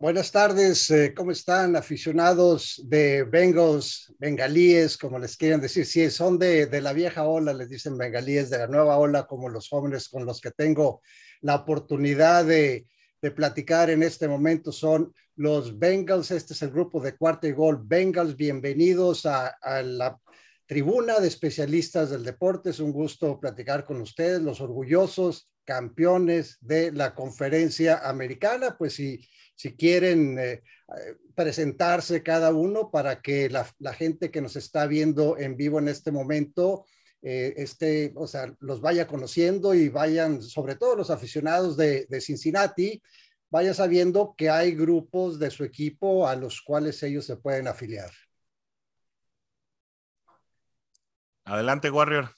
Buenas 0.00 0.32
tardes, 0.32 0.90
eh, 0.90 1.12
¿cómo 1.14 1.30
están 1.30 1.76
aficionados 1.76 2.82
de 2.86 3.22
Bengals, 3.24 4.10
bengalíes, 4.18 4.96
como 4.96 5.18
les 5.18 5.36
quieren 5.36 5.60
decir? 5.60 5.84
Si 5.84 6.08
son 6.08 6.38
de, 6.38 6.64
de, 6.64 6.80
la 6.80 6.94
vieja 6.94 7.24
ola, 7.24 7.52
les 7.52 7.68
dicen 7.68 7.98
bengalíes, 7.98 8.48
de 8.48 8.56
la 8.56 8.66
nueva 8.66 8.96
ola, 8.96 9.26
como 9.26 9.50
los 9.50 9.68
jóvenes 9.68 10.08
con 10.08 10.24
los 10.24 10.40
que 10.40 10.52
tengo 10.52 11.02
la 11.42 11.56
oportunidad 11.56 12.46
de, 12.46 12.86
de 13.20 13.30
platicar 13.30 13.90
en 13.90 14.02
este 14.02 14.26
momento 14.26 14.72
son 14.72 15.12
los 15.36 15.78
Bengals. 15.78 16.30
Este 16.30 16.54
es 16.54 16.62
el 16.62 16.70
grupo 16.70 17.02
de 17.02 17.18
cuarto 17.18 17.46
y 17.46 17.52
gol 17.52 17.82
Bengals. 17.84 18.36
Bienvenidos 18.36 19.26
a, 19.26 19.48
a 19.48 19.82
la 19.82 20.18
tribuna 20.64 21.20
de 21.20 21.28
especialistas 21.28 22.08
del 22.08 22.24
deporte. 22.24 22.70
Es 22.70 22.80
un 22.80 22.92
gusto 22.92 23.38
platicar 23.38 23.84
con 23.84 24.00
ustedes, 24.00 24.40
los 24.40 24.62
orgullosos 24.62 25.50
campeones 25.66 26.56
de 26.62 26.90
la 26.90 27.14
conferencia 27.14 28.08
americana. 28.08 28.78
Pues 28.78 28.94
si 28.94 29.20
si 29.60 29.76
quieren 29.76 30.38
eh, 30.38 30.62
presentarse 31.34 32.22
cada 32.22 32.50
uno 32.50 32.90
para 32.90 33.20
que 33.20 33.50
la, 33.50 33.70
la, 33.78 33.92
gente 33.92 34.30
que 34.30 34.40
nos 34.40 34.56
está 34.56 34.86
viendo 34.86 35.36
en 35.36 35.54
vivo 35.54 35.78
en 35.78 35.88
este 35.88 36.10
momento, 36.10 36.86
eh, 37.20 37.52
este, 37.58 38.14
o 38.16 38.26
sea, 38.26 38.54
los 38.60 38.80
vaya 38.80 39.06
conociendo 39.06 39.74
y 39.74 39.90
vayan, 39.90 40.40
sobre 40.40 40.76
todo 40.76 40.96
los 40.96 41.10
aficionados 41.10 41.76
de, 41.76 42.06
de 42.08 42.20
Cincinnati, 42.22 43.02
vayan 43.50 43.74
sabiendo 43.74 44.34
que 44.34 44.48
hay 44.48 44.74
grupos 44.74 45.38
de 45.38 45.50
su 45.50 45.62
equipo 45.62 46.26
a 46.26 46.36
los 46.36 46.62
cuales 46.62 47.02
ellos 47.02 47.26
se 47.26 47.36
pueden 47.36 47.68
afiliar. 47.68 48.10
Adelante, 51.44 51.90
Warrior. 51.90 52.34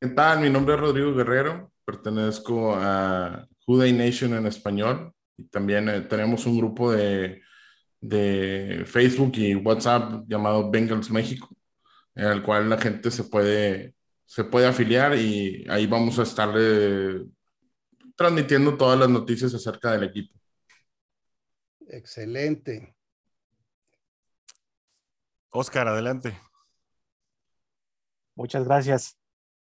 ¿Qué 0.00 0.08
tal? 0.08 0.40
Mi 0.40 0.48
nombre 0.48 0.76
es 0.76 0.80
Rodrigo 0.80 1.14
Guerrero, 1.14 1.72
pertenezco 1.84 2.74
a 2.74 3.46
Juday 3.68 3.92
Nation 3.92 4.32
en 4.32 4.46
español. 4.46 5.12
Y 5.36 5.44
también 5.44 5.88
eh, 5.90 6.00
tenemos 6.00 6.46
un 6.46 6.56
grupo 6.56 6.90
de, 6.90 7.42
de, 8.00 8.82
Facebook 8.86 9.32
y 9.34 9.54
WhatsApp 9.54 10.24
llamado 10.26 10.70
Bengals 10.70 11.10
México, 11.10 11.54
en 12.14 12.28
el 12.28 12.42
cual 12.42 12.70
la 12.70 12.78
gente 12.78 13.10
se 13.10 13.24
puede, 13.24 13.94
se 14.24 14.44
puede 14.44 14.66
afiliar 14.66 15.16
y 15.18 15.66
ahí 15.68 15.86
vamos 15.86 16.18
a 16.18 16.22
estar 16.22 16.48
transmitiendo 18.16 18.76
todas 18.78 18.98
las 18.98 19.10
noticias 19.10 19.52
acerca 19.52 19.92
del 19.92 20.04
equipo. 20.04 20.34
Excelente. 21.88 22.96
Oscar, 25.50 25.88
adelante. 25.88 26.38
Muchas 28.34 28.64
gracias. 28.64 29.18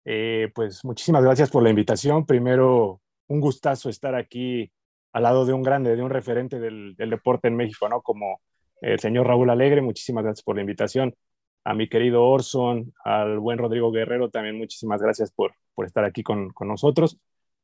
Eh, 0.05 0.51
pues 0.53 0.85
muchísimas 0.85 1.23
gracias 1.23 1.49
por 1.49 1.63
la 1.63 1.71
invitación. 1.71 2.25
Primero, 2.25 3.01
un 3.27 3.39
gustazo 3.39 3.89
estar 3.89 4.15
aquí 4.15 4.71
al 5.13 5.23
lado 5.23 5.45
de 5.45 5.53
un 5.53 5.63
grande, 5.63 5.95
de 5.95 6.03
un 6.03 6.09
referente 6.09 6.59
del, 6.59 6.95
deporte 6.95 7.47
en 7.47 7.55
México, 7.55 7.89
¿no? 7.89 8.01
Como 8.01 8.41
el 8.81 8.99
señor 8.99 9.27
Raúl 9.27 9.49
Alegre, 9.49 9.81
muchísimas 9.81 10.23
gracias 10.23 10.43
por 10.43 10.55
la 10.55 10.61
invitación. 10.61 11.15
A 11.63 11.73
mi 11.73 11.89
querido 11.89 12.23
Orson, 12.23 12.93
al 13.03 13.39
buen 13.39 13.57
Rodrigo 13.57 13.91
Guerrero, 13.91 14.29
también 14.29 14.57
muchísimas 14.57 15.01
gracias 15.01 15.31
por, 15.31 15.53
por 15.73 15.85
estar 15.85 16.03
aquí 16.05 16.23
con, 16.23 16.51
con 16.51 16.67
nosotros. 16.67 17.19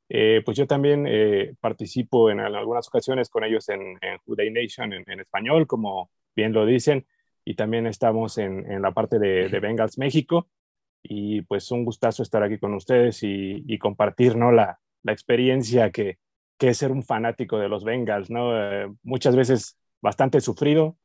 Eh, 0.10 0.42
pues 0.44 0.58
yo 0.58 0.68
también 0.68 1.06
eh, 1.08 1.54
participo 1.62 2.30
en, 2.30 2.40
algunas 2.40 2.88
ocasiones 2.88 3.30
con 3.30 3.44
ellos 3.44 3.70
en, 3.70 3.82
en 4.02 4.18
Juday 4.26 4.52
Nation 4.52 4.92
en, 4.94 5.20
español, 5.20 5.66
como 5.66 6.10
bien 6.36 6.52
lo 6.54 6.66
dicen, 6.66 7.06
y 7.46 7.56
también 7.56 7.88
estamos 7.88 8.38
en, 8.38 8.70
en 8.70 8.82
la 8.82 8.92
parte 8.92 9.20
de, 9.20 9.48
de, 9.48 9.60
Bengals 9.60 9.98
México. 9.98 10.48
Y 11.02 11.42
pues 11.44 11.70
un 11.72 11.86
gustazo 11.86 12.24
estar 12.24 12.42
aquí 12.44 12.58
con 12.58 12.74
ustedes 12.74 13.24
y, 13.24 13.64
y 13.68 13.78
compartir 13.78 14.36
¿no? 14.36 14.52
la, 14.52 14.80
la 15.04 15.12
experiencia 15.12 15.92
que, 15.92 16.18
que, 16.58 16.70
es 16.70 16.78
ser 16.78 16.92
un 16.92 17.04
fanático 17.04 17.58
de 17.60 17.70
los 17.70 17.84
Bengals, 17.84 18.30
¿no? 18.30 18.58
Eh, 18.58 18.92
muchas 19.04 19.36
veces 19.36 19.78
bastante 20.02 20.42
sufrido, 20.42 20.98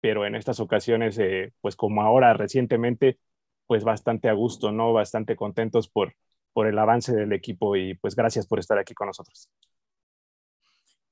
pero 0.00 0.26
en 0.26 0.34
estas 0.34 0.60
ocasiones, 0.60 1.18
eh, 1.18 1.52
pues 1.60 1.76
como 1.76 2.02
ahora 2.02 2.34
recientemente, 2.34 3.18
pues 3.66 3.84
bastante 3.84 4.28
a 4.28 4.32
gusto, 4.32 4.72
¿no? 4.72 4.92
Bastante 4.92 5.36
contentos 5.36 5.88
por, 5.88 6.14
por 6.52 6.66
el 6.66 6.78
avance 6.78 7.14
del 7.14 7.32
equipo 7.32 7.76
y 7.76 7.94
pues 7.94 8.14
gracias 8.14 8.46
por 8.46 8.58
estar 8.58 8.78
aquí 8.78 8.94
con 8.94 9.08
nosotros. 9.08 9.48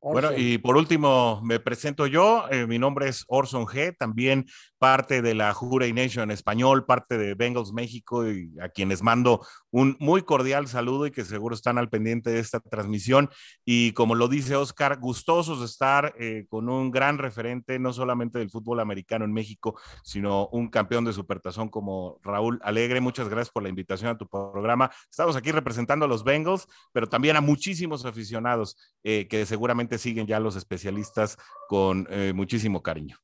Bueno, 0.02 0.30
y 0.34 0.56
por 0.56 0.76
último, 0.76 1.42
me 1.42 1.60
presento 1.60 2.06
yo. 2.06 2.46
Eh, 2.50 2.66
mi 2.66 2.78
nombre 2.78 3.08
es 3.08 3.24
Orson 3.28 3.66
G, 3.66 3.94
también 3.98 4.46
parte 4.80 5.20
de 5.20 5.34
la 5.34 5.52
Juray 5.52 5.92
Nation 5.92 6.24
en 6.24 6.30
español, 6.30 6.86
parte 6.86 7.18
de 7.18 7.34
Bengals 7.34 7.74
México, 7.74 8.26
y 8.26 8.50
a 8.62 8.70
quienes 8.70 9.02
mando 9.02 9.46
un 9.70 9.94
muy 10.00 10.22
cordial 10.22 10.68
saludo 10.68 11.06
y 11.06 11.10
que 11.10 11.22
seguro 11.22 11.54
están 11.54 11.76
al 11.76 11.91
pendiente 11.91 12.30
de 12.30 12.38
esta 12.41 12.60
transmisión. 12.60 13.28
Y 13.62 13.92
como 13.92 14.14
lo 14.14 14.26
dice 14.26 14.56
Oscar, 14.56 14.98
gustosos 14.98 15.60
de 15.60 15.66
estar 15.66 16.14
eh, 16.19 16.46
con 16.48 16.70
un 16.70 16.90
gran 16.90 17.19
referente, 17.19 17.78
no 17.78 17.92
solamente 17.92 18.38
del 18.38 18.48
fútbol 18.48 18.80
americano 18.80 19.26
en 19.26 19.34
México, 19.34 19.78
sino 20.02 20.48
un 20.48 20.70
campeón 20.70 21.04
de 21.04 21.12
supertazón 21.12 21.69
como 21.69 22.19
Raúl 22.22 22.58
Alegre. 22.62 23.02
Muchas 23.02 23.28
gracias 23.28 23.50
por 23.50 23.62
la 23.62 23.69
invitación 23.69 24.10
a 24.10 24.16
tu 24.16 24.26
programa. 24.26 24.90
Estamos 25.10 25.36
aquí 25.36 25.52
representando 25.52 26.06
a 26.06 26.08
los 26.08 26.24
Bengals, 26.24 26.66
pero 26.92 27.06
también 27.06 27.36
a 27.36 27.42
muchísimos 27.42 28.06
aficionados 28.06 28.78
eh, 29.04 29.28
que 29.28 29.44
seguramente 29.44 29.98
siguen 29.98 30.26
ya 30.26 30.40
los 30.40 30.56
especialistas 30.56 31.36
con 31.69 32.06
eh, 32.08 32.32
muchísimo 32.34 32.82
cariño. 32.82 33.19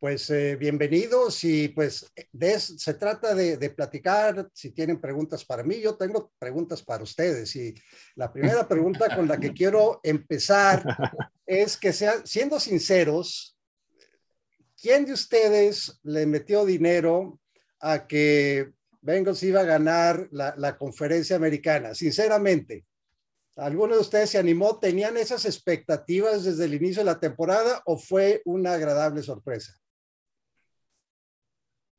Pues 0.00 0.30
eh, 0.30 0.56
bienvenidos 0.56 1.44
y 1.44 1.68
pues 1.68 2.10
de, 2.32 2.58
se 2.58 2.94
trata 2.94 3.34
de, 3.34 3.58
de, 3.58 3.68
platicar, 3.68 4.48
si 4.54 4.70
tienen 4.70 4.98
preguntas 4.98 5.44
para 5.44 5.62
mí, 5.62 5.78
yo 5.78 5.94
tengo 5.94 6.32
preguntas 6.38 6.82
para 6.82 7.02
ustedes 7.02 7.54
y 7.54 7.74
la 8.14 8.32
primera 8.32 8.66
pregunta 8.66 9.14
con 9.14 9.28
la 9.28 9.38
que 9.38 9.52
quiero 9.52 10.00
empezar 10.02 10.82
es 11.46 11.76
que 11.76 11.92
sean, 11.92 12.26
siendo 12.26 12.58
sinceros, 12.58 13.58
¿quién 14.80 15.04
de 15.04 15.12
ustedes 15.12 16.00
le 16.02 16.24
metió 16.24 16.64
dinero 16.64 17.38
a 17.78 18.06
que 18.06 18.72
Bengals 19.02 19.42
iba 19.42 19.60
a 19.60 19.64
ganar 19.64 20.28
la, 20.32 20.54
la 20.56 20.78
conferencia 20.78 21.36
americana? 21.36 21.94
Sinceramente. 21.94 22.86
¿Alguno 23.54 23.96
de 23.96 24.00
ustedes 24.00 24.30
se 24.30 24.38
animó? 24.38 24.78
¿Tenían 24.78 25.18
esas 25.18 25.44
expectativas 25.44 26.44
desde 26.44 26.64
el 26.64 26.72
inicio 26.72 27.02
de 27.02 27.10
la 27.12 27.20
temporada 27.20 27.82
o 27.84 27.98
fue 27.98 28.40
una 28.46 28.72
agradable 28.72 29.22
sorpresa? 29.22 29.79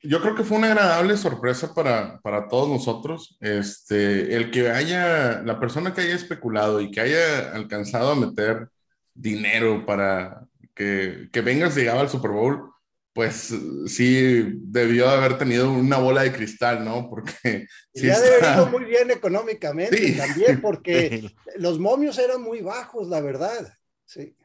Yo 0.03 0.19
creo 0.21 0.35
que 0.35 0.43
fue 0.43 0.57
una 0.57 0.67
agradable 0.71 1.15
sorpresa 1.15 1.73
para, 1.73 2.19
para 2.21 2.47
todos 2.47 2.69
nosotros. 2.69 3.37
Este, 3.39 4.35
el 4.35 4.49
que 4.49 4.69
haya, 4.69 5.41
la 5.43 5.59
persona 5.59 5.93
que 5.93 6.01
haya 6.01 6.15
especulado 6.15 6.81
y 6.81 6.89
que 6.89 7.01
haya 7.01 7.51
alcanzado 7.51 8.11
a 8.11 8.15
meter 8.15 8.69
dinero 9.13 9.85
para 9.85 10.45
que, 10.73 11.29
que 11.31 11.41
vengas 11.41 11.75
llegaba 11.75 12.01
al 12.01 12.09
Super 12.09 12.31
Bowl, 12.31 12.71
pues 13.13 13.53
sí 13.87 14.53
debió 14.55 15.09
haber 15.09 15.37
tenido 15.37 15.71
una 15.71 15.97
bola 15.97 16.23
de 16.23 16.31
cristal, 16.31 16.85
¿no? 16.85 17.09
Porque 17.09 17.67
sí 17.93 18.07
ya 18.07 18.13
está... 18.13 18.29
debe 18.29 18.53
ido 18.53 18.65
muy 18.67 18.85
bien 18.85 19.11
económicamente 19.11 19.97
sí. 19.97 20.17
también, 20.17 20.61
porque 20.61 21.29
los 21.57 21.79
momios 21.79 22.17
eran 22.17 22.41
muy 22.41 22.61
bajos, 22.61 23.07
la 23.07 23.21
verdad. 23.21 23.73
Sí. 24.05 24.35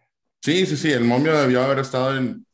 sí, 0.42 0.66
sí, 0.66 0.76
sí, 0.76 0.92
el 0.92 1.04
momio 1.04 1.36
debió 1.36 1.62
haber 1.62 1.80
estado 1.80 2.16
en 2.16 2.46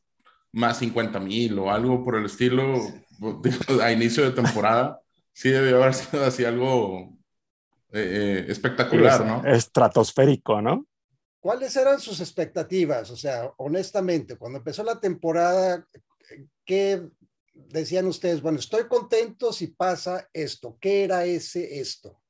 más 0.53 0.78
50 0.78 1.19
mil 1.21 1.59
o 1.59 1.71
algo 1.71 2.04
por 2.04 2.16
el 2.16 2.27
estilo 2.27 2.75
a 3.83 3.93
inicio 3.93 4.25
de 4.25 4.31
temporada. 4.33 5.01
Sí 5.33 5.51
debió 5.51 5.83
haber 5.83 5.95
sido 5.95 6.25
así 6.25 6.45
algo 6.45 7.16
eh, 7.93 8.45
eh, 8.45 8.47
espectacular, 8.49 9.25
¿no? 9.25 9.45
Estratosférico, 9.45 10.60
¿no? 10.60 10.87
¿Cuáles 11.41 11.75
eran 11.77 11.99
sus 11.99 12.21
expectativas? 12.21 13.10
O 13.10 13.16
sea, 13.16 13.51
honestamente, 13.57 14.37
cuando 14.37 14.59
empezó 14.59 14.84
la 14.84 15.01
temporada, 15.01 15.87
¿qué 16.65 17.03
decían 17.53 18.07
ustedes? 18.07 18.41
Bueno, 18.41 18.59
estoy 18.59 18.84
contento 18.84 19.53
si 19.53 19.69
pasa 19.69 20.28
esto. 20.33 20.77
¿Qué 20.81 21.05
era 21.05 21.25
ese 21.25 21.81
esto? 21.81 22.22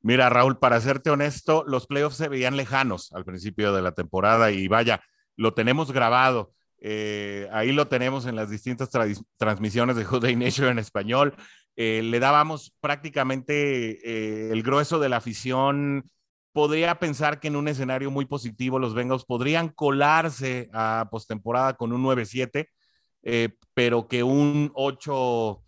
Mira, 0.00 0.28
Raúl, 0.28 0.58
para 0.58 0.80
serte 0.80 1.10
honesto, 1.10 1.64
los 1.66 1.86
playoffs 1.86 2.18
se 2.18 2.28
veían 2.28 2.56
lejanos 2.56 3.10
al 3.12 3.24
principio 3.24 3.72
de 3.72 3.82
la 3.82 3.92
temporada 3.92 4.50
y 4.50 4.68
vaya, 4.68 5.02
lo 5.34 5.54
tenemos 5.54 5.92
grabado. 5.92 6.52
Eh, 6.86 7.48
ahí 7.50 7.72
lo 7.72 7.88
tenemos 7.88 8.26
en 8.26 8.36
las 8.36 8.50
distintas 8.50 8.90
tra 8.90 9.06
transmisiones 9.38 9.96
de 9.96 10.04
Juday 10.04 10.36
Nation 10.36 10.68
en 10.68 10.78
español. 10.78 11.34
Eh, 11.76 12.02
le 12.04 12.20
dábamos 12.20 12.74
prácticamente 12.80 13.98
eh, 14.04 14.52
el 14.52 14.62
grueso 14.62 14.98
de 14.98 15.08
la 15.08 15.16
afición 15.16 16.10
podría 16.52 17.00
pensar 17.00 17.40
que 17.40 17.48
en 17.48 17.56
un 17.56 17.68
escenario 17.68 18.10
muy 18.12 18.26
positivo 18.26 18.78
los 18.78 18.94
Bengals 18.94 19.24
podrían 19.24 19.70
colarse 19.70 20.70
a 20.72 21.08
postemporada 21.10 21.74
con 21.74 21.92
un 21.92 22.04
9-7, 22.04 22.68
eh, 23.24 23.48
pero 23.74 24.06
que 24.06 24.22
un 24.22 24.70
8, 24.74 25.62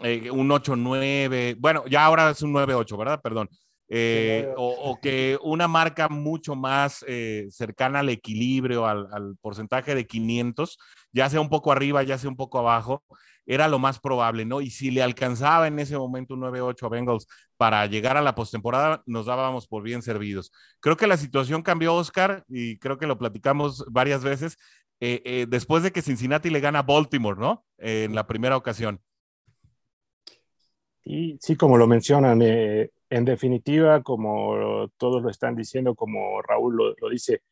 eh, 0.00 0.30
un 0.32 0.48
8-9, 0.48 1.56
bueno, 1.60 1.84
ya 1.86 2.04
ahora 2.04 2.30
es 2.30 2.42
un 2.42 2.52
9-8, 2.52 2.96
¿verdad? 2.96 3.20
Perdón. 3.22 3.48
Eh, 3.94 4.48
o, 4.56 4.98
que 5.02 5.38
una 5.42 5.68
marca 5.68 6.08
mucho 6.08 6.54
más 6.54 7.04
cercana 7.50 7.98
al 7.98 8.08
equilibrio, 8.08 8.86
al, 8.86 9.06
al, 9.12 9.36
porcentaje 9.40 9.94
de 9.94 10.06
500, 10.06 10.78
ya 11.12 11.28
sea 11.28 11.42
un 11.42 11.50
poco 11.50 11.72
arriba, 11.72 12.02
ya 12.02 12.16
sea 12.16 12.30
un 12.30 12.36
poco 12.36 12.58
abajo, 12.58 13.02
era 13.46 13.68
lo 13.68 13.78
más 13.78 13.98
probable, 13.98 14.44
¿no? 14.44 14.60
Y 14.60 14.70
si 14.70 14.90
le 14.90 15.02
alcanzaba 15.02 15.66
en 15.66 15.78
ese 15.78 15.98
momento 15.98 16.34
un 16.34 16.40
9-8 16.40 16.86
a 16.86 16.88
Bengals 16.88 17.26
para 17.56 17.86
llegar 17.86 18.16
a 18.16 18.22
la 18.22 18.34
postemporada, 18.34 19.02
nos 19.06 19.26
dábamos 19.26 19.66
por 19.66 19.82
bien 19.82 20.02
servidos. 20.02 20.52
Creo 20.80 20.96
que 20.96 21.06
la 21.06 21.16
situación 21.16 21.62
cambió, 21.62 21.94
Oscar, 21.94 22.44
y 22.48 22.78
creo 22.78 22.98
que 22.98 23.06
lo 23.06 23.18
platicamos 23.18 23.84
varias 23.90 24.22
veces, 24.22 24.56
eh, 25.00 25.20
eh, 25.24 25.46
después 25.48 25.82
de 25.82 25.90
que 25.90 26.02
Cincinnati 26.02 26.50
le 26.50 26.60
gana 26.60 26.80
a 26.80 26.82
Baltimore, 26.82 27.38
¿no? 27.38 27.64
en 27.78 28.14
la 28.14 28.26
primera 28.26 28.56
ocasión. 28.56 29.00
Y 31.04 31.36
sí, 31.40 31.56
como 31.56 31.76
lo 31.76 31.88
mencionan, 31.88 32.40
eh, 32.42 32.90
en 33.12 33.26
definitiva, 33.26 34.02
como 34.02 34.88
todos 34.96 35.22
lo 35.22 35.28
están 35.28 35.54
diciendo, 35.54 35.94
como 35.94 36.40
Raúl 36.40 36.94
lo, 36.98 37.10
dice, 37.10 37.42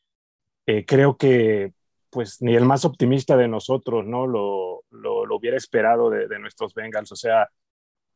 creo 0.86 1.18
que 1.18 1.72
pues 2.08 2.40
ni 2.40 2.54
el 2.54 2.64
más 2.64 2.86
optimista 2.86 3.36
de 3.36 3.46
nosotros, 3.46 4.06
¿no? 4.06 4.26
Lo, 4.26 4.84
lo, 4.90 5.36
hubiera 5.36 5.58
esperado 5.58 6.08
de, 6.08 6.38
nuestros 6.38 6.72
Bengals. 6.72 7.12
O 7.12 7.16
sea, 7.16 7.48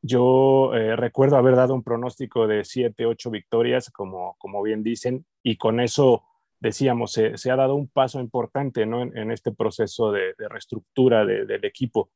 yo 0.00 0.74
eh, 0.74 0.96
recuerdo 0.96 1.36
haber 1.36 1.54
dado 1.54 1.74
un 1.74 1.82
pronóstico 1.82 2.46
de 2.46 2.64
siete, 2.64 3.04
ocho 3.04 3.30
victorias, 3.30 3.90
como, 3.90 4.36
como 4.38 4.62
bien 4.62 4.82
dicen, 4.82 5.26
y 5.42 5.56
con 5.58 5.80
eso 5.80 6.24
decíamos, 6.60 7.12
se, 7.12 7.36
se 7.36 7.50
ha 7.50 7.56
dado 7.56 7.74
un 7.74 7.88
paso 7.88 8.20
importante, 8.20 8.86
¿no? 8.86 9.02
En, 9.02 9.16
en 9.16 9.30
este 9.30 9.52
proceso 9.52 10.10
de, 10.12 10.34
de 10.38 10.48
reestructura 10.48 11.26
del 11.26 11.64
equipo. 11.64 12.10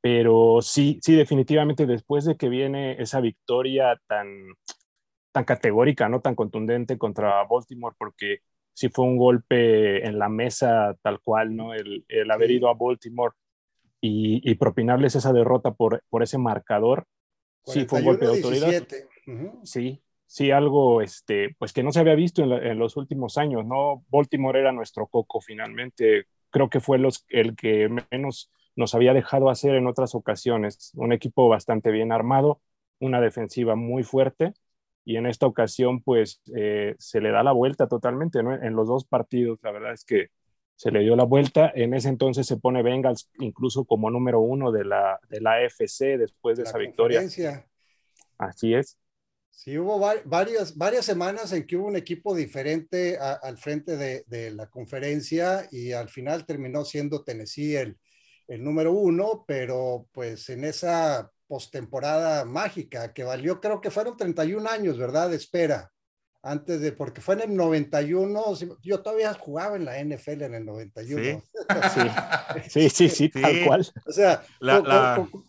Pero 0.00 0.60
sí, 0.62 0.98
sí, 1.02 1.14
definitivamente 1.14 1.86
después 1.86 2.24
de 2.24 2.36
que 2.36 2.48
viene 2.48 3.00
esa 3.00 3.20
victoria 3.20 4.00
tan, 4.06 4.26
tan 5.32 5.44
categórica, 5.44 6.08
no 6.08 6.20
tan 6.20 6.34
contundente 6.34 6.96
contra 6.96 7.44
Baltimore, 7.44 7.94
porque 7.98 8.38
sí 8.72 8.88
fue 8.88 9.04
un 9.04 9.18
golpe 9.18 10.06
en 10.06 10.18
la 10.18 10.28
mesa 10.28 10.96
tal 11.02 11.20
cual, 11.20 11.54
¿no? 11.54 11.74
El, 11.74 12.04
el 12.08 12.30
haber 12.30 12.50
ido 12.50 12.68
a 12.68 12.74
Baltimore 12.74 13.34
y, 14.00 14.40
y, 14.50 14.54
propinarles 14.54 15.16
esa 15.16 15.34
derrota 15.34 15.72
por, 15.72 16.02
por 16.08 16.22
ese 16.22 16.38
marcador, 16.38 17.06
sí 17.64 17.84
fue 17.84 17.98
un 17.98 18.06
golpe 18.06 18.24
de 18.24 18.32
autoridad. 18.32 18.86
Sí, 19.62 20.02
sí, 20.24 20.50
algo 20.50 21.02
este, 21.02 21.54
pues 21.58 21.74
que 21.74 21.82
no 21.82 21.92
se 21.92 22.00
había 22.00 22.14
visto 22.14 22.42
en, 22.42 22.52
en, 22.52 22.78
los 22.78 22.96
últimos 22.96 23.36
años, 23.36 23.66
¿no? 23.66 24.02
Baltimore 24.08 24.58
era 24.58 24.72
nuestro 24.72 25.06
coco 25.06 25.42
finalmente, 25.42 26.24
creo 26.48 26.70
que 26.70 26.80
fue 26.80 26.98
los, 26.98 27.26
el 27.28 27.54
que 27.54 27.90
menos 28.10 28.50
nos 28.80 28.94
había 28.94 29.12
dejado 29.12 29.50
hacer 29.50 29.74
en 29.74 29.86
otras 29.86 30.14
ocasiones, 30.14 30.90
un 30.94 31.12
equipo 31.12 31.48
bastante 31.48 31.90
bien 31.90 32.10
armado, 32.10 32.60
una 32.98 33.20
defensiva 33.20 33.76
muy 33.76 34.02
fuerte 34.02 34.54
y 35.04 35.16
en 35.16 35.26
esta 35.26 35.46
ocasión 35.46 36.02
pues 36.02 36.40
eh, 36.56 36.94
se 36.98 37.20
le 37.20 37.30
da 37.30 37.42
la 37.42 37.52
vuelta 37.52 37.86
totalmente, 37.88 38.42
¿no? 38.42 38.54
En 38.54 38.74
los 38.74 38.88
dos 38.88 39.04
partidos, 39.04 39.58
la 39.62 39.70
verdad 39.70 39.92
es 39.92 40.04
que 40.04 40.28
se 40.76 40.90
le 40.90 41.00
dio 41.00 41.14
la 41.14 41.24
vuelta, 41.24 41.70
en 41.74 41.92
ese 41.92 42.08
entonces 42.08 42.46
se 42.46 42.56
pone 42.56 42.82
Bengals 42.82 43.28
incluso 43.38 43.84
como 43.84 44.10
número 44.10 44.40
uno 44.40 44.72
de 44.72 44.86
la, 44.86 45.20
de 45.28 45.42
la 45.42 45.56
AFC 45.56 46.16
después 46.18 46.56
de 46.56 46.62
esa 46.62 46.78
victoria. 46.78 47.20
Así 48.38 48.74
es. 48.74 48.96
Sí, 49.50 49.76
hubo 49.76 50.00
varias, 50.24 50.78
varias 50.78 51.04
semanas 51.04 51.52
en 51.52 51.66
que 51.66 51.76
hubo 51.76 51.86
un 51.86 51.96
equipo 51.96 52.34
diferente 52.34 53.18
al 53.18 53.58
frente 53.58 53.98
de, 53.98 54.24
de, 54.26 54.52
la 54.52 54.68
conferencia 54.68 55.68
y 55.70 55.92
al 55.92 56.08
final 56.08 56.46
terminó 56.46 56.86
siendo 56.86 57.24
Tennessee 57.24 57.76
el, 57.76 57.98
el 58.50 58.64
número 58.64 58.92
uno, 58.92 59.44
pero 59.46 60.08
pues 60.12 60.48
en 60.50 60.64
esa 60.64 61.30
postemporada 61.46 62.44
mágica 62.44 63.12
que 63.12 63.22
valió, 63.22 63.60
creo 63.60 63.80
que 63.80 63.92
fueron 63.92 64.16
31 64.16 64.68
años, 64.68 64.98
¿verdad? 64.98 65.30
De 65.30 65.36
espera. 65.36 65.90
Antes 66.42 66.80
de, 66.80 66.92
porque 66.92 67.20
fue 67.20 67.34
en 67.34 67.42
el 67.42 67.54
91, 67.54 68.42
yo 68.82 69.02
todavía 69.02 69.34
jugaba 69.34 69.76
en 69.76 69.84
la 69.84 70.02
NFL 70.02 70.42
en 70.42 70.54
el 70.54 70.64
91. 70.64 71.42
Sí, 72.68 72.90
sí, 72.90 73.08
sí, 73.08 73.28
tal 73.28 73.64
cual. 73.64 73.86
O 74.06 74.12
sea, 74.12 74.42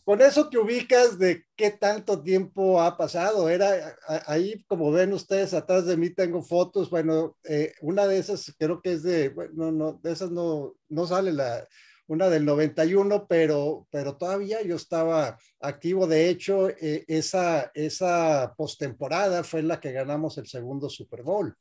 con, 0.04 0.22
eso 0.22 0.50
te 0.50 0.60
ubicas 0.60 1.18
de 1.18 1.46
qué 1.56 1.72
tanto 1.72 2.22
tiempo 2.22 2.80
ha 2.80 2.96
pasado. 2.96 3.50
Era 3.50 3.98
ahí, 4.28 4.64
como 4.68 4.92
ven 4.92 5.14
ustedes, 5.14 5.56
atrás 5.56 5.88
de 5.88 5.98
mí 5.98 6.12
tengo 6.12 6.44
fotos. 6.44 6.92
Bueno, 6.92 7.38
eh, 7.46 7.74
una 7.82 8.06
de 8.06 8.20
esas 8.20 8.54
creo 8.60 8.82
que 8.82 8.94
es 8.94 9.04
de, 9.04 9.30
bueno, 9.30 9.72
no, 9.72 9.94
de 9.94 10.12
esas 10.12 10.30
no, 10.30 10.76
no 10.90 11.08
sale 11.08 11.32
la, 11.32 11.68
una 12.12 12.30
del 12.30 12.44
91, 12.44 13.26
pero, 13.26 13.88
pero 13.90 14.18
todavía 14.18 14.62
yo 14.64 14.76
estaba 14.76 15.38
activo. 15.62 16.08
De 16.08 16.28
hecho, 16.28 16.68
eh, 16.68 17.06
esa, 17.08 17.72
esa 17.74 18.54
postemporada 18.58 19.46
fue 19.46 19.64
la 19.64 19.80
que 19.80 19.94
ganamos 19.94 20.38
el 20.38 20.46
segundo 20.46 20.90
Super 20.90 21.24
Bowl. 21.24 21.56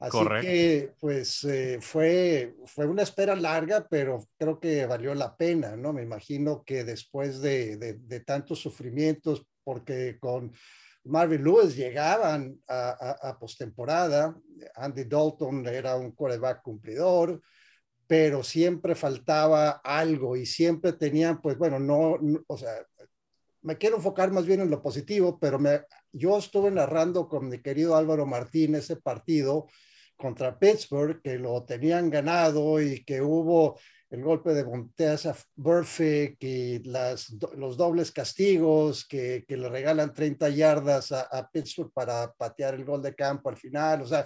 Así 0.00 0.18
que, 0.40 0.92
pues, 0.98 1.44
eh, 1.44 1.78
fue, 1.80 2.56
fue 2.66 2.86
una 2.86 3.04
espera 3.04 3.36
larga, 3.36 3.86
pero 3.88 4.26
creo 4.36 4.58
que 4.58 4.86
valió 4.86 5.14
la 5.14 5.36
pena, 5.36 5.76
¿no? 5.76 5.92
Me 5.92 6.02
imagino 6.02 6.64
que 6.64 6.82
después 6.82 7.40
de, 7.40 7.76
de, 7.76 8.20
tantos 8.20 8.58
sufrimientos, 8.58 9.46
porque 9.62 10.18
con 10.18 10.52
Marvin 11.04 11.44
Lewis 11.44 11.76
llegaban 11.76 12.60
a, 12.66 12.88
a, 12.90 13.30
a 13.30 13.38
postemporada, 13.38 14.36
Andy 14.74 15.04
Dalton 15.04 15.64
era 15.68 15.94
un 15.94 16.10
quarterback 16.10 16.60
cumplidor, 16.62 17.40
pero 18.06 18.42
siempre 18.42 18.94
faltaba 18.94 19.80
algo 19.82 20.36
y 20.36 20.46
siempre 20.46 20.92
tenían, 20.92 21.40
pues 21.40 21.58
bueno, 21.58 21.78
no, 21.78 22.18
o 22.46 22.56
sea, 22.56 22.72
me 23.62 23.76
quiero 23.78 23.96
enfocar 23.96 24.30
más 24.30 24.46
bien 24.46 24.60
en 24.60 24.70
lo 24.70 24.82
positivo, 24.82 25.38
pero 25.40 25.58
me, 25.58 25.82
yo 26.12 26.38
estuve 26.38 26.70
narrando 26.70 27.28
con 27.28 27.48
mi 27.48 27.60
querido 27.60 27.96
Álvaro 27.96 28.24
Martín 28.24 28.76
ese 28.76 28.96
partido 28.96 29.66
contra 30.16 30.58
Pittsburgh, 30.58 31.20
que 31.20 31.38
lo 31.38 31.64
tenían 31.64 32.08
ganado 32.08 32.80
y 32.80 33.04
que 33.04 33.20
hubo 33.20 33.78
el 34.08 34.22
golpe 34.22 34.54
de 34.54 34.64
Montesa 34.64 35.36
Burfict 35.56 36.42
y 36.44 36.78
las, 36.84 37.34
los 37.56 37.76
dobles 37.76 38.12
castigos 38.12 39.04
que, 39.04 39.44
que, 39.46 39.56
le 39.56 39.68
regalan 39.68 40.14
30 40.14 40.48
yardas 40.50 41.10
a, 41.10 41.22
a 41.22 41.50
Pittsburgh 41.50 41.92
para 41.92 42.32
patear 42.32 42.74
el 42.74 42.84
gol 42.84 43.02
de 43.02 43.14
campo 43.14 43.48
al 43.48 43.56
final, 43.56 44.02
o 44.02 44.06
sea, 44.06 44.24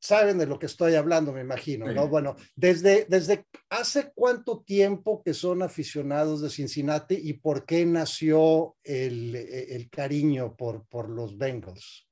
saben 0.00 0.38
de 0.38 0.46
lo 0.46 0.58
que 0.58 0.66
estoy 0.66 0.94
hablando, 0.94 1.32
me 1.32 1.42
imagino, 1.42 1.92
¿no? 1.92 2.08
Bueno, 2.08 2.34
desde, 2.56 3.06
desde 3.08 3.46
hace 3.68 4.12
cuánto 4.14 4.62
tiempo 4.62 5.22
que 5.22 5.34
son 5.34 5.62
aficionados 5.62 6.40
de 6.40 6.50
Cincinnati 6.50 7.14
y 7.22 7.34
por 7.34 7.66
qué 7.66 7.84
nació 7.84 8.76
el, 8.82 9.36
el 9.36 9.90
cariño 9.90 10.56
por, 10.56 10.86
por 10.86 11.08
los 11.10 11.36
Bengals. 11.36 12.08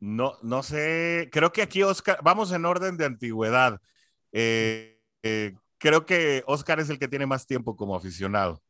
No, 0.00 0.36
no 0.42 0.62
sé, 0.62 1.30
creo 1.32 1.52
que 1.52 1.62
aquí 1.62 1.82
Oscar, 1.82 2.18
vamos 2.22 2.52
en 2.52 2.64
orden 2.64 2.96
de 2.96 3.06
antigüedad. 3.06 3.80
Eh, 4.32 5.00
eh, 5.22 5.54
creo 5.78 6.04
que 6.04 6.42
Oscar 6.46 6.80
es 6.80 6.90
el 6.90 6.98
que 6.98 7.08
tiene 7.08 7.26
más 7.26 7.46
tiempo 7.46 7.76
como 7.76 7.96
aficionado. 7.96 8.62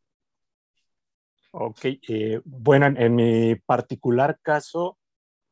Ok, 1.53 1.85
eh, 2.09 2.41
bueno, 2.45 2.87
en, 2.87 3.15
mi 3.15 3.55
particular 3.57 4.39
caso, 4.43 4.99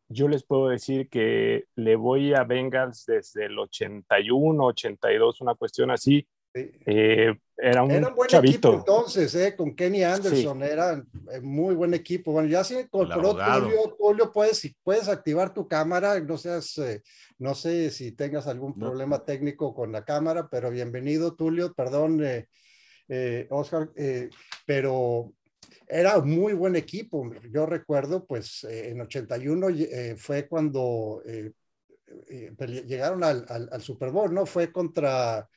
yo 0.08 0.28
les 0.28 0.44
puedo 0.44 0.68
decir 0.68 1.08
que 1.08 1.66
le 1.76 1.96
voy 1.96 2.34
a 2.34 2.44
Bengals 2.44 3.04
desde 3.06 3.46
el 3.46 3.58
81, 3.58 4.64
82, 4.64 5.40
una 5.40 5.54
cuestión 5.54 5.90
así. 5.90 6.26
Eh, 6.54 7.32
era 7.56 7.82
un, 7.82 7.90
era 7.90 8.08
buen 8.08 8.28
chavito. 8.28 8.68
equipo 8.68 8.78
entonces, 8.78 9.34
eh, 9.34 9.54
con 9.54 9.76
Kenny 9.76 10.02
Anderson, 10.02 10.60
sí. 10.60 10.64
era 10.64 11.04
eh, 11.32 11.40
muy 11.40 11.74
buen 11.74 11.92
equipo. 11.92 12.32
Bueno, 12.32 12.48
ya 12.48 12.64
se 12.64 12.80
incorporó 12.80 13.36
Tulio, 13.36 13.96
Tulio, 13.98 14.32
puedes, 14.32 14.74
puedes 14.82 15.08
activar 15.08 15.52
tu 15.52 15.68
cámara, 15.68 16.18
no 16.20 16.38
seas, 16.38 16.78
eh, 16.78 17.02
no 17.38 17.54
sé 17.54 17.90
si 17.90 18.12
tengas 18.12 18.46
algún 18.46 18.72
no. 18.76 18.86
problema 18.86 19.24
técnico 19.24 19.74
con 19.74 19.92
la 19.92 20.04
cámara, 20.04 20.48
pero 20.50 20.70
bienvenido 20.70 21.36
Tulio, 21.36 21.74
perdón, 21.74 22.22
eh, 22.24 23.46
Oscar, 23.50 23.90
pero 24.64 25.34
era 25.90 26.20
muy 26.20 26.52
buen 26.52 26.76
equipo. 26.76 27.30
Yo 27.50 27.66
recuerdo, 27.66 28.24
pues 28.24 28.64
eh, 28.64 28.90
en 28.90 29.00
81 29.00 29.68
eh, 29.70 30.14
fue 30.16 30.48
cuando 30.48 31.22
eh, 31.26 31.52
eh 32.28 32.54
llegaron 32.86 33.24
al, 33.24 33.44
al, 33.48 33.68
al, 33.72 33.82
Super 33.82 34.10
Bowl, 34.10 34.32
¿no? 34.32 34.46
Fue 34.46 34.72
contra, 34.72 35.48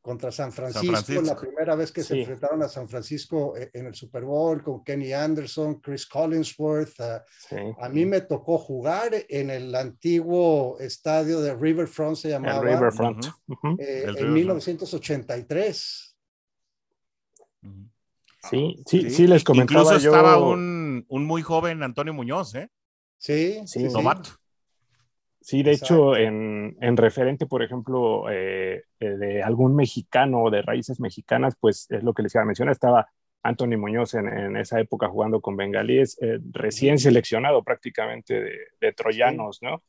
contra 0.00 0.32
San 0.32 0.52
Francisco, 0.52 0.96
San 0.96 1.04
Francisco, 1.04 1.34
la 1.34 1.40
primera 1.40 1.74
vez 1.74 1.92
que 1.92 2.02
sí. 2.02 2.08
se 2.08 2.20
enfrentaron 2.20 2.62
a 2.62 2.68
San 2.68 2.88
Francisco 2.88 3.54
en 3.56 3.86
el 3.86 3.94
Super 3.94 4.24
Bowl 4.24 4.62
con 4.62 4.82
Kenny 4.82 5.12
Anderson, 5.12 5.80
Chris 5.80 6.06
Collinsworth. 6.06 6.98
Uh, 7.00 7.20
sí. 7.48 7.56
A 7.80 7.88
mí 7.88 8.06
me 8.06 8.22
tocó 8.22 8.58
jugar 8.58 9.12
en 9.28 9.50
el 9.50 9.74
antiguo 9.74 10.78
estadio 10.80 11.40
de 11.40 11.54
Riverfront, 11.54 12.16
se 12.16 12.30
llamaba. 12.30 12.70
El 12.70 12.76
Riverfront. 12.76 13.26
Uh 13.48 13.54
-huh. 13.54 13.76
el 13.80 14.08
en 14.08 14.14
Riverfront. 14.14 14.34
1983. 14.34 16.13
Sí, 18.50 18.76
sí, 18.86 19.02
sí, 19.02 19.10
sí 19.10 19.26
les 19.26 19.44
comentaba 19.44 19.80
Incluso 19.80 19.98
yo... 19.98 20.14
estaba 20.14 20.38
un 20.38 20.84
un 21.08 21.24
muy 21.24 21.42
joven 21.42 21.82
Antonio 21.82 22.14
Muñoz, 22.14 22.54
¿eh? 22.54 22.68
Sí, 23.18 23.60
sí, 23.66 23.88
Tomato. 23.90 24.30
Sí, 25.40 25.62
de 25.62 25.72
hecho, 25.72 26.16
en, 26.16 26.76
en, 26.80 26.96
referente, 26.96 27.46
por 27.46 27.62
ejemplo, 27.62 28.30
eh, 28.30 28.84
eh, 28.98 29.08
de 29.10 29.42
algún 29.42 29.76
mexicano 29.76 30.48
de 30.48 30.62
raíces 30.62 31.00
mexicanas, 31.00 31.54
pues 31.60 31.86
es 31.90 32.02
lo 32.02 32.14
que 32.14 32.22
les 32.22 32.34
iba 32.34 32.42
a 32.42 32.46
mencionar, 32.46 32.72
estaba 32.72 33.08
Anthony 33.42 33.76
Muñoz 33.76 34.14
en, 34.14 34.26
en 34.26 34.56
esa 34.56 34.80
época 34.80 35.08
jugando 35.08 35.42
con 35.42 35.54
bengalíes, 35.54 36.16
eh, 36.22 36.38
recién 36.50 36.98
seleccionado 36.98 37.62
prácticamente 37.62 38.40
de, 38.40 38.56
de 38.80 38.92
troyanos, 38.94 39.58
¿no? 39.60 39.82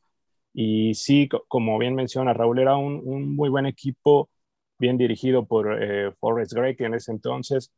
Y 0.52 0.94
sí, 0.94 1.28
como 1.48 1.78
bien 1.78 1.94
menciona 1.94 2.34
Raúl, 2.34 2.58
era 2.58 2.76
un, 2.76 3.00
un 3.02 3.34
muy 3.34 3.48
buen 3.48 3.64
equipo, 3.64 4.28
bien 4.78 4.98
dirigido 4.98 5.46
por 5.46 5.78
Forrest 6.18 6.52
Gregg 6.52 6.82
en 6.82 6.94
ese 6.94 7.12
entonces. 7.12 7.72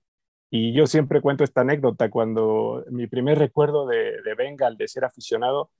Y 0.51 0.73
yo 0.73 0.87
siempre 0.87 1.21
cuento 1.21 1.45
esta 1.45 1.61
anécdota, 1.61 2.11
cuando 2.11 2.85
mi 2.91 3.07
primer 3.07 3.39
recuerdo 3.39 3.87
de, 3.87 4.23
de 4.23 4.35
Bengal, 4.35 4.77
de 4.77 4.89
ser 4.89 5.05
aficionado, 5.05 5.71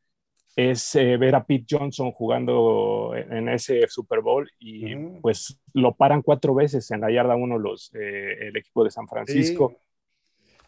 es 0.59 0.95
eh, 0.97 1.17
ver 1.17 1.37
a 1.37 1.45
Pete 1.45 1.67
Johnson 1.71 2.11
jugando 2.11 3.13
en 3.15 3.49
ese 3.49 3.87
Super 3.87 4.21
Bowl 4.21 4.51
y 4.59 4.97
pues 5.21 5.61
lo 5.73 5.95
paran 5.95 6.21
cuatro 6.21 6.53
veces 6.53 6.91
en 6.91 7.01
la 7.01 7.13
yarda 7.13 7.37
uno 7.37 7.59
los, 7.59 7.95
eh, 7.95 8.49
el 8.49 8.57
equipo 8.57 8.83
de 8.83 8.91
San 8.91 9.07
Francisco. 9.07 9.77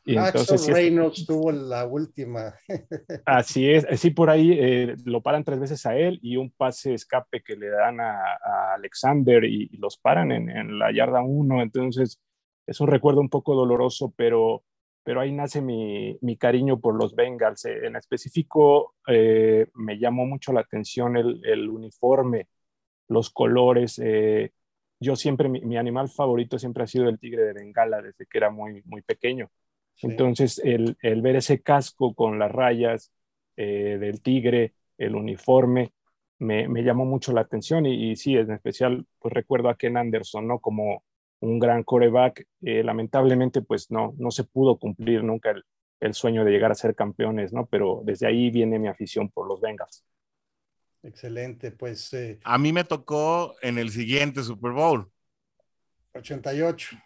Y 0.05 0.17
entonces, 0.17 0.67
Reynolds 0.69 1.27
tuvo 1.27 1.51
la 1.51 1.87
última. 1.87 2.55
así 3.27 3.69
es, 3.69 3.85
sí, 4.01 4.11
por 4.11 4.31
ahí 4.31 4.53
eh, 4.53 4.95
lo 5.05 5.23
paran 5.23 5.43
tres 5.43 5.59
veces 5.59 5.85
a 5.85 5.97
él 5.97 6.21
y 6.23 6.37
un 6.37 6.51
pase 6.53 6.95
escape 6.95 7.43
que 7.43 7.57
le 7.57 7.69
dan 7.69 8.01
a, 8.01 8.39
Alexander 8.77 9.45
y, 9.45 9.77
los 9.77 9.99
paran 9.99 10.31
en, 10.31 10.49
en 10.49 10.79
la 10.79 10.93
yarda 10.93 11.21
uno. 11.21 11.63
Entonces, 11.63 12.21
es 12.71 12.81
un 12.81 12.87
recuerdo 12.87 13.21
un 13.21 13.29
poco 13.29 13.55
doloroso, 13.55 14.15
pero 14.17 14.63
pero 15.03 15.21
ahí 15.21 15.33
nace 15.33 15.61
mi, 15.61 16.17
mi 16.21 16.37
cariño 16.37 16.79
por 16.79 16.95
los 16.95 17.15
Bengals. 17.15 17.65
Eh, 17.65 17.87
en 17.87 17.97
específico, 17.97 18.95
eh, 19.09 19.67
me 19.75 19.99
llamó 19.99 20.27
mucho 20.27 20.53
la 20.53 20.61
atención 20.61 21.17
el, 21.17 21.41
el 21.45 21.69
uniforme, 21.69 22.49
los 23.09 23.31
colores. 23.31 23.99
Eh, 24.05 24.53
yo 25.01 25.17
siempre, 25.17 25.49
mi, 25.49 25.77
animal 25.77 26.11
favorito 26.11 26.59
siempre 26.59 26.85
ha 26.85 26.87
sido 26.87 27.09
el 27.09 27.19
tigre 27.19 27.45
de 27.45 27.55
Bengala 27.55 28.03
desde 28.03 28.27
que 28.27 28.39
era 28.39 28.51
muy, 28.51 28.83
muy 28.85 29.03
pequeño. 29.03 29.51
Entonces, 30.03 30.61
el, 30.65 30.97
el, 31.03 31.23
ver 31.23 31.37
ese 31.37 31.61
casco 31.61 32.15
con 32.15 32.39
las 32.39 32.53
rayas 32.53 33.13
del 33.57 34.23
tigre, 34.23 34.75
el 34.97 35.15
uniforme, 35.15 35.93
me, 36.39 36.69
me, 36.69 36.83
llamó 36.83 37.05
mucho 37.05 37.33
la 37.33 37.43
atención 37.43 37.85
y, 37.85 38.13
y, 38.13 38.17
sí, 38.17 38.37
en 38.37 38.53
especial, 38.53 39.07
pues 39.19 39.35
recuerdo 39.35 39.69
a 39.69 39.77
Ken 39.77 39.97
Anderson, 39.99 40.47
¿no? 40.47 40.61
Como 40.61 41.03
un 41.41 41.59
gran 41.59 41.83
coreback. 41.83 42.47
Eh, 42.63 42.83
lamentablemente, 42.83 43.63
pues 43.63 43.91
no, 43.91 44.15
no 44.19 44.31
se 44.31 44.45
pudo 44.45 44.79
cumplir 44.79 45.25
nunca 45.25 45.51
el, 45.51 45.65
el, 46.01 46.15
sueño 46.15 46.45
de 46.45 46.53
llegar 46.53 46.71
a 46.71 46.75
ser 46.75 46.95
campeones, 46.95 47.53
¿no? 47.53 47.67
Pero 47.67 48.03
desde 48.05 48.27
ahí 48.27 48.51
viene 48.51 48.79
mi 48.79 48.89
afición 48.89 49.29
por 49.29 49.49
los 49.49 49.61
Bengals. 49.61 50.05
Excelente, 51.03 51.71
pues. 51.73 52.13
Eh, 52.13 52.39
a 52.45 52.59
mí 52.59 52.73
me 52.73 52.85
tocó 52.85 53.57
en 53.63 53.79
el 53.79 53.91
siguiente 53.91 54.43
Super 54.43 54.73
Bowl. 54.73 55.11
88. 56.15 56.97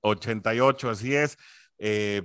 88, 0.00 0.90
así 0.90 1.14
es. 1.14 1.38
Eh, 1.78 2.22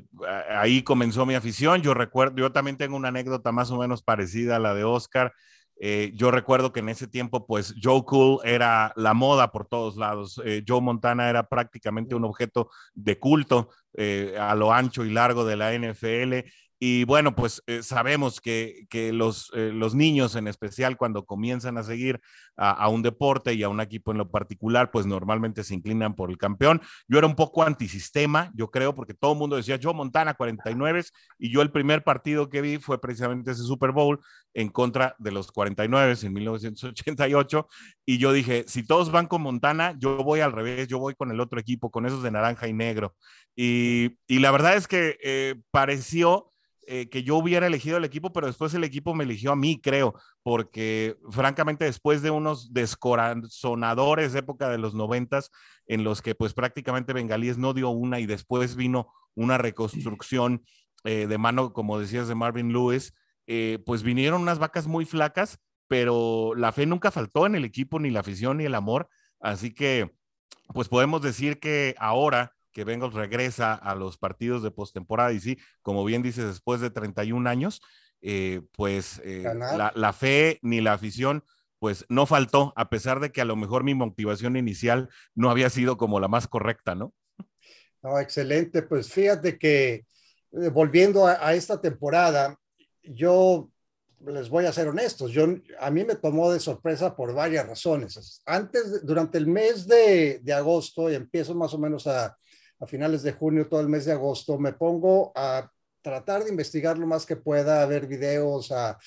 ahí 0.50 0.84
comenzó 0.84 1.26
mi 1.26 1.36
afición. 1.36 1.82
Yo 1.82 1.94
recuerdo, 1.94 2.38
yo 2.38 2.52
también 2.52 2.78
tengo 2.78 2.96
una 2.96 3.10
anécdota 3.10 3.52
más 3.52 3.72
o 3.72 3.78
menos 3.78 4.04
parecida 4.04 4.56
a 4.56 4.60
la 4.60 4.74
de 4.74 4.84
Oscar. 4.84 5.34
Eh, 5.80 6.12
yo 6.16 6.32
recuerdo 6.32 6.74
que 6.74 6.80
en 6.80 6.90
ese 6.90 7.08
tiempo, 7.08 7.46
pues 7.46 7.76
Joe 7.82 8.04
Cool 8.04 8.40
era 8.44 8.94
la 8.96 9.14
moda 9.14 9.52
por 9.52 9.68
todos 9.68 9.96
lados. 9.96 10.42
Eh, 10.46 10.64
Joe 10.68 10.82
Montana 10.82 11.30
era 11.30 11.48
prácticamente 11.48 12.16
un 12.16 12.26
objeto 12.26 12.70
de 12.94 13.20
culto 13.20 13.70
eh, 13.94 14.36
a 14.40 14.56
lo 14.56 14.74
ancho 14.74 15.06
y 15.06 15.12
largo 15.12 15.46
de 15.46 15.56
la 15.56 15.74
NFL. 15.74 16.46
Y 16.80 17.06
bueno, 17.06 17.36
pues 17.36 17.64
eh, 17.66 17.82
sabemos 17.82 18.40
que, 18.40 18.86
que 18.90 19.12
los, 19.12 19.52
eh, 19.56 19.72
los, 19.74 19.96
niños 19.96 20.36
en 20.36 20.48
especial 20.48 20.96
cuando 20.96 21.26
comienzan 21.26 21.78
a 21.78 21.84
seguir 21.84 22.22
a, 22.56 22.72
a, 22.72 22.88
un 22.90 23.02
deporte 23.02 23.54
y 23.56 23.64
a 23.64 23.70
un 23.70 23.82
equipo 23.82 24.12
en 24.12 24.20
lo 24.20 24.30
particular, 24.30 24.92
pues 24.92 25.08
normalmente 25.08 25.64
se 25.64 25.74
inclinan 25.74 26.16
por 26.16 26.30
el 26.30 26.38
campeón. 26.38 26.82
Yo 27.08 27.18
era 27.18 27.26
un 27.26 27.36
poco 27.36 27.64
antisistema, 27.64 28.52
yo 28.54 28.70
creo, 28.70 28.94
porque 28.94 29.16
todo 29.16 29.34
el 29.34 29.40
mundo 29.40 29.56
decía, 29.56 29.78
yo 29.78 29.94
Montana 29.94 30.36
49 30.36 31.04
y 31.40 31.52
yo 31.52 31.62
el 31.62 31.72
primer 31.72 32.04
partido 32.04 32.50
que 32.50 32.62
vi 32.62 32.78
fue 32.78 33.02
precisamente 33.02 33.52
ese 33.52 33.64
Super 33.64 33.92
Bowl 33.92 34.20
en 34.54 34.70
contra 34.70 35.16
de 35.18 35.32
los 35.32 35.52
49 35.52 36.16
en 36.22 36.34
1988. 36.34 37.68
Y 38.06 38.18
yo 38.20 38.32
dije, 38.32 38.66
si 38.68 38.86
todos 38.86 39.12
van 39.12 39.28
con 39.28 39.42
Montana, 39.42 39.96
yo 39.98 40.24
voy 40.24 40.42
al 40.42 40.52
revés, 40.52 40.88
yo 40.88 41.00
voy 41.00 41.16
con 41.16 41.32
el 41.32 41.40
otro 41.40 41.60
equipo, 41.60 41.90
con 41.90 42.06
esos 42.06 42.22
de 42.24 42.32
naranja 42.32 42.68
y 42.68 42.74
negro. 42.74 43.16
Y, 43.56 44.18
y 44.28 44.40
la 44.40 44.52
verdad 44.52 44.76
es 44.76 44.88
que 44.88 45.18
eh, 45.24 45.56
pareció 45.72 46.54
eh, 46.90 47.10
que 47.10 47.22
yo 47.22 47.36
hubiera 47.36 47.68
elegido 47.68 47.98
el 47.98 48.06
equipo, 48.06 48.32
pero 48.32 48.48
después 48.48 48.74
el 48.74 48.86
equipo 48.86 49.14
me 49.14 49.26
eligió 49.26 49.52
a 49.52 49.58
mí, 49.58 49.80
creo, 49.82 50.16
porque 50.42 51.18
francamente 51.30 51.84
después 51.84 52.22
de 52.22 52.32
unos 52.32 52.74
descorazonadores 52.74 54.34
época 54.36 54.70
de 54.70 54.78
los 54.78 54.94
noventas, 54.94 55.52
en 55.86 56.06
los 56.06 56.22
que 56.22 56.34
pues 56.34 56.54
prácticamente 56.54 57.12
Bengalíes 57.12 57.58
no 57.58 57.74
dio 57.74 57.90
una 57.90 58.22
y 58.22 58.26
después 58.26 58.78
vino 58.78 59.14
una 59.36 59.58
reconstrucción 59.58 60.64
eh, 61.04 61.28
de 61.28 61.38
mano, 61.38 61.74
como 61.74 62.00
decías, 62.00 62.30
de 62.30 62.36
Marvin 62.36 62.72
Lewis, 62.72 63.14
eh, 63.48 63.80
pues 63.86 64.02
vinieron 64.02 64.42
unas 64.42 64.58
vacas 64.58 64.88
muy 64.88 65.04
flacas, 65.04 65.60
pero 65.90 66.54
la 66.56 66.72
fe 66.72 66.86
nunca 66.86 67.12
faltó 67.12 67.46
en 67.46 67.56
el 67.56 67.66
equipo, 67.66 68.00
ni 68.00 68.12
la 68.12 68.22
afición, 68.22 68.58
ni 68.58 68.64
el 68.64 68.76
amor, 68.76 69.10
así 69.42 69.74
que 69.74 70.16
pues 70.74 70.88
podemos 70.88 71.22
decir 71.22 71.60
que 71.60 71.96
ahora 71.98 72.54
que 72.78 72.84
Bengals 72.84 73.16
regresa 73.16 73.74
a 73.74 73.96
los 73.96 74.20
partidos 74.20 74.62
de 74.62 74.70
postemporada 74.70 75.34
y 75.34 75.40
sí, 75.40 75.58
como 75.82 76.06
bien 76.06 76.22
dices, 76.22 76.46
después 76.46 76.80
de 76.80 76.92
31 76.92 77.50
años, 77.50 77.82
eh, 78.22 78.62
pues 78.74 79.20
eh, 79.24 79.52
la, 79.56 79.92
la, 79.96 80.14
fe 80.14 80.60
ni 80.62 80.80
la 80.80 80.94
afición 80.94 81.44
pues 81.80 82.06
no 82.08 82.28
faltó, 82.28 82.74
a 82.76 82.92
pesar 82.92 83.20
de 83.20 83.32
que 83.32 83.42
a 83.42 83.46
lo 83.46 83.56
mejor 83.56 83.84
mi 83.84 83.96
motivación 83.96 84.58
inicial 84.58 85.10
no 85.34 85.50
había 85.50 85.72
sido 85.72 85.98
como 85.98 86.20
la 86.20 86.28
más 86.28 86.48
correcta, 86.48 86.94
¿no? 86.94 87.16
No, 88.04 88.20
excelente. 88.20 88.84
Pues 88.84 89.12
fíjate 89.12 89.58
que 89.58 90.06
eh, 90.52 90.70
volviendo 90.72 91.26
a, 91.26 91.48
a, 91.48 91.56
esta 91.56 91.82
temporada, 91.82 92.60
yo 93.02 93.72
les 94.24 94.50
voy 94.50 94.68
a 94.68 94.74
ser 94.74 94.88
honestos, 94.88 95.32
yo, 95.32 95.48
a 95.80 95.90
mí 95.90 96.06
me 96.06 96.14
tomó 96.14 96.52
de 96.52 96.60
sorpresa 96.60 97.16
por 97.16 97.34
varias 97.34 97.66
razones. 97.66 98.40
Antes, 98.46 99.04
durante 99.04 99.40
el 99.40 99.48
mes 99.48 99.88
de, 99.88 100.42
de 100.44 100.54
agosto, 100.54 101.10
y 101.10 101.16
empiezo 101.16 101.56
más 101.56 101.74
o 101.74 101.80
menos 101.80 102.06
a, 102.06 102.38
a 102.80 102.88
finales 102.88 103.24
de 103.24 103.32
junio, 103.32 103.68
todo 103.68 103.82
el 103.82 103.90
mes 103.90 104.06
de 104.06 104.12
agosto, 104.12 104.58
me 104.58 104.74
pongo 104.74 105.32
a 105.36 105.70
tratar 106.02 106.44
de 106.44 106.50
investigar 106.50 106.98
lo 106.98 107.06
más 107.06 107.26
que 107.26 107.36
pueda, 107.36 107.82
a 107.82 107.86
ver 107.86 108.08
videos, 108.08 108.72
a, 108.72 108.98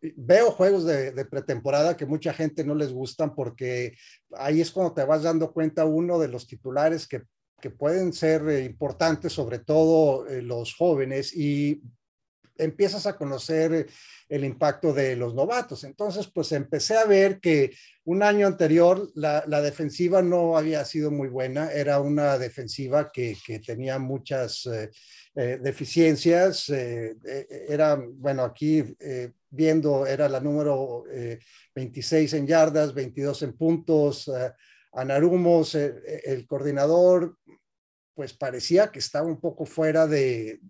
veo 0.00 0.50
juegos 0.50 0.84
de, 0.84 1.12
de, 1.12 1.24
pretemporada 1.24 1.96
que 1.96 2.06
mucha 2.06 2.32
gente 2.32 2.64
no 2.64 2.74
les 2.74 2.92
gustan 2.92 3.34
porque 3.34 3.96
ahí 4.36 4.60
es 4.60 4.70
cuando 4.70 4.94
te 4.94 5.04
vas 5.04 5.22
dando 5.22 5.52
cuenta 5.52 5.84
uno 5.84 6.18
de 6.18 6.28
los 6.28 6.46
titulares 6.46 7.06
que, 7.06 7.22
que 7.62 7.70
pueden 7.70 8.12
ser 8.12 8.46
eh, 8.48 8.64
importantes, 8.64 9.32
sobre 9.32 9.60
todo 9.60 10.26
eh, 10.26 10.42
los 10.42 10.74
jóvenes, 10.74 11.34
y 11.34 11.80
empiezas 12.62 13.06
a 13.06 13.16
conocer 13.16 13.88
el 14.32 14.44
impacto 14.44 14.94
de 14.94 15.14
los 15.14 15.34
novatos. 15.34 15.84
Entonces, 15.84 16.26
pues 16.26 16.52
empecé 16.52 16.96
a 16.96 17.04
ver 17.04 17.38
que 17.38 17.72
un 18.04 18.22
año 18.22 18.46
anterior 18.46 19.10
la, 19.14 19.42
defensiva 19.60 20.22
no 20.22 20.56
había 20.56 20.84
sido 20.86 21.10
muy 21.10 21.28
buena, 21.28 21.70
era 21.70 22.00
una 22.00 22.38
defensiva 22.38 23.12
que, 23.12 23.36
tenía 23.64 23.98
muchas 23.98 24.64
eh, 24.66 24.90
eh, 25.34 25.58
deficiencias, 25.62 26.70
eh, 26.70 27.14
era, 27.68 27.96
bueno, 27.96 28.42
aquí 28.44 28.82
viendo, 29.50 30.06
era 30.06 30.30
la 30.30 30.40
número 30.40 31.04
26 31.74 32.32
en 32.32 32.46
yardas, 32.46 32.94
22 32.94 33.42
en 33.42 33.52
puntos, 33.52 34.30
Anarumos, 34.94 35.74
el 35.74 36.46
coordinador, 36.46 37.36
pues 38.14 38.34
parecía 38.34 38.90
que 38.90 38.98
estaba 38.98 39.26
un 39.26 39.40
poco 39.40 39.64
fuera 39.64 40.06
de, 40.06 40.60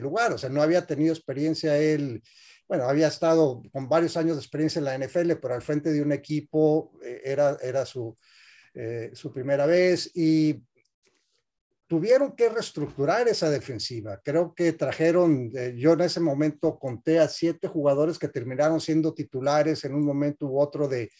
lugar, 0.00 0.32
o 0.32 0.38
sea, 0.38 0.50
no 0.50 0.62
había 0.62 0.86
tenido 0.86 1.12
experiencia 1.12 1.78
él, 1.78 2.22
bueno, 2.68 2.84
había 2.84 3.08
estado 3.08 3.62
con 3.72 3.88
varios 3.88 4.16
años 4.16 4.36
de 4.36 4.42
experiencia 4.42 4.78
en 4.80 4.84
la 4.84 4.98
NFL, 4.98 5.32
pero 5.40 5.54
al 5.54 5.62
frente 5.62 5.92
de 5.92 6.02
un 6.02 6.12
equipo 6.12 6.92
eh, 7.02 7.22
era, 7.24 7.56
era 7.62 7.86
su, 7.86 8.18
eh, 8.74 9.10
su 9.14 9.32
primera 9.32 9.66
vez 9.66 10.10
y 10.14 10.62
tuvieron 11.86 12.34
que 12.34 12.48
reestructurar 12.48 13.28
esa 13.28 13.48
defensiva. 13.48 14.20
Creo 14.24 14.52
que 14.54 14.72
trajeron, 14.72 15.52
eh, 15.54 15.74
yo 15.76 15.92
en 15.92 16.00
ese 16.00 16.18
momento 16.18 16.78
conté 16.78 17.20
a 17.20 17.28
siete 17.28 17.68
jugadores 17.68 18.18
que 18.18 18.28
terminaron 18.28 18.80
siendo 18.80 19.14
titulares 19.14 19.84
en 19.84 19.94
un 19.94 20.04
momento 20.04 20.46
u 20.46 20.60
otro 20.60 20.88
de, 20.88 21.10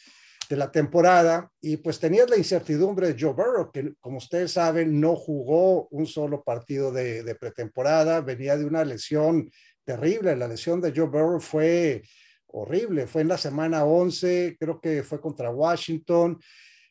de 0.49 0.57
la 0.57 0.71
temporada 0.71 1.51
y 1.61 1.79
pues 1.79 1.99
tenías 1.99 2.31
la 2.31 2.37
incertidumbre 2.37 3.13
de 3.13 3.21
Joe 3.21 3.33
Burrow, 3.33 3.71
que 3.73 3.95
como 4.01 4.19
ustedes 4.19 4.53
saben 4.53 5.01
no 5.01 5.17
jugó 5.17 5.89
un 5.89 6.07
solo 6.07 6.43
partido 6.43 6.93
de, 6.93 7.23
de, 7.23 7.35
pretemporada, 7.35 8.21
venía 8.21 8.57
de 8.57 8.65
una 8.65 8.85
lesión 8.85 9.51
terrible, 9.85 10.37
la 10.37 10.49
lesión 10.49 10.81
de 10.81 10.93
Joe 10.95 11.07
Burrow 11.07 11.41
fue 11.41 12.03
horrible, 12.49 13.07
fue 13.07 13.23
en 13.23 13.29
la 13.29 13.39
semana 13.39 13.85
11, 13.85 14.57
creo 14.59 14.81
que 14.81 15.03
fue 15.03 15.21
contra 15.21 15.51
Washington, 15.51 16.39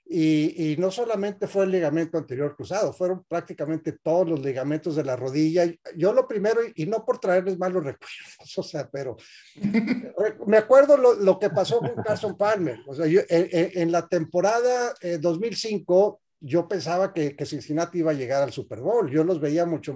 Y, 0.08 0.76
no 0.78 0.92
solamente 0.92 1.48
fue 1.48 1.64
el 1.64 1.72
ligamento 1.72 2.18
anterior 2.18 2.56
cruzado, 2.56 2.94
fueron 2.94 3.24
prácticamente 3.28 3.92
todos 3.92 4.30
los 4.30 4.40
ligamentos 4.40 4.96
de 4.96 5.04
la 5.04 5.16
rodilla. 5.16 5.66
Yo 5.96 6.14
lo 6.14 6.28
primero, 6.28 6.62
y 6.76 6.86
no 6.86 7.04
por 7.04 7.20
traerles 7.20 7.58
malos 7.58 7.84
recuerdos, 7.84 8.58
o 8.58 8.64
sea, 8.64 8.88
pero 8.90 9.18
me 10.46 10.58
acuerdo 10.58 10.98
lo, 10.98 11.40
que 11.40 11.50
pasó 11.50 11.80
con 11.80 12.04
Carson 12.04 12.38
Palmer. 12.38 12.80
O 12.88 12.94
sea, 12.94 13.08
yo, 13.08 13.22
en, 13.28 13.92
la 13.92 14.08
temporada 14.08 14.94
2005, 15.20 16.20
eh, 16.22 16.26
yo 16.40 16.68
pensaba 16.68 17.12
que, 17.12 17.36
que, 17.36 17.46
Cincinnati 17.46 18.00
iba 18.00 18.12
a 18.12 18.16
llegar 18.16 18.44
al 18.44 18.54
Super 18.54 18.82
Bowl. 18.82 19.10
Yo 19.10 19.24
los 19.24 19.40
veía 19.40 19.66
mucho. 19.66 19.96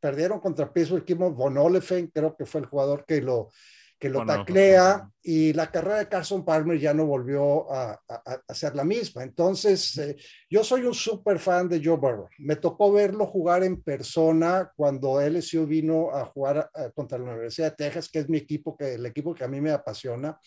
Perdieron 0.00 0.40
contra 0.40 0.72
Pittsburgh, 0.72 1.04
Von 1.34 1.58
Olefen, 1.58 2.06
creo 2.06 2.34
que 2.34 2.46
fue 2.46 2.62
el 2.62 2.66
jugador 2.66 3.04
que 3.06 3.20
lo, 3.20 3.50
que 3.98 4.08
lo 4.08 4.24
taclea 4.26 5.08
y 5.22 5.52
la 5.52 5.70
carrera 5.70 5.98
de 5.98 6.08
Carson 6.08 6.44
Palmer 6.44 6.78
ya 6.78 6.92
no 6.92 7.06
volvió 7.06 7.72
a, 7.72 7.98
a, 8.08 8.54
ser 8.54 8.74
la 8.74 8.84
misma. 8.84 9.22
Entonces, 9.22 9.96
eh, 9.96 10.16
yo 10.50 10.62
soy 10.62 10.82
un 10.82 10.94
súper 10.94 11.38
fan 11.38 11.68
de 11.68 11.80
Joe 11.82 11.96
Burrow. 11.96 12.28
Me 12.38 12.56
tocó 12.56 12.92
verlo 12.92 13.26
jugar 13.26 13.64
en 13.64 13.82
persona 13.82 14.70
cuando 14.76 15.20
LSU 15.20 15.66
vino 15.66 16.10
a 16.14 16.26
jugar 16.26 16.70
eh, 16.74 16.90
contra 16.94 17.18
la 17.18 17.30
Universidad 17.30 17.70
de 17.70 17.76
Texas, 17.76 18.10
que 18.10 18.18
es 18.18 18.28
mi 18.28 18.38
equipo, 18.38 18.76
que 18.76 18.94
el 18.94 19.06
equipo 19.06 19.34
que 19.34 19.44
a 19.44 19.48
mí 19.48 19.60
me 19.60 19.70
apasiona. 19.70 20.38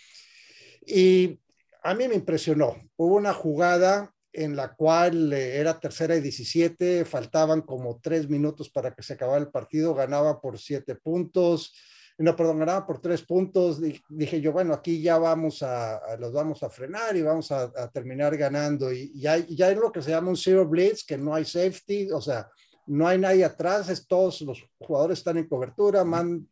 Y 0.85 1.39
a 1.83 1.95
mí 1.95 2.07
me 2.07 2.15
impresionó. 2.15 2.75
Hubo 2.95 3.15
una 3.15 3.33
jugada 3.33 4.13
en 4.31 4.55
la 4.55 4.75
cual 4.75 5.33
eh, 5.33 5.57
era 5.57 5.79
tercera 5.79 6.15
y 6.15 6.21
17, 6.21 7.05
faltaban 7.05 7.61
como 7.61 7.99
tres 7.99 8.29
minutos 8.29 8.69
para 8.69 8.93
que 8.93 9.01
se 9.01 9.13
acabara 9.13 9.39
el 9.39 9.49
partido, 9.49 9.95
ganaba 9.95 10.39
por 10.39 10.59
siete 10.59 10.95
puntos 10.95 11.73
no, 12.19 12.35
perdón, 12.35 12.59
ganaba 12.59 12.85
por 12.85 12.99
tres 12.99 13.21
puntos. 13.21 13.79
Dije 14.09 14.41
yo, 14.41 14.51
bueno, 14.51 14.73
aquí 14.73 15.01
ya 15.01 15.17
vamos 15.17 15.61
a, 15.61 16.17
los 16.17 16.33
vamos 16.33 16.63
a 16.63 16.69
frenar 16.69 17.15
y 17.15 17.21
vamos 17.21 17.51
a, 17.51 17.71
terminar 17.91 18.35
ganando. 18.35 18.91
Y 18.91 19.11
ya, 19.19 19.37
ya 19.37 19.69
es 19.69 19.77
lo 19.77 19.91
que 19.91 20.01
se 20.01 20.11
llama 20.11 20.29
un 20.29 20.37
zero 20.37 20.67
blitz, 20.67 21.03
que 21.03 21.17
no 21.17 21.35
hay 21.35 21.45
safety, 21.45 22.11
o 22.11 22.21
sea, 22.21 22.49
no 22.87 23.07
hay 23.07 23.19
nadie 23.19 23.45
atrás, 23.45 23.89
es 23.89 24.07
todos 24.07 24.41
los 24.41 24.63
jugadores 24.79 25.19
están 25.19 25.37
en 25.37 25.47
cobertura, 25.47 26.03
man 26.03 26.47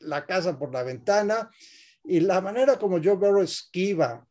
la 0.00 0.24
casa 0.26 0.58
por 0.58 0.72
la 0.72 0.82
ventana. 0.82 1.50
Y 2.02 2.20
la 2.20 2.40
manera 2.40 2.78
como 2.78 3.02
Joe 3.02 3.14
Burrow 3.14 3.42
esquiva, 3.42 4.26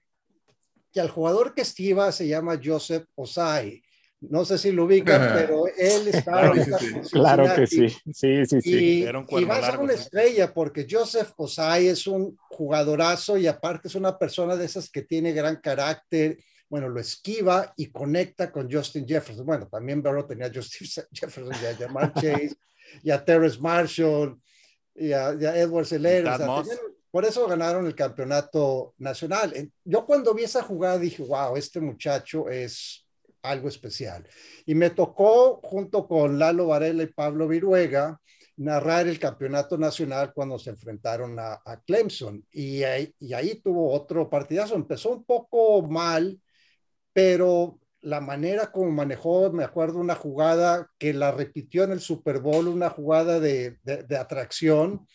que 0.92 1.00
al 1.00 1.10
jugador 1.10 1.54
que 1.54 1.62
esquiva 1.62 2.12
se 2.12 2.28
llama 2.28 2.60
Joseph 2.64 3.08
Osai 3.16 3.83
no 4.30 4.46
sé 4.46 4.58
si 4.58 4.72
lo 4.72 4.86
ubican, 4.86 5.22
pero 5.34 5.66
él 5.68 6.08
está 6.08 6.52
claro, 7.12 7.56
que 7.56 7.68
sí. 7.68 7.90
Sí, 8.14 8.46
sí, 8.46 8.62
sí. 8.62 9.06
Y, 9.06 9.44
va 9.46 9.58
a 9.58 9.72
ser 9.72 9.80
una 9.80 9.94
estrella 9.94 10.54
porque 10.54 10.88
Joseph 10.90 11.32
Osai 11.38 11.88
es 11.88 12.08
un 12.08 12.38
jugadorazo 12.50 13.38
y 13.38 13.48
aparte 13.48 13.88
es 13.88 13.96
una 13.96 14.18
persona 14.18 14.56
de 14.56 14.66
esas 14.66 14.90
que 14.90 15.04
tiene 15.04 15.34
gran 15.34 15.58
carácter. 15.58 16.38
Bueno, 16.70 16.90
lo 16.90 17.00
esquiva 17.00 17.74
y 17.78 17.92
conecta 17.92 18.52
con 18.52 18.72
Justin 18.72 19.08
Jefferson. 19.08 19.46
Bueno, 19.46 19.68
también 19.68 20.02
Barrow 20.02 20.26
tenía 20.26 20.48
a 20.48 20.52
Justin 20.54 20.88
Jefferson 21.12 21.54
y 21.62 21.66
a 21.66 21.76
Jamar 21.76 22.14
Chase 22.16 22.56
y 23.04 23.12
a 23.12 23.24
Terrence 23.24 23.60
Marshall 23.60 24.40
y 24.96 25.12
a, 25.12 25.30
Edward 25.32 25.86
Seller. 25.86 26.26
por 27.12 27.26
eso 27.26 27.48
ganaron 27.48 27.86
el 27.86 27.96
campeonato 27.96 28.94
nacional. 28.98 29.54
Yo 29.84 30.06
cuando 30.06 30.34
vi 30.34 30.44
esa 30.44 30.64
jugada 30.64 30.98
dije, 30.98 31.24
wow, 31.24 31.56
este 31.56 31.80
muchacho 31.80 32.50
es 32.50 33.03
algo 33.44 33.68
especial. 33.68 34.28
Y 34.66 34.74
me 34.74 34.90
tocó, 34.90 35.60
junto 35.64 36.08
con 36.08 36.40
Lalo 36.40 36.68
Varela 36.68 37.04
y 37.04 37.08
Pablo 37.08 37.48
Viruega, 37.48 38.20
narrar 38.58 39.08
el 39.08 39.20
campeonato 39.20 39.78
nacional 39.78 40.32
cuando 40.34 40.60
se 40.60 40.72
enfrentaron 40.72 41.38
a, 41.40 41.62
Clemson. 41.86 42.46
Y 42.52 42.84
ahí, 42.84 43.62
tuvo 43.64 43.92
otro 43.92 44.30
partidazo. 44.30 44.76
Empezó 44.76 45.12
un 45.12 45.24
poco 45.26 45.82
mal, 45.84 46.40
pero 47.12 47.80
la 48.02 48.20
manera 48.20 48.72
como 48.72 48.92
manejó, 48.92 49.52
me 49.52 49.64
acuerdo 49.64 50.00
una 50.00 50.16
jugada 50.16 50.90
que 50.98 51.14
la 51.14 51.32
repitió 51.32 51.84
en 51.84 51.92
el 51.92 52.02
Super 52.02 52.40
Bowl, 52.40 52.68
una 52.68 52.90
jugada 52.90 53.40
de, 53.40 53.78
de, 53.84 54.18
atracción 54.18 55.08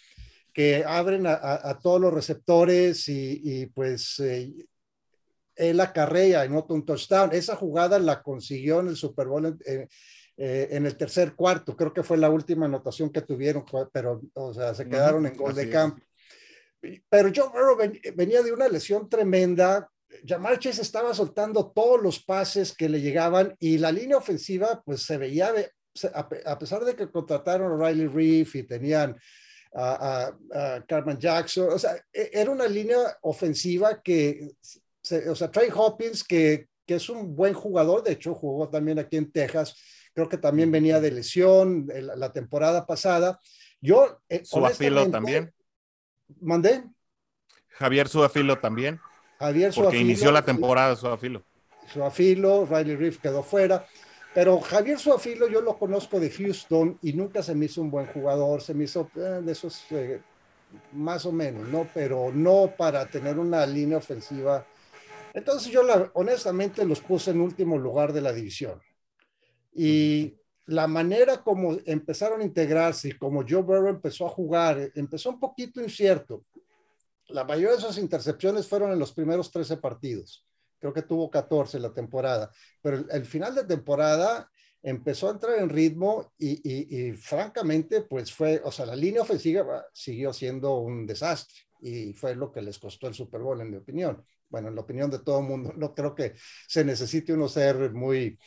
que 0.54 0.84
abren 0.86 1.26
a, 1.26 1.78
todos 1.82 2.00
los 2.00 2.12
receptores 2.12 3.08
y, 3.08 3.66
pues 3.74 4.18
eh, 4.20 4.66
él 5.58 5.80
acarrea 5.80 6.46
y 6.46 6.48
nota 6.48 6.72
un 6.72 6.84
touchdown. 6.84 7.30
Esa 7.32 7.56
jugada 7.56 7.98
la 7.98 8.22
consiguió 8.22 8.80
en 8.80 8.88
el 8.88 8.96
Super 8.96 9.26
Bowl 9.26 9.58
eh, 9.66 9.88
en, 10.36 10.86
el 10.86 10.96
tercer 10.96 11.34
cuarto. 11.34 11.76
Creo 11.76 11.92
que 11.92 12.04
fue 12.04 12.16
la 12.16 12.30
última 12.30 12.66
anotación 12.66 13.10
que 13.10 13.22
tuvieron, 13.22 13.64
pero, 13.92 14.22
o 14.34 14.54
sea, 14.54 14.74
se 14.74 14.88
quedaron 14.88 15.26
en 15.26 15.36
gol 15.36 15.54
de 15.54 15.68
campo. 15.68 16.02
Pero 16.80 17.32
Joe 17.34 17.48
Burrow 17.48 17.76
venía 18.14 18.42
de 18.42 18.52
una 18.52 18.68
lesión 18.68 19.08
tremenda. 19.08 19.90
Chase 20.24 20.80
estaba 20.80 21.12
soltando 21.12 21.72
todos 21.72 22.00
los 22.00 22.22
pases 22.22 22.72
que 22.72 22.88
le 22.88 23.00
llegaban 23.00 23.54
y 23.58 23.78
la 23.78 23.90
línea 23.90 24.16
ofensiva, 24.16 24.80
pues 24.84 25.02
se 25.02 25.18
veía, 25.18 25.52
a 26.14 26.58
pesar 26.58 26.84
de 26.84 26.94
que 26.94 27.10
contrataron 27.10 27.82
a 27.82 27.88
Riley 27.88 28.06
Reef 28.06 28.54
y 28.54 28.62
tenían 28.62 29.16
a, 29.74 30.32
a, 30.54 30.84
Carmen 30.86 31.18
Jackson, 31.18 31.72
o 31.72 31.78
sea, 31.78 31.96
e, 32.12 32.30
era 32.32 32.50
una 32.50 32.66
línea 32.66 33.18
ofensiva 33.22 34.00
que 34.02 34.52
o 35.28 35.34
sea, 35.34 35.50
Trey 35.50 35.68
Hopkins, 35.74 36.24
que, 36.24 36.68
que 36.86 36.96
es 36.96 37.08
un 37.08 37.34
buen 37.34 37.54
jugador, 37.54 38.02
de 38.02 38.12
hecho 38.12 38.34
jugó 38.34 38.68
también 38.68 38.98
aquí 38.98 39.16
en 39.16 39.30
Texas, 39.30 39.76
creo 40.14 40.28
que 40.28 40.38
también 40.38 40.70
venía 40.70 41.00
de 41.00 41.10
lesión 41.10 41.86
la 41.94 42.32
temporada 42.32 42.86
pasada. 42.86 43.38
Yo, 43.80 44.20
eh, 44.28 44.44
Suafilo 44.44 45.08
también. 45.10 45.52
¿Mandé? 46.40 46.84
Javier 47.68 48.08
Suafilo 48.08 48.58
también. 48.58 49.00
Javier 49.38 49.72
Suafilo. 49.72 49.84
Porque 49.84 50.00
inició 50.00 50.32
la 50.32 50.44
temporada 50.44 50.96
Suafilo. 50.96 51.44
Suafilo, 51.92 52.66
Riley 52.66 52.96
Reef 52.96 53.18
quedó 53.20 53.42
fuera. 53.42 53.86
Pero 54.34 54.60
Javier 54.60 54.98
Suafilo 54.98 55.48
yo 55.48 55.60
lo 55.60 55.78
conozco 55.78 56.20
de 56.20 56.30
Houston 56.30 56.98
y 57.02 57.12
nunca 57.12 57.42
se 57.42 57.54
me 57.54 57.66
hizo 57.66 57.80
un 57.80 57.90
buen 57.90 58.06
jugador, 58.06 58.60
se 58.60 58.74
me 58.74 58.84
hizo 58.84 59.10
eh, 59.16 59.40
de 59.42 59.52
esos 59.52 59.84
eh, 59.90 60.20
más 60.92 61.24
o 61.26 61.32
menos, 61.32 61.66
¿no? 61.68 61.88
Pero 61.94 62.30
no 62.32 62.72
para 62.76 63.06
tener 63.06 63.38
una 63.38 63.64
línea 63.66 63.98
ofensiva 63.98 64.66
entonces 65.38 65.70
yo 65.70 65.82
honestamente 66.14 66.84
los 66.84 67.00
puse 67.00 67.30
en 67.30 67.40
último 67.40 67.78
lugar 67.78 68.12
de 68.12 68.20
la 68.20 68.32
división. 68.32 68.80
Y 69.72 70.36
la 70.66 70.88
manera 70.88 71.44
como 71.44 71.78
empezaron 71.84 72.40
a 72.40 72.44
integrarse 72.44 73.08
y 73.08 73.12
como 73.12 73.44
Joe 73.48 73.62
Burrow 73.62 73.88
empezó 73.88 74.26
a 74.26 74.30
jugar, 74.30 74.90
empezó 74.96 75.30
un 75.30 75.38
poquito 75.38 75.80
incierto. 75.80 76.44
La 77.28 77.44
mayoría 77.44 77.70
de 77.70 77.76
esas 77.76 77.98
intercepciones 77.98 78.66
fueron 78.66 78.90
en 78.90 78.98
los 78.98 79.12
primeros 79.12 79.52
13 79.52 79.76
partidos. 79.76 80.44
Creo 80.80 80.92
que 80.92 81.02
tuvo 81.02 81.30
14 81.30 81.78
la 81.78 81.94
temporada. 81.94 82.50
Pero 82.82 83.04
el, 83.08 83.24
final 83.24 83.54
de 83.54 83.62
temporada 83.62 84.50
empezó 84.82 85.28
a 85.28 85.32
entrar 85.32 85.56
en 85.60 85.68
ritmo 85.68 86.32
y, 86.36 86.60
y, 86.68 87.12
francamente, 87.12 88.02
pues 88.02 88.32
fue, 88.32 88.60
o 88.64 88.72
sea, 88.72 88.86
la 88.86 88.96
línea 88.96 89.22
ofensiva 89.22 89.86
siguió 89.92 90.32
siendo 90.32 90.78
un 90.78 91.06
desastre 91.06 91.60
y 91.80 92.12
fue 92.12 92.34
lo 92.34 92.50
que 92.50 92.60
les 92.60 92.78
costó 92.80 93.06
el 93.06 93.14
Super 93.14 93.40
Bowl, 93.40 93.60
en 93.60 93.70
mi 93.70 93.76
opinión 93.76 94.24
bueno, 94.48 94.68
en 94.68 94.74
la 94.74 94.80
opinión 94.80 95.10
de 95.10 95.18
todo 95.18 95.40
el 95.40 95.46
mundo, 95.46 95.72
no 95.76 95.94
creo 95.94 96.14
que 96.14 96.34
se 96.66 96.84
necesite 96.84 97.32
uno 97.32 97.48
ser 97.48 97.92
muy 97.92 98.38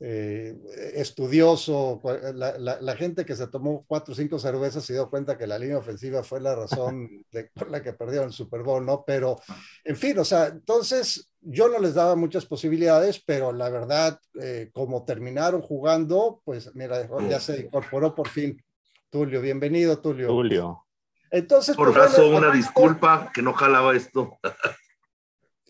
eh, 0.00 0.54
estudioso. 0.94 2.00
La, 2.34 2.96
gente 2.96 3.26
que 3.26 3.34
se 3.34 3.48
tomó 3.48 3.84
cuatro 3.86 4.12
o 4.12 4.16
cinco 4.16 4.38
cervezas 4.38 4.84
se 4.84 4.92
dio 4.92 5.10
cuenta 5.10 5.36
que 5.36 5.48
la 5.48 5.58
línea 5.58 5.78
ofensiva 5.78 6.22
fue 6.22 6.40
la 6.40 6.54
razón 6.54 7.24
por 7.54 7.70
la 7.70 7.82
que 7.82 7.92
perdieron 7.92 8.28
el 8.28 8.32
Super 8.32 8.62
Bowl, 8.62 8.86
¿no? 8.86 9.02
Pero, 9.04 9.36
en 9.84 9.96
fin, 9.96 10.18
o 10.18 10.24
sea, 10.24 10.46
entonces 10.46 11.30
yo 11.40 11.68
no 11.68 11.80
les 11.80 11.94
daba 11.94 12.14
muchas 12.14 12.46
posibilidades, 12.46 13.20
pero 13.24 13.52
la 13.52 13.70
verdad, 13.70 14.20
eh, 14.40 14.70
como 14.72 15.04
terminaron 15.04 15.62
jugando, 15.62 16.42
pues 16.44 16.72
mira, 16.74 17.08
ya 17.28 17.40
se 17.40 17.62
incorporó 17.62 18.14
por 18.14 18.28
fin 18.28 18.62
Tulio. 19.10 19.40
Bienvenido, 19.40 19.98
Tulio. 19.98 20.28
Tulio. 20.28 20.84
Entonces, 21.30 21.74
por 21.76 21.92
pues, 21.92 22.06
caso, 22.06 22.28
una 22.28 22.52
disculpa 22.52 23.30
que 23.34 23.42
no 23.42 23.52
jalaba 23.52 23.96
esto. 23.96 24.38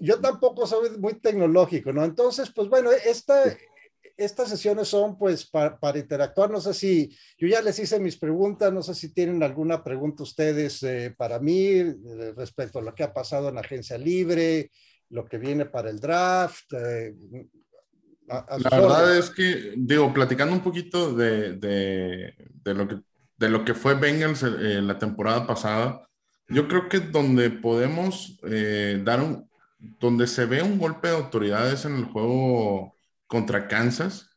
yo 0.01 0.21
tampoco 0.21 0.67
soy 0.67 0.91
muy 0.99 1.15
tecnológico, 1.15 1.93
¿no? 1.93 2.05
Entonces, 2.05 2.51
pues 2.51 2.69
bueno, 2.69 2.91
esta, 2.91 3.57
estas 4.19 4.49
sesiones 4.49 4.89
son 4.89 5.17
pues 5.17 5.47
para, 5.47 5.79
interactuar. 5.99 6.51
No 6.51 6.61
sé 6.61 6.75
si 6.75 7.17
yo 7.39 7.47
ya 7.47 7.63
les 7.63 7.79
hice 7.79 8.01
mis 8.01 8.17
preguntas, 8.19 8.73
no 8.73 8.83
sé 8.83 8.95
si 8.95 9.15
tienen 9.15 9.43
alguna 9.43 9.83
pregunta 9.83 10.25
ustedes 10.25 10.83
eh, 10.83 11.15
para 11.17 11.39
mí 11.39 11.69
eh, 11.69 11.95
respecto 12.37 12.81
a 12.81 12.83
lo 12.83 12.95
que 12.95 13.05
ha 13.05 13.15
pasado 13.15 13.49
en 13.49 13.55
la 13.55 13.61
agencia 13.61 13.97
libre, 13.97 14.71
lo 15.11 15.25
que 15.25 15.39
viene 15.39 15.67
para 15.67 15.89
el 15.89 16.01
draft. 16.01 16.73
Eh, 16.73 17.15
la 18.27 18.71
verdad 18.71 19.17
es 19.17 19.31
que, 19.31 19.75
digo, 19.77 20.13
platicando 20.13 20.53
un 20.53 20.63
poquito 20.63 21.15
de, 21.15 21.55
de, 21.55 22.35
de, 22.63 22.75
lo, 22.75 22.87
que, 22.87 22.97
de 23.37 23.49
lo 23.49 23.65
que 23.65 23.73
fue 23.73 23.95
Bengals 23.95 24.43
la 24.43 24.99
temporada 24.99 25.47
pasada, 25.47 26.07
yo 26.49 26.69
creo 26.69 26.89
que 26.89 27.01
donde 27.01 27.49
podemos 27.49 28.39
dar 28.43 29.23
un, 29.23 29.48
donde 29.79 30.27
se 30.27 30.47
ve 30.47 30.63
un 30.63 30.79
golpe 30.79 31.09
de 31.09 31.15
autoridades 31.15 31.85
en 31.85 31.97
el 31.97 32.05
juego 32.05 32.95
contra 33.27 33.69
Kansas, 33.69 34.31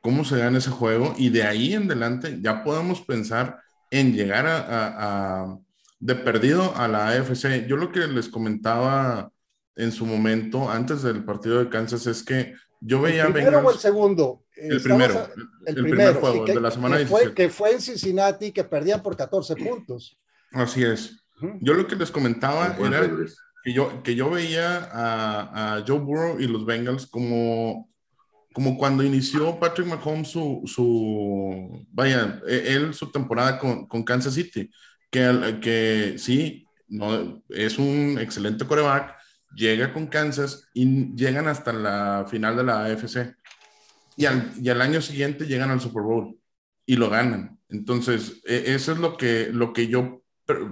cómo 0.00 0.24
se 0.24 0.38
gana 0.38 0.58
ese 0.58 0.70
juego, 0.70 1.14
y 1.16 1.30
de 1.30 1.44
ahí 1.44 1.74
en 1.74 1.84
adelante 1.84 2.38
ya 2.40 2.64
podemos 2.64 3.00
pensar 3.00 3.60
en 3.90 4.14
llegar 4.14 4.46
a, 4.46 5.56
de 6.00 6.14
perdido 6.14 6.74
a 6.76 6.88
la 6.88 7.08
AFC. 7.08 7.66
Yo 7.66 7.76
lo 7.76 7.92
que 7.92 8.00
les 8.06 8.28
comentaba 8.28 9.30
en 9.76 9.92
su 9.92 10.04
momento, 10.04 10.70
antes 10.70 11.02
del 11.02 11.24
partido 11.24 11.58
de 11.58 11.70
Kansas, 11.70 12.06
es 12.06 12.22
que 12.22 12.54
yo 12.80 13.00
veía... 13.00 13.26
¿El 13.26 13.32
primero 13.32 13.60
o 13.60 13.70
el 13.70 13.78
segundo? 13.78 14.44
El 14.54 14.82
primero, 14.82 15.28
el, 15.66 15.74
primer 15.74 16.14
juego 16.14 16.44
de 16.44 16.60
la 16.60 16.70
semana 16.70 16.98
que 16.98 17.06
fue, 17.06 17.34
que 17.34 17.48
fue 17.48 17.72
en 17.72 17.80
Cincinnati 17.80 18.52
que 18.52 18.64
perdían 18.64 19.02
por 19.02 19.16
14 19.16 19.56
puntos. 19.56 20.20
Así 20.52 20.84
es. 20.84 21.22
Yo 21.60 21.74
lo 21.74 21.86
que 21.86 21.96
les 21.96 22.10
comentaba 22.10 22.76
era 22.78 23.10
que 23.62 23.72
yo, 23.72 24.02
que 24.02 24.14
yo 24.14 24.30
veía 24.30 24.88
a, 24.92 25.76
a, 25.76 25.84
Joe 25.86 26.00
Burrow 26.00 26.40
y 26.40 26.46
los 26.46 26.66
Bengals 26.66 27.06
como, 27.06 27.90
como 28.52 28.76
cuando 28.76 29.04
inició 29.04 29.58
Patrick 29.58 29.86
Mahomes 29.86 30.28
su, 30.28 30.62
su 30.66 31.86
vaya, 31.90 32.40
e, 32.46 32.74
él 32.74 32.94
su 32.94 33.10
temporada 33.10 33.58
con, 33.58 33.86
con 33.86 34.02
Kansas 34.02 34.34
City, 34.34 34.70
que, 35.10 35.58
que 35.62 36.14
sí, 36.18 36.66
no, 36.88 37.42
es 37.48 37.78
un 37.78 38.18
excelente 38.20 38.66
coreback, 38.66 39.16
llega 39.54 39.92
con 39.92 40.06
Kansas 40.06 40.68
y 40.74 41.14
llegan 41.14 41.46
hasta 41.48 41.72
la 41.72 42.26
final 42.28 42.56
de 42.56 42.64
la 42.64 42.84
AFC. 42.84 43.36
Y 44.16 44.26
al, 44.26 44.52
y 44.60 44.68
al 44.68 44.82
año 44.82 45.00
siguiente 45.00 45.46
llegan 45.46 45.70
al 45.70 45.80
Super 45.80 46.02
Bowl 46.02 46.36
y 46.84 46.96
lo 46.96 47.08
ganan. 47.08 47.58
Entonces, 47.68 48.42
e, 48.44 48.74
eso 48.74 48.92
es 48.92 48.98
lo 48.98 49.16
que, 49.16 49.50
lo 49.52 49.72
que 49.72 49.88
yo, 49.88 50.22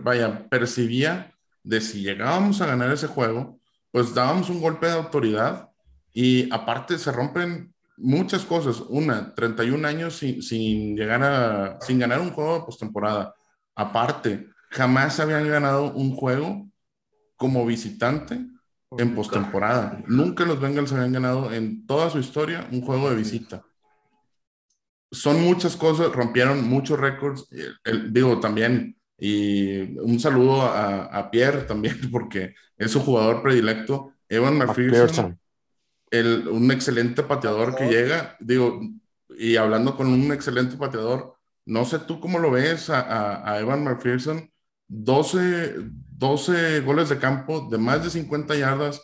vaya, 0.03 0.48
percibía 0.48 1.35
de 1.62 1.81
si 1.81 2.03
llegábamos 2.03 2.61
a 2.61 2.66
ganar 2.66 2.90
ese 2.92 3.07
juego, 3.07 3.59
pues 3.90 4.14
dábamos 4.14 4.51
un 4.51 4.61
golpe 4.61 4.87
de 4.87 4.92
autoridad 4.92 5.70
y 6.12 6.53
aparte 6.53 6.99
se 6.99 7.12
rompen 7.12 7.75
muchas 7.96 8.44
cosas. 8.44 8.81
Una, 8.88 9.35
31 9.35 9.87
años 9.87 10.16
sin, 10.16 10.42
sin 10.42 10.96
llegar 10.96 11.23
a, 11.23 11.79
sin 11.81 11.99
ganar 11.99 12.20
un 12.20 12.31
juego 12.31 12.55
de 12.55 12.64
postemporada. 12.64 13.35
Aparte, 13.75 14.49
jamás 14.70 15.20
habían 15.20 15.49
ganado 15.49 15.92
un 15.92 16.14
juego 16.14 16.68
como 17.37 17.64
visitante 17.66 18.40
en 18.99 19.14
postemporada. 19.14 20.03
Nunca 20.07 20.44
los 20.44 20.61
Bengals 20.61 20.92
habían 20.92 21.12
ganado 21.12 21.53
en 21.53 21.87
toda 21.87 22.11
su 22.11 22.18
historia 22.18 22.68
un 22.73 22.81
juego 22.81 23.11
de 23.11 23.16
visita. 23.16 23.64
Son 25.12 25.40
muchas 25.42 25.77
cosas, 25.77 26.12
rompieron 26.12 26.68
muchos 26.68 26.99
récords. 26.99 27.49
digo, 28.11 28.38
también, 28.40 28.99
y 29.20 29.98
un 29.98 30.18
saludo 30.18 30.62
a, 30.62 31.30
Pierre 31.30 31.62
también, 31.62 31.96
porque 32.11 32.54
es 32.76 32.90
su 32.90 33.00
jugador 33.00 33.42
predilecto. 33.42 34.14
Evan 34.28 34.56
McPherson, 34.56 35.38
el, 36.11 36.48
un 36.48 36.70
excelente 36.70 37.22
pateador 37.22 37.74
que 37.74 37.88
llega, 37.88 38.37
digo, 38.40 38.80
y 39.37 39.56
hablando 39.56 39.96
con 39.96 40.06
un 40.06 40.33
excelente 40.33 40.76
pateador, 40.76 41.35
no 41.66 41.85
sé 41.85 41.98
tú 42.00 42.20
cómo 42.20 42.38
lo 42.38 42.50
ves 42.50 42.90
a, 42.90 43.48
a 43.48 43.59
Evan 43.61 43.85
McPherson, 43.85 44.50
12, 44.88 45.74
12 46.16 46.80
goles 46.80 47.09
de 47.09 47.18
campo 47.18 47.68
de 47.70 47.78
más 47.78 48.02
de 48.02 48.11
50 48.11 48.56
yardas, 48.56 49.02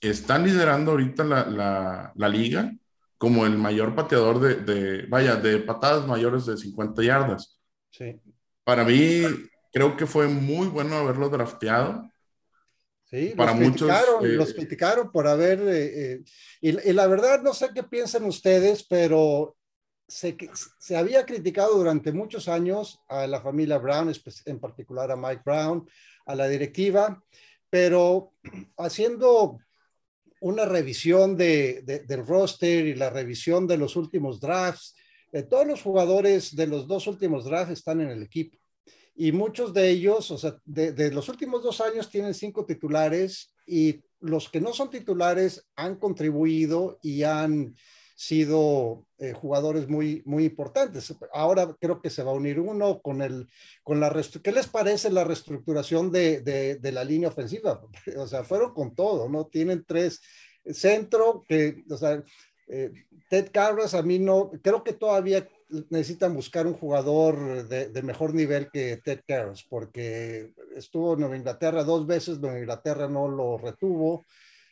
están 0.00 0.44
liderando 0.44 0.92
ahorita 0.92 1.24
la, 1.24 2.12
la, 2.14 2.28
liga 2.28 2.72
como 3.16 3.46
el 3.46 3.56
mayor 3.56 3.94
pateador 3.94 4.40
de, 4.40 4.56
de, 4.56 5.06
vaya, 5.06 5.36
de 5.36 5.58
patadas 5.58 6.06
mayores 6.06 6.46
de 6.46 6.56
50 6.56 7.02
yardas. 7.02 7.58
Sí. 7.90 8.20
Para 8.70 8.84
mí, 8.84 9.24
creo 9.72 9.96
que 9.96 10.06
fue 10.06 10.28
muy 10.28 10.68
bueno 10.68 10.96
haberlo 10.96 11.28
drafteado. 11.28 12.08
Sí, 13.04 13.32
para 13.36 13.50
los 13.50 13.60
muchos. 13.60 13.88
Criticaron, 13.88 14.24
eh, 14.24 14.28
los 14.34 14.54
criticaron 14.54 15.10
por 15.10 15.26
haber. 15.26 15.58
Eh, 15.62 16.12
eh, 16.12 16.22
y, 16.60 16.68
y, 16.90 16.92
la 16.92 17.08
verdad, 17.08 17.42
no 17.42 17.52
sé 17.52 17.70
qué 17.74 17.82
piensan 17.82 18.26
ustedes, 18.26 18.84
pero 18.84 19.56
se, 20.06 20.36
se, 20.78 20.96
había 20.96 21.26
criticado 21.26 21.78
durante 21.78 22.12
muchos 22.12 22.46
años 22.46 23.00
a 23.08 23.26
la 23.26 23.40
familia 23.40 23.78
Brown, 23.78 24.12
en 24.44 24.60
particular 24.60 25.10
a 25.10 25.16
Mike 25.16 25.42
Brown, 25.44 25.90
a 26.26 26.36
la 26.36 26.46
directiva, 26.46 27.20
pero 27.68 28.34
haciendo 28.78 29.58
una 30.42 30.64
revisión 30.64 31.36
de, 31.36 31.82
del 32.06 32.24
roster 32.24 32.86
y 32.86 32.94
la 32.94 33.10
revisión 33.10 33.66
de 33.66 33.78
los 33.78 33.96
últimos 33.96 34.38
drafts, 34.38 34.94
todos 35.48 35.66
los 35.66 35.82
jugadores 35.82 36.54
de 36.54 36.68
los 36.68 36.86
dos 36.86 37.08
últimos 37.08 37.44
drafts 37.44 37.72
están 37.72 38.00
en 38.00 38.10
el 38.10 38.22
equipo. 38.22 38.59
Y 39.20 39.32
muchos 39.32 39.74
de 39.74 39.90
ellos, 39.90 40.30
o 40.30 40.38
sea, 40.38 40.56
de, 40.64 40.92
de 40.92 41.12
los 41.12 41.28
últimos 41.28 41.62
dos 41.62 41.82
años 41.82 42.08
tienen 42.08 42.32
cinco 42.32 42.64
titulares 42.64 43.52
y 43.66 44.00
los 44.20 44.48
que 44.48 44.62
no 44.62 44.72
son 44.72 44.88
titulares 44.88 45.68
han 45.76 45.96
contribuido 45.96 46.98
y 47.02 47.22
han 47.24 47.76
sido 48.16 49.06
eh, 49.18 49.34
jugadores 49.34 49.88
muy, 49.88 50.22
muy 50.24 50.46
importantes. 50.46 51.14
Ahora 51.34 51.76
creo 51.78 52.00
que 52.00 52.08
se 52.08 52.22
va 52.22 52.30
a 52.30 52.34
unir 52.34 52.60
uno 52.60 53.02
con 53.02 53.20
el, 53.20 53.46
con 53.82 54.00
la, 54.00 54.10
¿qué 54.42 54.52
les 54.52 54.68
parece 54.68 55.10
la 55.10 55.24
reestructuración 55.24 56.10
de, 56.10 56.40
de, 56.40 56.92
la 56.92 57.04
línea 57.04 57.28
ofensiva? 57.28 57.78
O 58.16 58.26
sea, 58.26 58.42
fueron 58.42 58.72
con 58.72 58.94
todo, 58.94 59.28
¿no? 59.28 59.48
Tienen 59.48 59.84
tres 59.86 60.22
centro 60.64 61.44
que, 61.46 61.84
o 61.90 61.96
sea, 61.98 62.22
eh, 62.68 62.90
Ted 63.28 63.50
Carras 63.52 63.92
a 63.92 64.02
mí 64.02 64.18
no, 64.18 64.50
creo 64.62 64.82
que 64.82 64.94
todavía 64.94 65.46
necesitan 65.90 66.34
buscar 66.34 66.66
un 66.66 66.74
jugador 66.74 67.66
de, 67.68 68.02
mejor 68.02 68.34
nivel 68.34 68.70
que 68.70 68.98
Ted 68.98 69.20
Carras, 69.26 69.64
porque 69.68 70.52
estuvo 70.74 71.14
en 71.14 71.20
Nueva 71.20 71.36
Inglaterra 71.36 71.84
dos 71.84 72.06
veces, 72.06 72.40
Nueva 72.40 72.58
Inglaterra 72.58 73.08
no 73.08 73.28
lo 73.28 73.58
retuvo. 73.58 74.26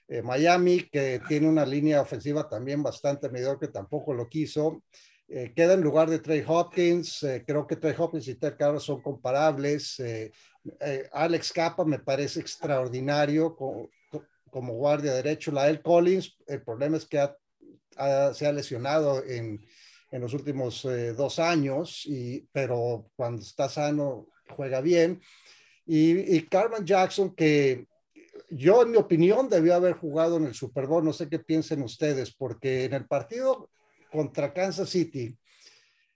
Eh, 0.08 0.22
Miami, 0.22 0.88
que 0.90 1.20
tiene 1.28 1.48
una 1.48 1.66
línea 1.66 2.00
ofensiva 2.00 2.48
también 2.48 2.82
bastante 2.82 3.30
que 3.60 3.68
tampoco 3.68 4.14
lo 4.14 4.28
quiso. 4.28 4.82
Eh, 5.28 5.52
queda 5.54 5.74
en 5.74 5.82
lugar 5.82 6.08
de 6.08 6.18
Trey 6.18 6.42
Hopkins. 6.46 7.22
Eh, 7.22 7.44
creo 7.46 7.66
que 7.66 7.76
Trey 7.76 7.94
Hopkins 7.96 8.26
y 8.28 8.36
Ted 8.36 8.56
Carr 8.56 8.80
son 8.80 9.02
comparables. 9.02 10.02
Alex 11.12 11.52
Capa 11.52 11.84
me 11.84 11.98
parece 11.98 12.40
extraordinario 12.40 13.54
como, 13.54 13.90
como, 14.50 14.72
guardia 14.74 15.12
derecho. 15.12 15.52
La 15.52 15.68
El 15.68 15.82
Collins, 15.82 16.38
el 16.46 16.62
problema 16.62 16.96
es 16.96 17.04
que 17.04 17.28
se 18.32 18.46
ha 18.46 18.52
lesionado 18.52 19.22
en, 19.24 19.60
en 20.10 20.20
los 20.22 20.32
últimos 20.34 20.86
dos 21.16 21.38
años, 21.38 22.04
y, 22.06 22.46
pero 22.52 23.10
cuando 23.16 23.42
está 23.42 23.68
sano 23.68 24.28
juega 24.56 24.80
bien. 24.80 25.20
Y, 25.86 26.36
y 26.36 26.42
Carmen 26.46 26.84
Jackson, 26.84 27.34
que 27.34 27.86
yo, 28.50 28.82
en 28.82 28.90
mi 28.90 28.96
opinión, 28.96 29.48
debió 29.48 29.74
haber 29.74 29.94
jugado 29.94 30.36
en 30.36 30.44
el 30.46 30.54
Super 30.54 30.86
Bowl. 30.86 31.04
No 31.04 31.12
sé 31.12 31.28
qué 31.28 31.38
piensen 31.38 31.82
ustedes, 31.82 32.32
porque 32.32 32.84
en 32.84 32.94
el 32.94 33.06
partido 33.06 33.70
contra 34.10 34.52
Kansas 34.54 34.88
City, 34.88 35.36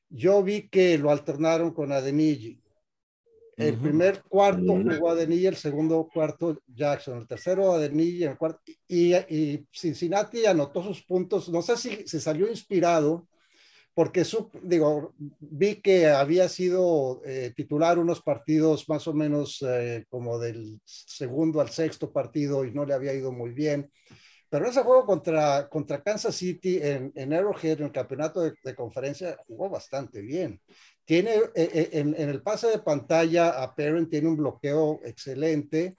yo 0.09 0.43
vi 0.43 0.69
que 0.69 0.97
lo 0.99 1.11
alternaron 1.11 1.73
con 1.73 1.93
Adeniji. 1.93 2.59
El 3.55 3.79
primer 3.79 4.23
cuarto 4.23 4.73
jugó 4.73 5.11
Adeniji, 5.11 5.47
el 5.47 5.57
segundo 5.57 6.09
cuarto 6.13 6.63
Jackson, 6.67 7.19
el 7.19 7.27
tercero 7.27 7.73
Adeniji, 7.73 8.25
el 8.25 8.39
cuarto, 8.39 8.61
y, 8.89 9.15
y 9.15 9.67
Cincinnati 9.71 10.47
anotó 10.47 10.83
sus 10.83 11.03
puntos. 11.03 11.49
No 11.51 11.61
sé 11.61 11.77
si 11.77 12.09
se 12.09 12.19
salió 12.19 12.49
inspirado 12.49 13.29
porque 13.95 14.25
su, 14.25 14.51
digo, 14.63 15.15
vi 15.19 15.83
que 15.83 16.09
había 16.09 16.49
sido 16.49 17.21
eh, 17.27 17.53
titular 17.55 17.99
unos 17.99 18.23
partidos 18.23 18.89
más 18.89 19.07
o 19.07 19.13
menos 19.13 19.63
eh, 19.69 20.07
como 20.09 20.39
del 20.39 20.81
segundo 20.85 21.61
al 21.61 21.69
sexto 21.69 22.11
partido 22.11 22.65
y 22.65 22.73
no 22.73 22.87
le 22.87 22.95
había 22.95 23.13
ido 23.13 23.33
muy 23.33 23.51
bien. 23.51 23.91
Pero 24.49 24.67
ese 24.69 24.83
juego 24.83 25.07
contra, 25.07 25.69
contra 25.69 26.03
Kansas 26.03 26.35
City 26.35 26.79
en, 26.83 27.13
en 27.15 27.33
Arrowhead, 27.33 27.81
en 27.81 27.87
el 27.87 27.93
campeonato 27.93 28.41
de, 28.41 28.75
conferencia, 28.75 29.37
jugó 29.47 29.71
bastante 29.71 30.21
bien. 30.21 30.61
Tiene 31.05 31.37
eh, 31.55 31.91
en, 31.93 32.15
en, 32.19 32.29
el 32.29 32.43
pase 32.43 32.69
de 32.69 32.79
pantalla 32.79 33.63
a 33.63 33.75
Perrin, 33.75 34.09
tiene 34.09 34.29
un 34.29 34.37
bloqueo 34.37 35.01
excelente. 35.05 35.97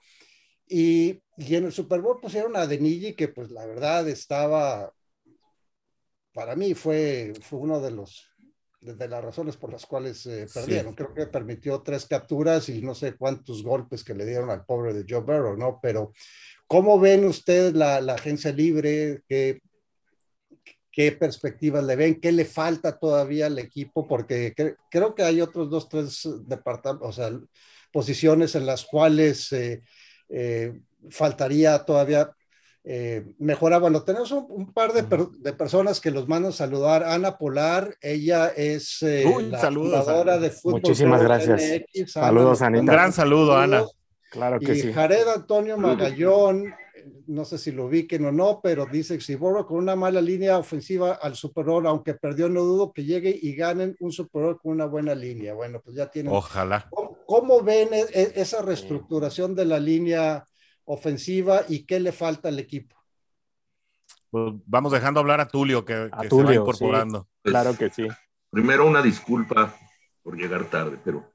Y, 0.68 1.20
y 1.36 1.54
en 1.56 1.64
el 1.64 1.72
Super 1.72 2.00
Bowl 2.00 2.20
pusieron 2.20 2.56
a 2.56 2.66
Denigi, 2.66 3.14
que 3.14 3.28
pues 3.28 3.50
la 3.50 3.66
verdad 3.66 4.08
estaba 4.08 4.92
para 6.34 6.56
mí 6.56 6.74
fue, 6.74 7.32
fue 7.40 7.60
uno 7.60 7.80
de 7.80 7.92
los 7.92 8.28
de, 8.80 9.08
las 9.08 9.24
razones 9.24 9.56
por 9.56 9.72
las 9.72 9.86
cuales 9.86 10.26
eh, 10.26 10.46
perdieron. 10.52 10.94
Creo 10.94 11.14
que 11.14 11.26
permitió 11.26 11.80
tres 11.80 12.04
capturas 12.04 12.68
y 12.68 12.82
no 12.82 12.94
sé 12.94 13.14
cuántos 13.16 13.62
golpes 13.62 14.04
que 14.04 14.14
le 14.14 14.26
dieron 14.26 14.50
al 14.50 14.66
pobre 14.66 14.92
de 14.92 15.06
Joe 15.08 15.22
Burrow, 15.22 15.56
¿no? 15.56 15.78
Pero, 15.80 16.12
¿cómo 16.66 17.00
ven 17.00 17.24
ustedes 17.24 17.72
la, 17.72 18.02
la 18.02 18.14
agencia 18.14 18.52
libre? 18.52 19.22
¿Qué, 19.26 19.62
¿Qué 20.92 21.12
perspectivas 21.12 21.82
le 21.84 21.96
ven? 21.96 22.20
¿Qué 22.20 22.30
le 22.30 22.44
falta 22.44 22.98
todavía 22.98 23.46
al 23.46 23.58
equipo? 23.58 24.06
Porque 24.06 24.54
creo 24.90 25.14
que 25.14 25.22
hay 25.22 25.40
otros 25.40 25.70
dos, 25.70 25.88
tres 25.88 26.28
departamentos, 26.46 27.08
o 27.08 27.12
sea, 27.12 27.32
posiciones 27.90 28.54
en 28.54 28.66
las 28.66 28.84
cuales 28.84 29.50
eh, 29.52 29.82
eh, 30.28 30.72
faltaría 31.10 31.84
todavía 31.84 32.30
eh, 32.84 33.24
mejora. 33.38 33.78
Bueno, 33.78 34.02
tenemos 34.02 34.30
un, 34.30 34.72
par 34.72 34.92
de, 34.92 35.02
de, 35.38 35.52
personas 35.54 36.00
que 36.00 36.10
los 36.10 36.28
mandan 36.28 36.50
a 36.50 36.54
saludar. 36.54 37.02
Ana 37.02 37.38
Polar, 37.38 37.96
ella 38.02 38.48
es 38.48 39.02
eh, 39.02 39.24
la 39.50 39.70
fundadora 39.70 40.38
de 40.38 40.50
fútbol. 40.50 40.82
Muchísimas 40.82 41.22
gracias. 41.22 41.62
saludos, 42.06 42.60
Anita. 42.60 42.80
Un 42.80 42.86
gran 42.86 43.12
saludo, 43.12 43.56
Ana. 43.56 43.84
Claro 44.30 44.60
que 44.60 44.74
y 44.74 44.80
sí. 44.80 44.92
Jared 44.92 45.28
Antonio 45.28 45.78
Magallón, 45.78 46.74
no 47.26 47.44
sé 47.44 47.56
si 47.56 47.70
lo 47.70 47.86
ubiquen 47.86 48.24
o 48.26 48.32
no, 48.32 48.60
pero 48.62 48.84
dice 48.84 49.16
que 49.16 49.24
si 49.24 49.36
Borro 49.36 49.64
con 49.64 49.78
una 49.78 49.96
mala 49.96 50.20
línea 50.20 50.58
ofensiva 50.58 51.12
al 51.22 51.36
Super 51.36 51.64
Bowl, 51.64 51.86
aunque 51.86 52.14
perdió, 52.14 52.48
no 52.48 52.62
dudo 52.62 52.92
que 52.92 53.04
llegue 53.04 53.38
y 53.40 53.54
ganen 53.54 53.96
un 54.00 54.12
Super 54.12 54.42
Bowl 54.42 54.60
con 54.60 54.72
una 54.72 54.86
buena 54.86 55.14
línea. 55.14 55.54
Bueno, 55.54 55.80
pues 55.82 55.96
ya 55.96 56.10
tienen. 56.10 56.32
Ojalá. 56.32 56.90
¿Cómo, 57.26 57.62
ven 57.62 57.94
e, 57.94 58.00
e, 58.12 58.32
esa 58.34 58.60
reestructuración 58.60 59.54
de 59.54 59.64
la 59.64 59.78
línea 59.78 60.46
ofensiva 60.84 61.62
y 61.68 61.84
qué 61.84 62.00
le 62.00 62.12
falta 62.12 62.48
al 62.48 62.58
equipo. 62.58 62.96
Pues 64.30 64.54
vamos 64.66 64.92
dejando 64.92 65.20
hablar 65.20 65.40
a 65.40 65.48
Tulio, 65.48 65.84
que, 65.84 66.10
se 66.28 66.42
va 66.42 66.54
incorporando. 66.54 67.28
claro 67.42 67.76
que 67.76 67.90
sí. 67.90 68.06
Primero 68.50 68.86
una 68.86 69.02
disculpa 69.02 69.74
por 70.22 70.36
llegar 70.36 70.64
tarde, 70.64 70.98
pero 71.04 71.30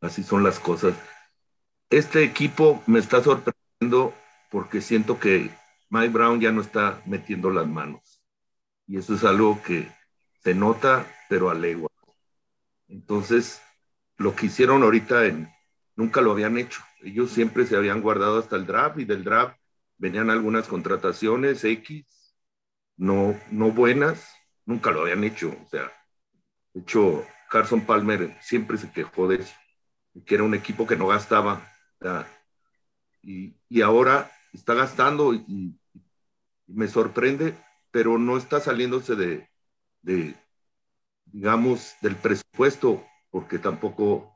así 0.00 0.22
son 0.22 0.42
las 0.42 0.58
cosas. 0.58 0.94
Este 1.90 2.24
equipo 2.24 2.82
me 2.86 2.98
está 2.98 3.22
sorprendiendo 3.22 4.14
porque 4.50 4.80
siento 4.80 5.18
que 5.18 5.50
Mike 5.90 6.08
Brown 6.12 6.40
ya 6.40 6.52
no 6.52 6.60
está 6.60 7.02
metiendo 7.06 7.50
las 7.50 7.66
manos. 7.66 8.22
Y 8.86 8.98
eso 8.98 9.14
es 9.14 9.24
algo 9.24 9.60
que 9.62 9.88
se 10.42 10.54
nota, 10.54 11.06
pero 11.28 11.50
a 11.50 11.54
legua. 11.54 11.90
Entonces, 12.88 13.60
lo 14.16 14.34
que 14.34 14.46
hicieron 14.46 14.82
ahorita 14.82 15.26
en, 15.26 15.48
nunca 15.96 16.20
lo 16.20 16.32
habían 16.32 16.58
hecho. 16.58 16.80
Ellos 17.02 17.30
siempre 17.30 17.66
se 17.66 17.76
habían 17.76 18.00
guardado 18.00 18.38
hasta 18.38 18.56
el 18.56 18.66
draft 18.66 18.98
y 18.98 19.04
del 19.04 19.24
draft 19.24 19.56
venían 19.98 20.30
algunas 20.30 20.68
contrataciones 20.68 21.64
X, 21.64 22.06
no, 22.96 23.38
no 23.50 23.72
buenas, 23.72 24.34
nunca 24.64 24.90
lo 24.90 25.02
habían 25.02 25.24
hecho. 25.24 25.56
O 25.64 25.68
sea, 25.68 25.92
de 26.74 26.80
hecho, 26.80 27.24
Carson 27.50 27.86
Palmer 27.86 28.36
siempre 28.40 28.76
se 28.78 28.90
quejó 28.90 29.28
de 29.28 29.36
eso, 29.36 29.54
que 30.24 30.34
era 30.34 30.44
un 30.44 30.54
equipo 30.54 30.86
que 30.86 30.96
no 30.96 31.06
gastaba. 31.06 31.66
y, 33.22 33.56
y, 33.68 33.82
ahora 33.82 34.30
está 34.52 34.74
gastando 34.74 35.34
y, 35.34 35.78
me 36.66 36.88
sorprende, 36.88 37.54
pero 37.90 38.18
no 38.18 38.36
está 38.36 38.60
saliéndose 38.60 39.14
de, 39.14 39.48
de, 40.02 40.34
digamos, 41.26 41.94
del 42.02 42.16
presupuesto, 42.16 43.04
porque 43.30 43.58
tampoco, 43.58 44.35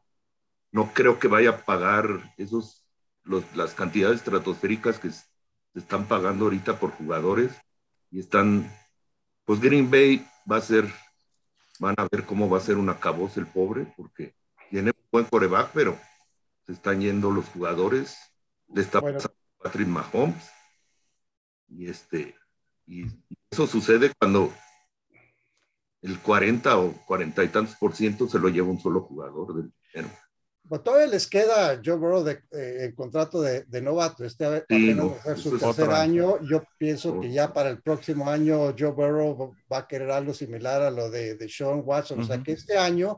no 0.72 0.92
creo 0.92 1.18
que 1.18 1.28
vaya 1.28 1.50
a 1.50 1.64
pagar 1.64 2.34
esos, 2.36 2.86
los, 3.24 3.44
las 3.56 3.74
cantidades 3.74 4.18
estratosféricas 4.18 4.98
que 4.98 5.10
se 5.10 5.24
están 5.74 6.06
pagando 6.06 6.46
ahorita 6.46 6.78
por 6.78 6.90
jugadores 6.90 7.52
y 8.10 8.20
están, 8.20 8.70
pues 9.44 9.60
Green 9.60 9.90
Bay 9.90 10.26
va 10.50 10.56
a 10.56 10.60
ser 10.60 10.92
Van 11.80 11.94
a 11.96 12.06
ver 12.12 12.26
cómo 12.26 12.50
va 12.50 12.58
a 12.58 12.60
ser 12.60 12.76
un 12.76 12.90
acabos 12.90 13.38
el 13.38 13.46
pobre, 13.46 13.90
porque 13.96 14.34
tiene 14.68 14.90
un 14.90 15.08
buen 15.10 15.24
coreback, 15.24 15.70
pero 15.72 15.98
se 16.66 16.72
están 16.72 17.00
yendo 17.00 17.30
los 17.30 17.46
jugadores. 17.46 18.18
de 18.68 18.82
esta 18.82 19.00
Patrick 19.00 19.88
Mahomes. 19.88 20.50
Y 21.68 21.88
este, 21.88 22.36
y 22.86 23.06
eso 23.50 23.66
sucede 23.66 24.12
cuando 24.18 24.52
el 26.02 26.18
40 26.20 26.78
o 26.78 26.92
40 27.06 27.44
y 27.44 27.48
tantos 27.48 27.76
por 27.76 27.94
ciento 27.94 28.28
se 28.28 28.38
lo 28.38 28.50
lleva 28.50 28.68
un 28.68 28.80
solo 28.80 29.00
jugador 29.00 29.54
del 29.54 29.72
pues 30.70 30.84
todavía 30.84 31.08
les 31.08 31.26
queda 31.26 31.80
Joe 31.84 31.96
Burrow 31.96 32.22
de, 32.22 32.44
eh, 32.52 32.76
el 32.84 32.94
contrato 32.94 33.42
de, 33.42 33.64
de, 33.64 33.82
novato. 33.82 34.24
Este 34.24 34.44
apenas 34.44 35.04
va 35.04 35.16
a 35.16 35.24
ser 35.24 35.38
su 35.38 35.58
tercer 35.58 35.90
año. 35.90 36.38
Yo 36.48 36.62
pienso 36.78 37.18
que 37.18 37.32
ya 37.32 37.52
para 37.52 37.70
el 37.70 37.82
próximo 37.82 38.30
año 38.30 38.72
Joe 38.78 38.92
Burrow 38.92 39.52
va 39.70 39.78
a 39.78 39.88
querer 39.88 40.12
algo 40.12 40.32
similar 40.32 40.80
a 40.80 40.92
lo 40.92 41.10
de, 41.10 41.34
de 41.34 41.48
Sean 41.48 41.82
Watson. 41.84 42.20
O 42.20 42.24
sea 42.24 42.40
que 42.40 42.52
este 42.52 42.78
año, 42.78 43.16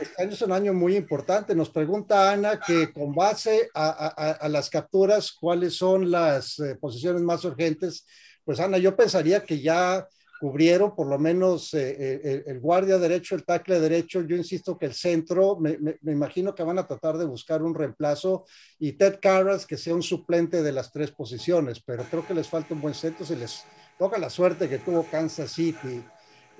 este 0.00 0.20
año 0.20 0.32
es 0.32 0.42
un 0.42 0.50
año 0.50 0.74
muy 0.74 0.96
importante. 0.96 1.54
Nos 1.54 1.70
pregunta 1.70 2.32
Ana 2.32 2.58
que 2.58 2.92
con 2.92 3.14
base 3.14 3.70
a, 3.74 3.90
a, 3.90 4.32
a 4.32 4.48
las 4.48 4.68
capturas, 4.68 5.30
¿cuáles 5.30 5.76
son 5.76 6.10
las 6.10 6.58
eh, 6.58 6.74
posiciones 6.80 7.22
más 7.22 7.44
urgentes? 7.44 8.06
Pues 8.42 8.58
Ana, 8.58 8.76
yo 8.76 8.96
pensaría 8.96 9.44
que 9.44 9.60
ya 9.60 10.04
cubrieron 10.38 10.94
por 10.94 11.06
lo 11.06 11.18
menos 11.18 11.74
eh, 11.74 11.96
eh, 11.98 12.44
el, 12.46 12.60
guardia 12.60 12.98
derecho, 12.98 13.34
el 13.34 13.44
tackle 13.44 13.80
derecho. 13.80 14.22
Yo 14.22 14.36
insisto 14.36 14.78
que 14.78 14.86
el 14.86 14.94
centro, 14.94 15.58
me, 15.58 15.76
imagino 16.04 16.54
que 16.54 16.62
van 16.62 16.78
a 16.78 16.86
tratar 16.86 17.18
de 17.18 17.24
buscar 17.24 17.62
un 17.62 17.74
reemplazo 17.74 18.44
y 18.78 18.92
Ted 18.92 19.18
Carras 19.20 19.66
que 19.66 19.76
sea 19.76 19.94
un 19.94 20.02
suplente 20.02 20.62
de 20.62 20.72
las 20.72 20.92
tres 20.92 21.10
posiciones, 21.10 21.80
pero 21.80 22.04
creo 22.04 22.26
que 22.26 22.34
les 22.34 22.48
falta 22.48 22.74
un 22.74 22.80
buen 22.80 22.94
centro. 22.94 23.26
Se 23.26 23.36
les 23.36 23.64
toca 23.98 24.18
la 24.18 24.30
suerte 24.30 24.68
que 24.68 24.78
tuvo 24.78 25.04
Kansas 25.04 25.50
City 25.50 26.02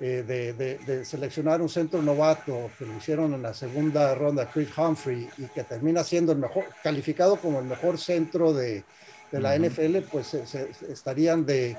eh, 0.01 0.23
de, 0.25 1.03
seleccionar 1.03 1.61
un 1.61 1.67
centro 1.67 2.01
novato 2.01 2.71
que 2.77 2.85
lo 2.85 2.95
hicieron 2.95 3.33
en 3.33 3.41
la 3.41 3.53
segunda 3.53 4.15
ronda, 4.15 4.49
Chris 4.49 4.69
Humphrey, 4.77 5.27
y 5.37 5.43
que 5.47 5.63
termina 5.65 6.05
siendo 6.05 6.31
el 6.31 6.37
mejor, 6.37 6.65
calificado 6.81 7.35
como 7.35 7.59
el 7.59 7.65
mejor 7.65 7.97
centro 7.97 8.53
de, 8.53 8.85
la 9.31 9.55
NFL, 9.57 9.97
pues 10.09 10.33
estarían 10.33 11.45
de 11.45 11.77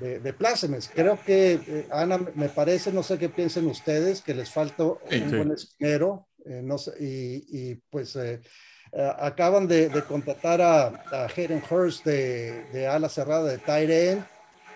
de, 0.00 0.20
de 0.20 0.32
plácemes. 0.32 0.90
Creo 0.92 1.18
que, 1.24 1.52
eh, 1.66 1.86
Ana, 1.90 2.18
me 2.34 2.48
parece, 2.48 2.92
no 2.92 3.02
sé 3.02 3.18
qué 3.18 3.28
piensen 3.28 3.66
ustedes, 3.66 4.22
que 4.22 4.34
les 4.34 4.50
falta 4.50 4.84
un 4.84 5.30
buen 5.30 5.52
esquinero, 5.52 6.28
eh, 6.44 6.60
no 6.62 6.78
sé, 6.78 6.92
y, 7.00 7.70
y, 7.70 7.74
pues 7.90 8.16
eh, 8.16 8.40
acaban 9.18 9.66
de, 9.66 9.88
de, 9.88 10.02
contratar 10.02 10.60
a, 10.60 10.86
a 10.86 11.26
Hayden 11.26 11.62
Hurst 11.68 12.04
de, 12.04 12.64
de, 12.72 12.86
ala 12.86 13.08
cerrada 13.08 13.50
de 13.50 13.58
Tyre 13.58 14.22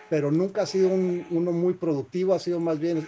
pero 0.08 0.30
nunca 0.30 0.62
ha 0.62 0.66
sido 0.66 0.88
un, 0.88 1.26
uno 1.30 1.52
muy 1.52 1.74
productivo, 1.74 2.34
ha 2.34 2.38
sido 2.38 2.60
más 2.60 2.78
bien 2.78 3.06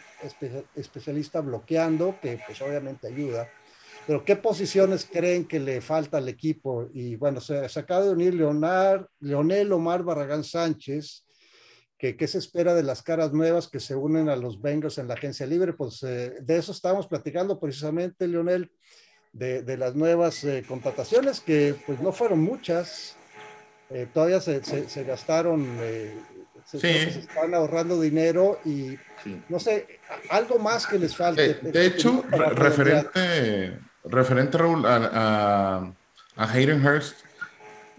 especialista 0.74 1.40
bloqueando, 1.40 2.16
que 2.20 2.38
pues 2.46 2.60
obviamente 2.60 3.08
ayuda. 3.08 3.48
Pero 4.06 4.24
¿qué 4.24 4.36
posiciones 4.36 5.08
creen 5.10 5.46
que 5.46 5.60
le 5.60 5.80
falta 5.80 6.18
al 6.18 6.28
equipo? 6.28 6.88
Y 6.92 7.16
bueno, 7.16 7.40
se, 7.40 7.68
se 7.68 7.80
acaba 7.80 8.04
de 8.04 8.10
unir 8.10 8.34
Leonard, 8.34 9.06
Leonel 9.20 9.72
Omar 9.72 10.02
Barragán 10.02 10.44
Sánchez, 10.44 11.24
qué 12.00 12.26
se 12.26 12.38
espera 12.38 12.74
de 12.74 12.82
las 12.82 13.02
caras 13.02 13.32
nuevas 13.32 13.68
que 13.68 13.78
se 13.78 13.94
unen 13.94 14.30
a 14.30 14.36
los 14.36 14.60
Bengals 14.62 14.96
en 14.96 15.06
la 15.06 15.14
agencia 15.14 15.46
libre. 15.46 15.74
Pues 15.74 16.02
eh, 16.02 16.34
de 16.40 16.56
eso 16.56 16.72
estábamos 16.72 17.06
platicando 17.06 17.60
precisamente, 17.60 18.26
Leonel, 18.26 18.72
de, 19.32 19.62
de 19.62 19.76
las 19.76 19.94
nuevas 19.94 20.42
eh, 20.44 20.64
contrataciones, 20.66 21.40
que 21.40 21.74
pues 21.86 22.00
no 22.00 22.12
fueron 22.12 22.40
muchas. 22.40 23.16
Eh, 23.90 24.06
todavía 24.12 24.40
se, 24.40 24.62
se, 24.64 25.04
gastaron, 25.04 25.66
se, 26.64 27.08
están 27.08 27.52
ahorrando 27.54 28.00
dinero 28.00 28.60
y 28.64 28.96
no 29.48 29.60
sé, 29.60 30.00
algo 30.30 30.58
más 30.58 30.86
que 30.86 30.98
les 30.98 31.14
falte. 31.14 31.54
De, 31.54 31.86
hecho, 31.86 32.24
referente, 32.30 33.78
referente 34.04 34.56
Raúl, 34.56 34.86
a, 34.86 34.96
a, 35.12 35.94
a 36.36 36.52
Hayden 36.52 36.86
Hurst, 36.86 37.16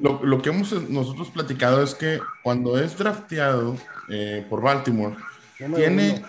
lo, 0.01 0.23
lo, 0.23 0.41
que 0.41 0.49
hemos 0.49 0.71
nosotros 0.89 1.29
platicado 1.29 1.83
es 1.83 1.95
que 1.95 2.19
cuando 2.43 2.77
es 2.77 2.97
drafteado 2.97 3.77
eh, 4.09 4.45
por 4.49 4.61
Baltimore, 4.61 5.15
tiene, 5.75 6.23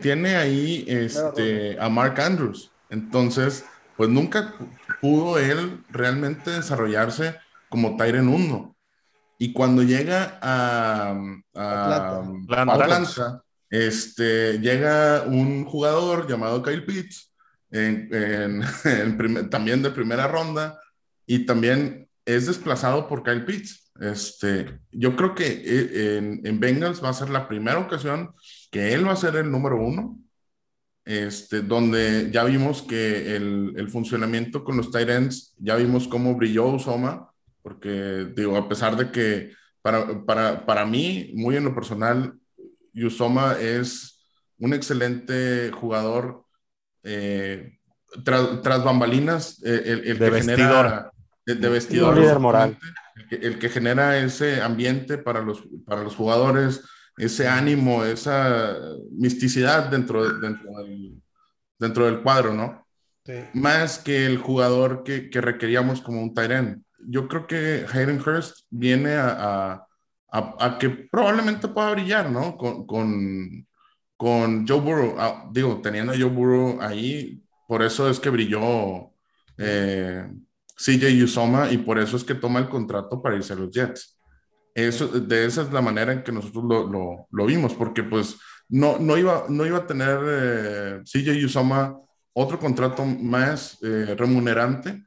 tiene 0.00 0.36
ahí 0.36 0.84
este, 0.86 1.76
a 1.80 1.88
Mark 1.88 2.20
Andrews. 2.20 2.70
Entonces, 2.88 3.64
pues 3.96 4.08
nunca 4.10 4.54
pudo 5.00 5.38
él 5.38 5.82
realmente 5.90 6.50
desarrollarse 6.50 7.36
como 7.68 7.96
Tyren 7.96 8.28
1. 8.28 8.76
Y 9.38 9.52
cuando 9.52 9.82
llega 9.82 10.38
a, 10.40 11.16
Atlanta, 11.54 13.42
este, 13.68 14.60
llega 14.60 15.24
un 15.26 15.64
jugador 15.64 16.28
llamado 16.28 16.62
Kyle 16.62 16.84
Pitts, 16.84 17.32
en, 17.72 18.62
también 19.50 19.82
de 19.82 19.90
primera 19.90 20.28
ronda, 20.28 20.80
y 21.26 21.44
también 21.44 22.08
es 22.24 22.46
desplazado 22.46 23.08
por 23.08 23.22
Kyle 23.22 23.44
Pitts. 23.44 23.92
Este, 24.00 24.80
yo 24.90 25.14
creo 25.14 25.34
que 25.34 25.46
eh, 25.46 26.16
en, 26.18 26.40
en, 26.44 26.58
Bengals 26.58 27.02
va 27.02 27.10
a 27.10 27.14
ser 27.14 27.30
la 27.30 27.46
primera 27.46 27.78
ocasión 27.78 28.34
que 28.72 28.92
él 28.92 29.06
va 29.06 29.12
a 29.12 29.16
ser 29.16 29.36
el 29.36 29.50
número 29.50 29.76
uno, 29.80 30.18
este, 31.04 31.62
donde 31.62 32.30
ya 32.32 32.44
vimos 32.44 32.82
que 32.82 33.36
el, 33.36 33.74
el 33.76 33.88
funcionamiento 33.88 34.64
con 34.64 34.76
los 34.76 34.90
tight 34.90 35.08
ends, 35.08 35.54
ya 35.58 35.76
vimos 35.76 36.08
cómo 36.08 36.34
brilló 36.34 36.66
Usoma, 36.66 37.30
porque 37.62 38.32
digo, 38.34 38.56
a 38.56 38.68
pesar 38.68 38.96
de 38.96 39.10
que 39.10 39.52
para, 39.80 40.24
para, 40.24 40.66
para 40.66 40.86
mí, 40.86 41.30
muy 41.34 41.56
en 41.56 41.64
lo 41.64 41.74
personal, 41.74 42.34
Usoma 42.94 43.58
es 43.60 44.26
un 44.58 44.72
excelente 44.74 45.70
jugador 45.70 46.44
eh, 47.02 47.78
tras, 48.24 48.82
bambalinas, 48.82 49.62
eh, 49.64 49.82
el, 49.84 50.04
el, 50.04 50.18
que 50.18 50.42
genera 50.42 51.12
de, 51.46 51.68
vestidor. 51.68 52.16
líder 52.16 52.38
moral. 52.38 52.78
El 53.30 53.58
que, 53.58 53.68
genera 53.68 54.18
ese 54.18 54.60
ambiente 54.62 55.18
para 55.18 55.40
los, 55.40 55.62
para 55.86 56.02
los 56.02 56.16
jugadores, 56.16 56.82
ese 57.16 57.48
ánimo, 57.48 58.04
esa 58.04 58.76
misticidad 59.12 59.88
dentro, 59.88 60.38
dentro, 60.38 60.70
del, 60.78 61.22
dentro 61.78 62.06
del 62.06 62.22
cuadro, 62.22 62.52
¿no? 62.52 62.86
Más 63.54 63.98
que 63.98 64.26
el 64.26 64.38
jugador 64.38 65.02
que, 65.02 65.30
que 65.30 65.40
requeríamos 65.40 66.02
como 66.02 66.22
un 66.22 66.34
Tyren. 66.34 66.84
Yo 67.06 67.26
creo 67.28 67.46
que 67.46 67.86
Hayden 67.90 68.20
Hurst 68.20 68.66
viene 68.70 69.14
a, 69.14 69.86
a, 70.30 70.56
a, 70.58 70.78
que 70.78 70.90
probablemente 70.90 71.68
pueda 71.68 71.92
brillar, 71.92 72.30
¿no? 72.30 72.56
Con, 72.56 72.86
con, 72.86 73.66
con 74.16 74.66
Joe 74.66 74.80
Burrow, 74.80 75.16
ah, 75.18 75.48
digo, 75.52 75.80
teniendo 75.80 76.12
a 76.12 76.16
Joe 76.16 76.30
Burrow 76.30 76.80
ahí, 76.82 77.42
por 77.66 77.82
eso 77.82 78.10
es 78.10 78.20
que 78.20 78.30
brilló 78.30 79.10
eh, 79.58 80.28
CJ 80.76 81.22
Usoma 81.22 81.70
y 81.70 81.78
por 81.78 81.98
eso 81.98 82.16
es 82.16 82.24
que 82.24 82.34
toma 82.34 82.60
el 82.60 82.68
contrato 82.68 83.22
para 83.22 83.36
irse 83.36 83.52
a 83.52 83.56
los 83.56 83.70
Jets. 83.70 84.18
Eso, 84.74 85.06
de 85.06 85.46
esa 85.46 85.62
es 85.62 85.72
la 85.72 85.80
manera 85.80 86.12
en 86.12 86.22
que 86.22 86.32
nosotros 86.32 86.64
lo, 86.64 87.28
lo, 87.30 87.46
vimos, 87.46 87.74
porque 87.74 88.02
pues 88.02 88.36
no, 88.68 88.98
no, 88.98 89.16
iba, 89.16 89.44
no 89.48 89.64
iba 89.64 89.78
a 89.78 89.86
tener 89.86 90.18
eh, 90.26 91.00
CJ 91.04 91.44
Usoma 91.44 91.96
otro 92.32 92.58
contrato 92.58 93.04
más 93.04 93.78
eh, 93.82 94.14
remunerante 94.18 95.04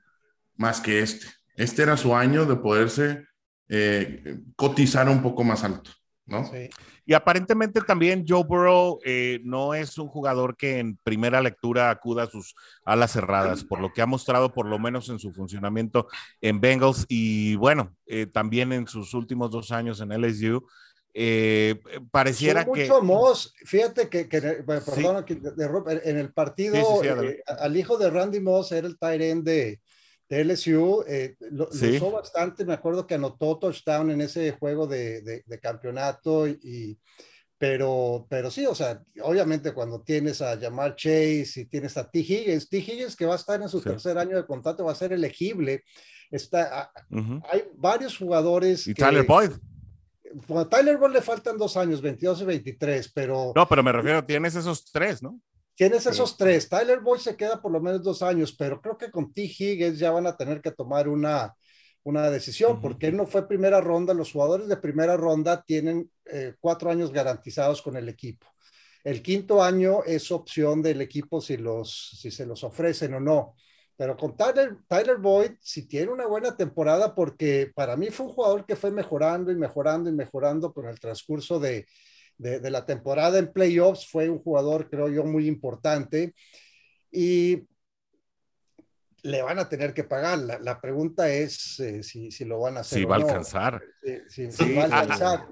más 0.56 0.82
que 0.82 1.00
este. 1.02 1.28
Este 1.56 1.84
era 1.84 1.98
su 1.98 2.16
año 2.16 2.46
de 2.46 2.56
poderse 2.56 3.26
eh, 3.70 4.40
cotizar 4.56 5.10
un 5.10 5.22
poco 5.22 5.44
más 5.44 5.64
alto. 5.64 5.92
¿No? 6.28 6.46
Sí. 6.52 6.70
Y 7.06 7.14
aparentemente 7.14 7.82
también 7.82 8.26
Joe 8.28 8.44
Burrow 8.44 9.00
eh, 9.04 9.40
no 9.44 9.74
es 9.74 9.98
un 9.98 10.10
jugador 10.10 10.56
que 10.58 10.80
en 10.80 10.98
primera 10.98 11.42
lectura 11.42 11.90
acuda 11.90 12.24
a 12.24 12.30
sus 12.30 12.54
alas 12.84 13.12
cerradas, 13.12 13.64
por 13.64 13.80
lo 13.80 13.94
que 13.94 14.02
ha 14.02 14.06
mostrado 14.06 14.54
por 14.54 14.66
lo 14.66 14.78
menos 14.78 15.10
en 15.10 15.18
su 15.18 15.32
funcionamiento 15.32 16.08
en 16.42 16.60
Bengals 16.60 17.06
y 17.08 17.56
bueno, 17.56 17.96
eh, 18.06 18.28
también 18.28 18.74
en 18.74 18.88
sus 18.88 19.14
últimos 19.14 19.52
dos 19.52 19.72
años 19.72 20.02
en 20.02 20.12
LSU. 20.12 20.68
Eh, 21.20 21.80
pareciera 22.12 22.64
mucho 22.64 23.00
que. 23.00 23.06
Moss, 23.06 23.52
fíjate 23.66 24.08
que, 24.08 24.26
perdón, 24.26 25.26
en 26.04 26.18
el 26.18 26.32
partido, 26.32 27.02
al 27.48 27.76
hijo 27.76 27.98
de 27.98 28.10
Randy 28.12 28.40
Moss 28.40 28.72
era 28.72 28.86
el 28.86 29.00
tight 29.00 29.22
end 29.22 29.44
de, 29.44 29.80
de 30.30 30.44
LSU, 30.44 31.04
eh, 31.08 31.36
lo, 31.52 31.70
usó 31.70 32.12
bastante, 32.12 32.66
me 32.66 32.74
acuerdo 32.74 33.08
que 33.08 33.16
anotó 33.16 33.58
touchdown 33.58 34.12
en 34.12 34.22
ese 34.22 34.52
juego 34.52 34.86
de, 34.86 35.22
de, 35.22 35.60
campeonato, 35.60 36.48
y, 36.48 37.00
pero, 37.58 38.28
pero 38.30 38.52
sí, 38.52 38.66
o 38.66 38.76
sea, 38.76 39.02
obviamente 39.24 39.74
cuando 39.74 40.02
tienes 40.02 40.42
a 40.42 40.58
Jamar 40.60 40.96
Chase 40.96 41.62
y 41.62 41.66
tienes 41.66 41.96
a 41.98 42.10
T. 42.10 42.20
Higgins, 42.20 42.70
T. 42.70 42.78
Higgins 42.78 43.16
que 43.16 43.26
va 43.26 43.34
a 43.34 43.38
estar 43.38 43.62
en 43.62 43.70
su 43.70 43.82
tercer 43.82 44.18
año 44.18 44.36
de 44.36 44.46
contrato 44.46 44.84
va 44.84 44.92
a 44.92 44.96
ser 44.96 45.14
elegible, 45.14 45.84
está, 46.30 46.92
hay 47.50 47.64
varios 47.76 48.18
jugadores. 48.18 48.86
Y 48.86 48.94
Tyler 48.94 49.26
Boyd. 49.26 49.52
a 50.50 50.70
Tyler 50.70 50.98
Boyd 50.98 51.14
le 51.14 51.22
faltan 51.22 51.58
dos 51.58 51.78
años, 51.78 52.02
22 52.02 52.42
y 52.42 52.46
23, 52.46 53.12
pero... 53.14 53.54
No, 53.56 53.66
pero 53.68 53.82
me 53.82 53.94
refiero, 53.94 54.26
tienes 54.26 54.56
esos 54.56 54.92
tres, 54.92 55.24
¿no? 55.24 55.40
Tienes 55.78 56.08
esos 56.08 56.36
tres. 56.36 56.68
Tyler 56.68 57.02
Boyd 57.02 57.20
se 57.20 57.38
queda 57.38 57.62
por 57.62 57.72
lo 57.72 57.80
menos 57.80 58.02
dos 58.02 58.24
años, 58.24 58.52
pero 58.58 58.82
creo 58.82 58.98
que 58.98 59.12
con 59.12 59.32
T. 59.32 59.44
Higgins 59.44 60.00
ya 60.00 60.10
van 60.10 60.26
a 60.26 60.36
tener 60.36 60.60
que 60.60 60.72
tomar 60.72 61.08
una, 61.08 61.54
una 62.02 62.32
decisión, 62.32 62.82
porque 62.82 63.06
él 63.06 63.16
no 63.16 63.28
fue 63.28 63.48
primera 63.48 63.80
ronda. 63.80 64.16
Los 64.16 64.32
jugadores 64.32 64.68
de 64.68 64.78
primera 64.78 65.16
ronda 65.18 65.62
tienen 65.62 66.10
eh, 66.26 66.56
cuatro 66.60 66.90
años 66.90 67.12
garantizados 67.14 67.84
con 67.84 67.96
el 67.96 68.10
equipo. 68.10 68.48
El 69.04 69.22
quinto 69.22 69.62
año 69.62 70.04
es 70.04 70.32
opción 70.32 70.82
del 70.82 71.00
equipo 71.00 71.42
si, 71.42 71.58
los, 71.58 72.18
si 72.20 72.32
se 72.32 72.48
los 72.48 72.64
ofrecen 72.64 73.14
o 73.14 73.20
no. 73.20 73.54
Pero 73.96 74.18
con 74.18 74.36
Tyler, 74.36 74.78
Tyler 74.88 75.18
Boyd, 75.18 75.52
si 75.62 75.88
tiene 75.88 76.12
una 76.12 76.26
buena 76.26 76.58
temporada, 76.58 77.14
porque 77.14 77.72
para 77.76 77.96
mí 77.96 78.10
fue 78.10 78.26
un 78.26 78.32
jugador 78.32 78.66
que 78.66 78.76
fue 78.76 78.90
mejorando 78.90 79.52
y 79.52 79.56
mejorando 79.56 80.10
y 80.10 80.14
mejorando 80.14 80.74
con 80.74 80.88
el 80.88 81.00
transcurso 81.00 81.60
de, 81.60 81.86
de, 82.38 82.70
la 82.70 82.86
temporada 82.86 83.40
en 83.40 83.52
playoffs, 83.52 84.08
fue 84.10 84.30
un 84.30 84.40
jugador, 84.40 84.90
creo 84.90 85.10
yo, 85.10 85.24
muy 85.24 85.48
importante. 85.48 86.34
Y 87.12 87.68
le 89.24 89.42
van 89.42 89.60
a 89.60 89.68
tener 89.70 89.94
que 89.94 90.04
pagar. 90.04 90.40
La, 90.40 90.80
pregunta 90.80 91.30
es 91.30 91.80
eh, 91.80 92.04
si, 92.04 92.32
si, 92.32 92.46
lo 92.46 92.60
van 92.60 92.78
a 92.78 92.80
hacer. 92.82 93.00
Si 93.00 93.06
va 93.06 93.16
a 93.16 93.20
alcanzar. 93.20 93.82
Si, 94.30 94.48
va 94.74 94.84
a 94.84 94.86
alcanzar. 94.86 95.48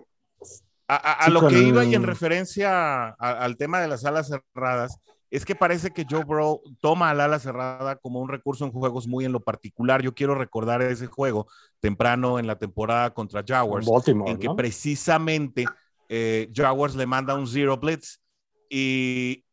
A, 0.87 1.29
lo 1.31 1.47
que 1.47 1.57
iba 1.59 1.83
y 1.83 1.95
en 1.95 2.03
referencia 2.03 3.09
al 3.09 3.57
tema 3.57 3.81
de 3.81 3.87
las 3.87 4.05
alas 4.05 4.29
cerradas, 4.29 4.99
es 5.31 5.43
que 5.43 5.55
parece 5.55 5.89
que 5.91 6.05
Joe 6.09 6.23
Bro 6.23 6.61
toma 6.79 7.09
al 7.09 7.19
ala 7.19 7.39
cerrada 7.39 7.95
como 7.95 8.21
un 8.21 8.29
recurso 8.29 8.63
en 8.65 8.71
juegos 8.71 9.07
muy 9.07 9.25
en 9.25 9.31
lo 9.31 9.39
particular. 9.39 10.01
Yo 10.01 10.13
quiero 10.13 10.35
recordar 10.35 10.81
ese 10.83 11.07
juego 11.07 11.47
temprano 11.79 12.37
en 12.39 12.47
la 12.47 12.57
temporada 12.57 13.13
contra 13.13 13.43
Jaguars, 13.45 13.87
en 14.27 14.37
que 14.37 14.49
precisamente 14.55 15.65
eh, 16.09 16.51
Jaguars 16.53 16.95
le 16.95 17.05
manda 17.05 17.35
un 17.35 17.47
zero 17.47 17.77
blitz 17.77 18.19
y, 18.69 19.43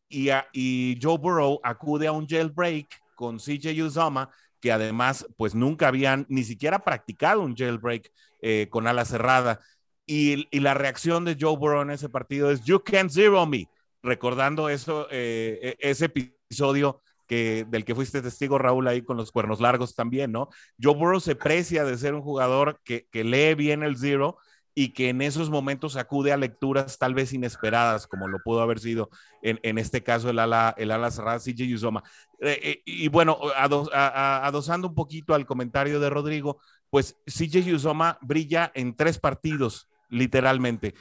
Joe 1.01 1.19
Burrow 1.19 1.59
acude 1.63 2.07
a 2.07 2.13
un 2.13 2.27
jailbreak 2.27 2.87
con 3.15 3.39
CJ 3.39 3.83
Uzoma, 3.83 4.31
que 4.61 4.73
además 4.73 5.27
pues 5.37 5.55
nunca 5.55 5.89
habían 5.89 6.27
ni 6.29 6.45
siquiera 6.45 6.85
practicado 6.85 7.41
un 7.41 7.57
jailbreak 7.57 8.11
eh, 8.43 8.69
con 8.71 8.87
ala 8.87 9.05
cerrada. 9.05 9.61
Y, 10.05 10.59
la 10.59 10.75
reacción 10.75 11.25
de 11.25 11.37
Joe 11.41 11.57
Burrow 11.57 11.83
en 11.83 11.91
ese 11.91 12.09
partido 12.09 12.51
es, 12.51 12.63
You 12.65 12.81
can't 12.81 13.11
zero 13.11 13.47
me, 13.47 13.69
recordando 14.03 14.69
eso, 14.69 15.07
eh, 15.11 15.77
e, 15.81 15.91
ese 15.91 16.07
episodio 16.07 17.01
que, 17.27 17.65
del 17.69 17.85
que 17.85 17.95
fuiste 17.95 18.21
testigo, 18.21 18.59
Raúl, 18.59 18.89
ahí 18.89 19.03
con 19.03 19.17
los 19.17 19.33
cuernos 19.33 19.61
largos 19.61 19.95
también, 19.95 20.33
¿no? 20.33 20.49
Joe 20.81 20.95
Burrow 20.95 21.21
se 21.21 21.37
precia 21.37 21.85
de 21.85 21.97
ser 21.97 22.15
un 22.15 22.23
jugador 22.23 22.81
que 22.85 23.07
lee 23.13 23.55
bien 23.55 23.83
el 23.83 23.97
zero 23.97 24.37
y 24.75 24.91
que 24.91 25.11
en 25.11 25.21
esos 25.21 25.51
momentos 25.51 25.97
acude 25.97 26.33
a 26.33 26.37
lecturas 26.37 26.99
tal 26.99 27.15
vez 27.15 27.33
inesperadas, 27.33 28.07
como 28.07 28.29
lo 28.29 28.39
pudo 28.43 28.63
haber 28.63 28.79
sido 28.81 29.11
en, 29.43 29.79
este 29.79 30.03
caso 30.03 30.31
el 30.31 30.39
ala, 30.39 30.75
el 30.79 30.91
ala 30.91 31.11
cerrada 31.11 31.39
CJ 31.39 31.75
Uzoma. 31.75 32.03
Eh, 32.41 32.59
eh, 32.63 32.83
y 32.87 33.09
bueno, 33.09 33.39
adosando 33.55 34.89
un 34.89 34.95
poquito 34.95 35.35
al 35.35 35.47
comentario 35.47 36.01
de 36.01 36.11
Rodrigo, 36.11 36.61
pues 36.89 37.17
CJ 37.27 37.75
Uzoma 37.75 38.19
brilla 38.23 38.73
en 38.75 38.97
tres 38.97 39.19
partidos, 39.19 39.89
literalmente, 40.09 40.95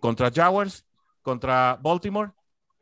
contra 0.00 0.30
Jaguars, 0.30 0.86
contra 1.22 1.78
Baltimore 1.82 2.32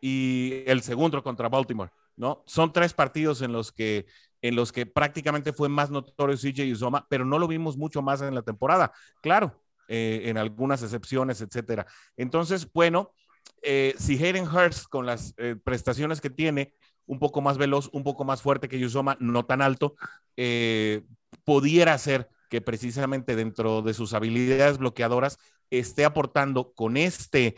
y 0.00 0.62
el 0.66 0.82
segundo 0.82 1.22
contra 1.22 1.48
Baltimore, 1.48 1.90
¿no? 2.16 2.42
Son 2.46 2.72
tres 2.72 2.92
partidos 2.92 3.40
en 3.40 3.52
los 3.52 3.72
que 3.72 4.06
en 4.42 4.56
los 4.56 4.72
que 4.72 4.84
prácticamente 4.84 5.54
fue 5.54 5.70
más 5.70 5.90
notorio 5.90 6.36
CJ 6.36 6.70
Uzoma, 6.70 7.06
pero 7.08 7.24
no 7.24 7.38
lo 7.38 7.48
vimos 7.48 7.78
mucho 7.78 8.02
más 8.02 8.20
en 8.20 8.34
la 8.34 8.42
temporada. 8.42 8.92
Claro, 9.22 9.63
eh, 9.88 10.22
en 10.24 10.38
algunas 10.38 10.82
excepciones, 10.82 11.40
etcétera. 11.40 11.86
Entonces, 12.16 12.70
bueno, 12.72 13.12
eh, 13.62 13.94
si 13.98 14.22
Hayden 14.22 14.46
Hurst 14.48 14.88
con 14.88 15.04
las 15.04 15.34
eh, 15.36 15.56
prestaciones 15.62 16.20
que 16.20 16.30
tiene, 16.30 16.72
un 17.06 17.18
poco 17.18 17.42
más 17.42 17.58
veloz, 17.58 17.90
un 17.92 18.02
poco 18.02 18.24
más 18.24 18.40
fuerte 18.40 18.68
que 18.68 18.78
Yusoma, 18.78 19.18
no 19.20 19.44
tan 19.44 19.60
alto, 19.60 19.94
pudiera 21.44 21.98
ser 21.98 22.30
que 22.48 22.62
precisamente 22.62 23.36
dentro 23.36 23.82
de 23.82 23.92
sus 23.92 24.14
habilidades 24.14 24.78
bloqueadoras 24.78 25.38
esté 25.68 26.06
aportando 26.06 26.72
con 26.72 26.96
este, 26.96 27.56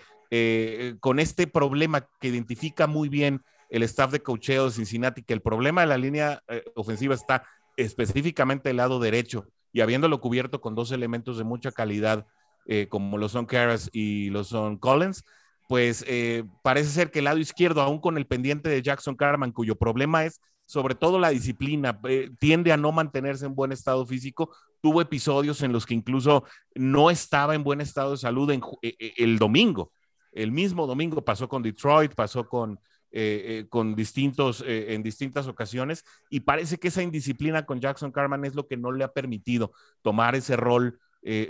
con 0.99 1.21
este 1.21 1.47
problema 1.47 2.09
que 2.19 2.27
identifica 2.27 2.89
muy 2.89 3.09
bien 3.09 3.43
el 3.71 3.85
staff 3.85 4.11
de 4.11 4.21
cocheo 4.21 4.65
de 4.65 4.73
Cincinnati, 4.73 5.23
que 5.23 5.35
el 5.35 5.43
problema 5.43 5.83
de 5.83 5.87
la 5.87 5.97
línea 5.97 6.43
ofensiva 6.75 7.15
está 7.15 7.45
específicamente 7.77 8.69
del 8.69 8.79
lado 8.79 8.99
derecho 8.99 9.47
y 9.77 9.83
habiéndolo 9.83 10.23
cubierto 10.23 10.63
con 10.63 10.75
dos 10.75 10.91
elementos 10.91 11.37
de 11.37 11.45
mucha 11.45 11.71
calidad, 11.71 12.27
eh, 12.65 12.87
como 12.89 13.19
lo 13.19 13.29
son 13.29 13.45
Karras 13.45 13.91
y 13.93 14.31
lo 14.31 14.43
son 14.43 14.79
Collins, 14.79 15.23
pues 15.69 16.03
eh, 16.09 16.45
parece 16.63 16.89
ser 16.89 17.11
que 17.11 17.19
el 17.19 17.27
lado 17.27 17.37
izquierdo, 17.37 17.83
aún 17.83 18.01
con 18.01 18.17
el 18.17 18.27
pendiente 18.27 18.71
de 18.71 18.81
Jackson 18.81 19.17
Carman, 19.17 19.53
cuyo 19.53 19.77
problema 19.77 20.25
es 20.25 20.41
sobre 20.65 20.95
todo 20.95 21.19
la 21.19 21.29
disciplina, 21.29 22.01
eh, 22.09 22.31
tiende 22.39 22.73
a 22.73 22.79
no 22.79 22.91
mantenerse 22.91 23.45
en 23.45 23.55
buen 23.55 23.71
estado 23.71 24.07
físico, 24.07 24.51
tuvo 24.81 25.03
episodios 25.03 25.61
en 25.61 25.75
los 25.75 25.85
que 25.85 25.93
incluso 25.93 26.45
no 26.75 27.11
estaba 27.11 27.55
en 27.55 27.63
buen 27.63 27.83
estado 27.83 28.13
de 28.13 28.17
salud 28.17 28.51
el 28.81 29.39
domingo. 29.39 29.93
El 30.33 30.53
mismo 30.53 30.87
domingo 30.87 31.23
pasó 31.23 31.51
con 31.51 31.63
Detroit, 31.63 32.15
pasó 32.15 32.49
con, 32.49 32.81
eh, 33.19 33.61
eh, 33.61 33.67
con 33.71 33.97
distintos, 33.97 34.61
eh, 34.61 34.93
en 34.93 35.03
distintas 35.03 35.47
ocasiones, 35.47 36.05
y 36.29 36.41
parece 36.41 36.77
que 36.77 36.89
esa 36.89 37.03
indisciplina 37.03 37.65
con 37.65 37.81
Jackson 37.81 38.13
Carman 38.13 38.45
es 38.45 38.55
lo 38.55 38.67
que 38.67 38.77
no 38.77 38.93
le 38.93 39.05
ha 39.05 39.13
permitido 39.15 39.73
tomar 40.03 40.35
ese 40.35 40.55
rol 40.55 40.99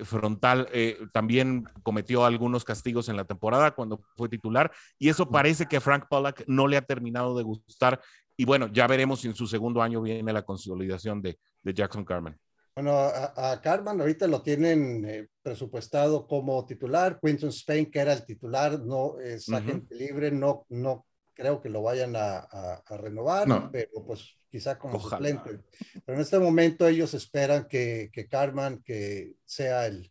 frontal. 0.04 0.68
también 1.12 1.64
cometió 1.82 2.24
algunos 2.24 2.64
castigos 2.64 3.08
en 3.08 3.16
la 3.16 3.24
temporada 3.24 3.72
cuando 3.72 4.00
fue 4.16 4.28
titular, 4.28 4.70
y 4.96 5.08
eso 5.08 5.28
parece 5.28 5.66
que 5.66 5.78
a 5.78 5.80
Frank 5.80 6.06
Pollack 6.08 6.44
no 6.46 6.68
le 6.68 6.76
ha 6.76 6.82
terminado 6.82 7.36
de 7.36 7.42
gustar. 7.42 8.00
Y 8.36 8.44
bueno, 8.44 8.68
ya 8.68 8.86
veremos 8.86 9.22
si 9.22 9.26
en 9.26 9.34
su 9.34 9.48
segundo 9.48 9.82
año 9.82 10.00
viene 10.00 10.32
la 10.32 10.44
consolidación 10.44 11.20
de, 11.20 11.36
de 11.64 11.74
Jackson 11.74 12.04
Carman. 12.04 12.38
Bueno, 12.76 12.92
a, 12.96 13.60
Carman 13.60 14.00
ahorita 14.00 14.28
lo 14.28 14.40
tienen 14.40 15.28
presupuestado 15.42 16.28
como 16.28 16.64
titular. 16.64 17.18
Quinton 17.20 17.48
Spain, 17.48 17.90
que 17.90 17.98
era 17.98 18.12
el 18.12 18.24
titular, 18.24 18.78
no 18.78 19.18
es 19.18 19.48
agente 19.48 19.96
libre, 19.96 20.30
no, 20.30 20.64
no 20.68 21.04
creo 21.36 21.60
que 21.60 21.68
lo 21.68 21.82
vayan 21.82 22.14
a, 22.16 22.82
renovar, 22.88 23.46
pero 23.70 24.04
pues 24.06 24.36
quizá 24.50 24.78
como 24.78 24.98
suplente. 24.98 25.60
Pero 26.04 26.16
en 26.16 26.20
este 26.20 26.38
momento 26.38 26.88
ellos 26.88 27.12
esperan 27.14 27.68
que, 27.68 28.10
que 28.12 28.26
Carman 28.26 28.82
que 28.82 29.34
sea 29.44 29.86
el, 29.86 30.10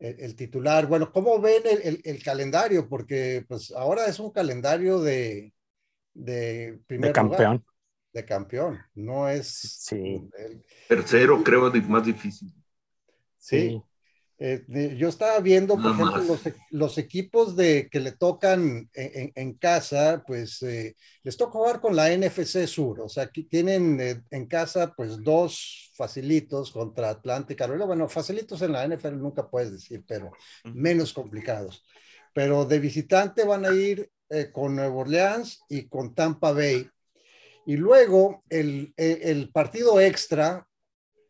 el, 0.00 0.34
titular. 0.34 0.86
Bueno, 0.86 1.12
¿cómo 1.12 1.40
ven 1.40 1.62
el, 1.64 2.22
calendario? 2.22 2.88
Porque 2.88 3.44
pues 3.48 3.70
ahora 3.70 4.06
es 4.06 4.18
un 4.18 4.32
calendario 4.32 5.00
de, 5.00 5.54
de 6.12 6.80
primer 6.86 7.10
de 7.10 7.12
campeón. 7.12 7.64
de 8.12 8.24
campeón, 8.24 8.80
no 8.94 9.28
es 9.28 9.46
sí. 9.48 10.28
tercero, 10.88 11.42
creo, 11.44 11.70
más 11.88 12.04
difícil. 12.04 12.52
Sí. 13.38 13.80
Eh, 14.40 14.94
yo 14.96 15.08
estaba 15.08 15.40
viendo, 15.40 15.74
por 15.74 15.90
ejemplo, 15.90 16.38
los, 16.70 16.96
equipos 16.96 17.56
de, 17.56 17.88
que 17.90 17.98
le 17.98 18.12
tocan 18.12 18.88
en, 18.94 19.54
casa, 19.54 20.22
pues 20.24 20.62
eh, 20.62 20.94
les 21.24 21.36
toca 21.36 21.58
jugar 21.58 21.80
con 21.80 21.96
la 21.96 22.16
NFC 22.16 22.66
Sur, 22.68 23.00
o 23.00 23.08
sea, 23.08 23.24
aquí 23.24 23.42
tienen 23.44 24.00
eh, 24.00 24.22
en 24.30 24.46
casa 24.46 24.94
pues 24.96 25.20
dos 25.24 25.90
facilitos 25.96 26.70
contra 26.70 27.10
Atlanta 27.10 27.52
y 27.52 27.56
Carolina, 27.56 27.86
bueno, 27.86 28.08
facilitos 28.08 28.62
en 28.62 28.72
la 28.72 28.86
NFL 28.86 29.16
nunca 29.16 29.48
puedes 29.48 29.72
decir, 29.72 30.04
pero 30.06 30.30
menos 30.62 31.12
complicados. 31.12 31.84
Pero 32.32 32.64
de 32.64 32.78
visitante 32.78 33.44
van 33.44 33.64
a 33.64 33.74
ir 33.74 34.08
con 34.52 34.76
Nueva 34.76 34.94
Orleans 34.94 35.62
y 35.68 35.88
con 35.88 36.14
Tampa 36.14 36.52
Bay. 36.52 36.88
Y 37.66 37.76
luego 37.76 38.44
el, 38.48 38.92
el 38.96 39.50
partido 39.50 40.00
extra 40.00 40.68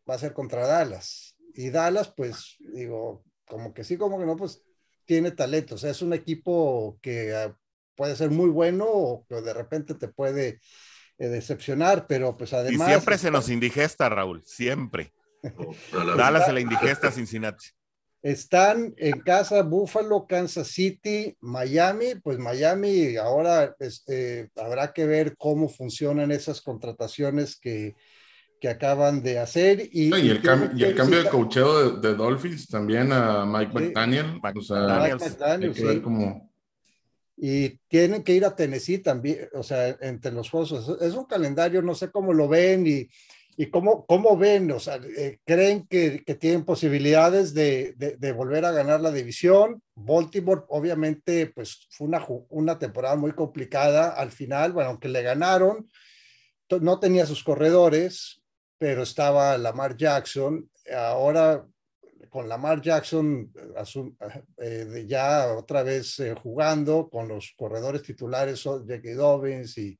va 0.07 0.15
a 0.15 0.19
ser 0.19 0.33
contra 0.33 0.67
Dallas 0.67 1.28
y 1.59 1.71
Dallas, 1.71 2.13
pues 2.15 2.55
digo, 2.59 3.25
como 3.45 3.73
que 3.73 3.83
sí, 3.83 3.97
como 3.97 4.17
que 4.17 4.25
no, 4.25 4.37
pues 4.37 4.63
tiene 5.03 5.31
talento. 5.31 5.75
O 5.75 5.77
sea, 5.77 5.91
es 5.91 6.01
un 6.01 6.13
equipo 6.13 6.97
que 7.01 7.35
ah, 7.35 7.53
puede 7.95 8.15
ser 8.15 8.31
muy 8.31 8.49
bueno 8.49 8.85
o 8.87 9.25
que 9.27 9.41
de 9.41 9.53
repente 9.53 9.93
te 9.95 10.07
puede 10.07 10.61
eh, 11.17 11.27
decepcionar, 11.27 12.07
pero 12.07 12.37
pues 12.37 12.53
además... 12.53 12.87
Y 12.87 12.91
siempre 12.91 13.17
se 13.17 13.29
nos 13.29 13.49
indigesta, 13.49 14.07
Raúl, 14.07 14.41
siempre. 14.45 15.11
Dallas 16.15 16.45
se 16.45 16.53
la 16.53 16.61
indigesta 16.61 17.09
a 17.09 17.11
Cincinnati. 17.11 17.67
Están 18.21 18.93
en 18.95 19.19
casa 19.19 19.61
Buffalo, 19.61 20.27
Kansas 20.27 20.69
City, 20.69 21.35
Miami. 21.41 22.15
Pues 22.23 22.37
Miami 22.37 23.17
ahora 23.17 23.75
este, 23.79 24.49
habrá 24.55 24.93
que 24.93 25.05
ver 25.05 25.35
cómo 25.35 25.67
funcionan 25.67 26.31
esas 26.31 26.61
contrataciones 26.61 27.59
que, 27.59 27.95
que 28.59 28.69
acaban 28.69 29.21
de 29.21 29.39
hacer. 29.39 29.89
Y, 29.91 30.13
el, 30.13 30.25
y 30.25 30.29
el 30.83 30.95
cambio 30.95 31.23
de 31.23 31.29
cocheo 31.29 31.91
de, 31.91 32.15
Dolphins 32.15 32.67
también 32.67 33.11
a 33.11 33.45
Mike 33.45 33.73
McDaniel. 33.73 34.39
O 34.55 34.61
sea, 34.61 34.99
Mike 35.01 35.15
McDaniel, 35.15 35.75
sí. 35.75 36.01
Y 37.41 37.69
tienen 37.87 38.23
que 38.23 38.33
ir 38.33 38.43
a 38.43 38.53
Tennessee 38.53 38.97
también, 38.97 39.47
o 39.53 39.63
sea, 39.63 39.87
entre 40.01 40.31
los 40.31 40.49
juegos. 40.49 40.97
Es 40.99 41.13
un 41.13 41.23
calendario, 41.23 41.81
no 41.81 41.95
sé 41.95 42.11
cómo 42.11 42.33
lo 42.33 42.49
ven 42.49 42.85
y 42.85 43.09
¿Y 43.61 43.65
cómo, 43.71 44.05
cómo 44.05 44.37
ven? 44.37 44.71
O 44.71 44.79
sea, 44.79 45.01
eh, 45.17 45.39
¿creen 45.43 45.85
que, 45.85 46.23
que, 46.23 46.33
tienen 46.33 46.63
posibilidades 46.63 47.53
de, 47.53 47.93
de, 47.97 48.31
volver 48.31 48.63
a 48.63 48.71
ganar 48.71 49.01
la 49.01 49.11
división? 49.11 49.83
Baltimore, 49.95 50.61
obviamente, 50.69 51.47
pues 51.47 51.85
fue 51.89 52.07
una, 52.07 52.25
una 52.47 52.79
temporada 52.79 53.17
muy 53.17 53.33
complicada 53.33 54.11
al 54.11 54.31
final, 54.31 54.71
bueno, 54.71 54.91
aunque 54.91 55.09
le 55.09 55.21
ganaron, 55.23 55.89
no 56.79 56.99
tenía 57.01 57.25
sus 57.25 57.43
corredores, 57.43 58.38
pero 58.79 59.03
estaba 59.03 59.55
Lamar 59.59 59.95
Jackson. 59.95 60.67
Ahora, 60.91 61.63
con 62.29 62.49
Lamar 62.49 62.81
Jackson 62.81 63.51
eh, 64.57 65.05
ya 65.07 65.53
otra 65.53 65.83
vez 65.83 66.19
eh, 66.19 66.33
jugando 66.33 67.09
con 67.09 67.27
los 67.27 67.53
corredores 67.55 68.01
titulares, 68.01 68.63
Jackie 68.87 69.13
Dobbins 69.13 69.77
y 69.77 69.99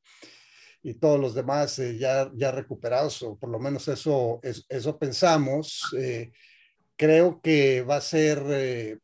y 0.82 0.94
todos 0.94 1.20
los 1.20 1.36
demás 1.36 1.78
eh, 1.80 1.98
ya, 1.98 2.32
ya 2.34 2.52
recuperados, 2.52 3.22
o 3.24 3.38
por 3.38 3.50
lo 3.50 3.60
menos 3.60 3.88
eso, 3.90 4.40
eso 4.42 4.98
pensamos. 4.98 5.94
Creo 6.96 7.42
que 7.42 7.82
va 7.82 7.98
a 7.98 8.02
ser 8.02 9.00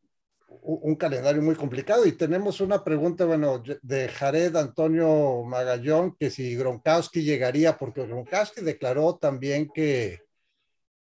un 0.62 0.96
calendario 0.96 1.42
muy 1.42 1.56
complicado 1.56 2.06
y 2.06 2.12
tenemos 2.14 2.62
una 2.62 2.84
pregunta, 2.84 3.26
bueno, 3.26 3.62
de 3.82 4.08
Jared 4.10 4.56
Antonio 4.56 5.44
Magallón, 5.44 6.16
que 6.18 6.30
si 6.30 6.56
Gronkowski 6.56 7.24
llegaría, 7.24 7.78
porque 7.78 8.06
Gronkowski 8.06 8.62
declaró 8.62 9.16
también 9.16 9.70
que, 9.74 10.22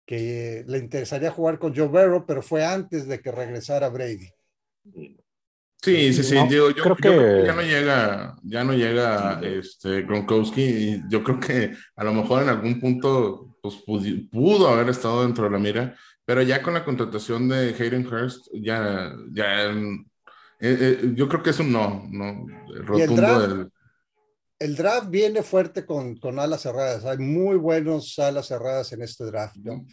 que 0.06 0.64
le 0.68 0.78
interesaría 0.78 1.32
jugar 1.32 1.60
con 1.60 1.76
Joe 1.76 1.88
Burrow, 1.88 2.26
pero 2.26 2.42
fue 2.42 2.66
antes 2.66 3.08
de 3.08 3.22
que 3.22 3.32
regresara 3.32 3.90
Brady. 3.90 4.30
Sí, 5.84 6.14
sí, 6.14 6.24
sí. 6.24 6.36
yo, 6.50 6.74
creo, 6.74 6.96
que... 6.96 7.44
ya 7.46 7.54
no 7.54 7.62
llega, 7.62 8.38
ya 8.42 8.64
no 8.64 8.74
llega 8.74 9.42
este, 9.44 10.04
Gronkowski. 10.04 11.02
yo 11.10 11.22
creo 11.24 11.40
que 11.42 11.74
a 11.98 12.04
lo 12.06 12.14
mejor 12.14 12.44
en 12.44 12.50
algún 12.50 12.80
punto 12.80 13.58
pues, 13.62 13.76
pudo, 14.32 14.70
haber 14.70 14.90
estado 14.90 15.24
dentro 15.24 15.44
de 15.44 15.52
la 15.52 15.60
mira, 15.60 15.98
pero 16.26 16.42
ya 16.42 16.62
con 16.62 16.74
la 16.74 16.86
contratación 16.86 17.50
de 17.50 17.76
Hayden 17.78 18.08
Hurst, 18.08 18.48
ya, 18.54 19.14
ya 19.32 19.72
eh, 19.72 19.98
eh, 20.60 21.12
yo 21.16 21.28
creo 21.28 21.44
que 21.44 21.50
es 21.50 21.60
un 21.60 21.72
no, 21.72 22.08
no 22.10 22.46
rotundo. 22.86 23.04
El 23.04 23.16
draft, 23.16 23.74
el 24.60 24.76
draft 24.76 25.10
viene 25.10 25.44
fuerte 25.44 25.86
con, 25.86 26.16
con, 26.18 26.40
alas 26.40 26.62
cerradas. 26.62 27.04
Hay 27.06 27.18
muy 27.18 27.58
buenos 27.58 28.18
alas 28.20 28.48
cerradas 28.48 28.94
en 28.94 29.02
este 29.02 29.26
draft, 29.26 29.58
¿no? 29.58 29.86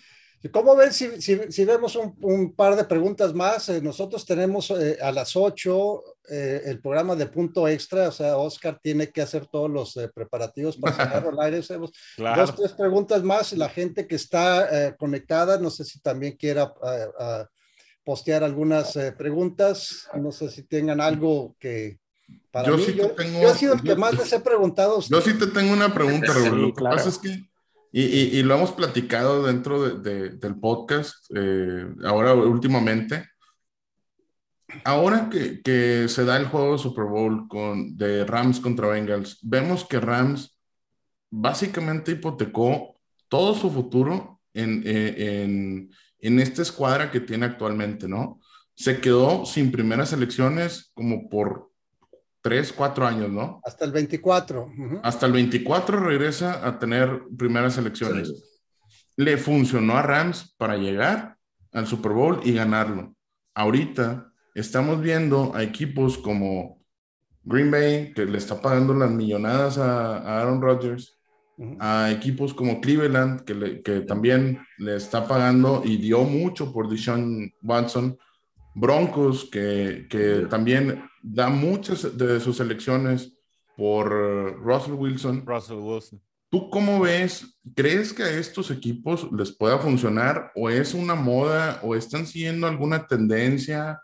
¿Cómo 0.48 0.74
ven 0.74 0.90
si, 0.90 1.20
si, 1.20 1.64
vemos 1.66 1.96
un, 1.96 2.54
par 2.54 2.74
de 2.74 2.84
preguntas 2.84 3.34
más? 3.34 3.68
Eh, 3.68 3.82
nosotros 3.82 4.24
tenemos 4.24 4.70
eh, 4.70 4.96
a 5.02 5.12
las 5.12 5.36
8 5.36 6.02
eh, 6.30 6.62
el 6.64 6.80
programa 6.80 7.14
de 7.14 7.26
punto 7.26 7.68
extra, 7.68 8.08
o 8.08 8.12
sea, 8.12 8.38
Oscar 8.38 8.80
tiene 8.82 9.10
que 9.10 9.20
hacer 9.20 9.46
todos 9.46 9.70
los 9.70 9.98
preparativos 10.14 10.78
para 10.78 10.96
sacar 10.96 11.26
al 11.26 11.40
aire. 11.40 11.60
Dos, 11.70 12.56
tres 12.56 12.72
preguntas 12.72 13.22
más. 13.22 13.52
La 13.52 13.68
gente 13.68 14.06
que 14.06 14.14
está 14.14 14.96
conectada, 14.96 15.58
no 15.58 15.68
sé 15.68 15.84
si 15.84 16.00
también 16.00 16.36
quiera 16.36 16.72
postear 18.02 18.42
algunas 18.42 18.96
preguntas. 19.18 20.08
No 20.14 20.32
sé 20.32 20.48
si 20.48 20.62
tengan 20.62 21.02
algo 21.02 21.54
que, 21.58 21.98
para 22.50 22.68
yo 22.68 22.78
mí, 22.78 22.84
sí 22.84 22.94
yo, 22.94 23.10
tengo, 23.10 23.42
yo, 23.42 23.50
he 23.50 23.54
sido 23.54 23.74
el 23.74 23.82
que 23.82 23.94
más 23.94 24.14
les 24.14 24.32
he 24.32 24.40
preguntado. 24.40 25.00
Yo 25.02 25.20
sí 25.20 25.34
te 25.38 25.48
tengo 25.48 25.74
una 25.74 25.92
pregunta, 25.92 26.32
Raúl. 26.32 26.62
Lo 26.62 26.74
que 26.74 26.82
pasa 26.82 27.10
es 27.10 27.18
que 27.18 27.49
y, 27.92 28.42
lo 28.42 28.54
hemos 28.54 28.72
platicado 28.72 29.44
dentro 29.44 29.98
del 29.98 30.60
podcast, 30.60 31.14
eh, 31.34 31.86
ahora 32.04 32.34
últimamente. 32.34 33.28
Ahora 34.84 35.28
que, 35.28 36.06
se 36.08 36.24
da 36.24 36.36
el 36.36 36.46
juego 36.46 36.72
de 36.72 36.78
Super 36.78 37.04
Bowl 37.04 37.48
con, 37.48 37.96
de 37.96 38.24
Rams 38.24 38.60
contra 38.60 38.88
Bengals, 38.88 39.38
vemos 39.42 39.84
que 39.84 39.98
Rams 39.98 40.56
básicamente 41.30 42.12
hipotecó 42.12 42.96
todo 43.28 43.54
su 43.54 43.70
futuro 43.70 44.40
en, 44.54 44.82
eh, 44.84 45.42
en, 45.42 45.90
en 46.20 46.40
esta 46.40 46.62
escuadra 46.62 47.10
que 47.10 47.20
tiene 47.20 47.46
actualmente, 47.46 48.08
¿no? 48.08 48.40
Se 48.74 49.00
quedó 49.00 49.44
sin 49.44 49.72
primeras 49.72 50.12
elecciones 50.12 50.92
como 50.94 51.28
por 51.28 51.69
tres, 52.40 52.72
cuatro 52.72 53.06
años, 53.06 53.30
¿no? 53.30 53.60
Hasta 53.64 53.84
el 53.84 53.92
24. 53.92 54.72
Hasta 55.02 55.26
el 55.26 55.32
24 55.32 56.00
regresa 56.00 56.66
a 56.66 56.78
tener 56.78 57.22
primeras 57.36 57.76
elecciones. 57.78 58.32
Le 59.16 59.36
funcionó 59.36 59.96
a 59.96 60.02
Rams 60.02 60.54
para 60.56 60.76
llegar 60.76 61.36
al 61.72 61.86
Super 61.86 62.12
Bowl 62.12 62.40
y 62.44 62.52
ganarlo. 62.52 63.14
Ahorita 63.54 64.32
estamos 64.54 65.00
viendo 65.00 65.54
a 65.54 65.62
equipos 65.62 66.18
como 66.18 66.82
Green 67.42 67.70
Bay, 67.70 68.12
que 68.14 68.24
le 68.24 68.38
está 68.38 68.60
pagando 68.60 68.94
las 68.94 69.10
millonadas 69.10 69.78
a, 69.78 70.40
Aaron 70.40 70.60
Rodgers, 70.60 71.18
a 71.78 72.10
equipos 72.10 72.54
como 72.54 72.80
Cleveland, 72.80 73.42
que, 73.42 73.82
que 73.82 74.00
también 74.00 74.60
le 74.78 74.96
está 74.96 75.28
pagando 75.28 75.82
y 75.84 75.98
dio 75.98 76.22
mucho 76.24 76.72
por 76.72 76.88
Deshaun 76.88 77.52
Watson 77.62 78.16
Broncos, 78.74 79.48
que, 79.50 80.06
que 80.08 80.46
también 80.48 81.09
da 81.22 81.48
muchas 81.48 82.16
de 82.16 82.40
sus 82.40 82.60
elecciones 82.60 83.32
por 83.76 84.10
Russell 84.62 84.94
Wilson. 84.94 85.44
Russell 85.46 85.76
Wilson. 85.76 86.20
¿Tú 86.50 86.68
cómo 86.68 87.00
ves? 87.00 87.58
¿Crees 87.76 88.12
que 88.12 88.24
a 88.24 88.30
estos 88.30 88.70
equipos 88.70 89.30
les 89.32 89.52
pueda 89.52 89.78
funcionar 89.78 90.50
o 90.56 90.68
es 90.68 90.94
una 90.94 91.14
moda 91.14 91.80
o 91.82 91.94
están 91.94 92.26
siguiendo 92.26 92.66
alguna 92.66 93.06
tendencia? 93.06 94.02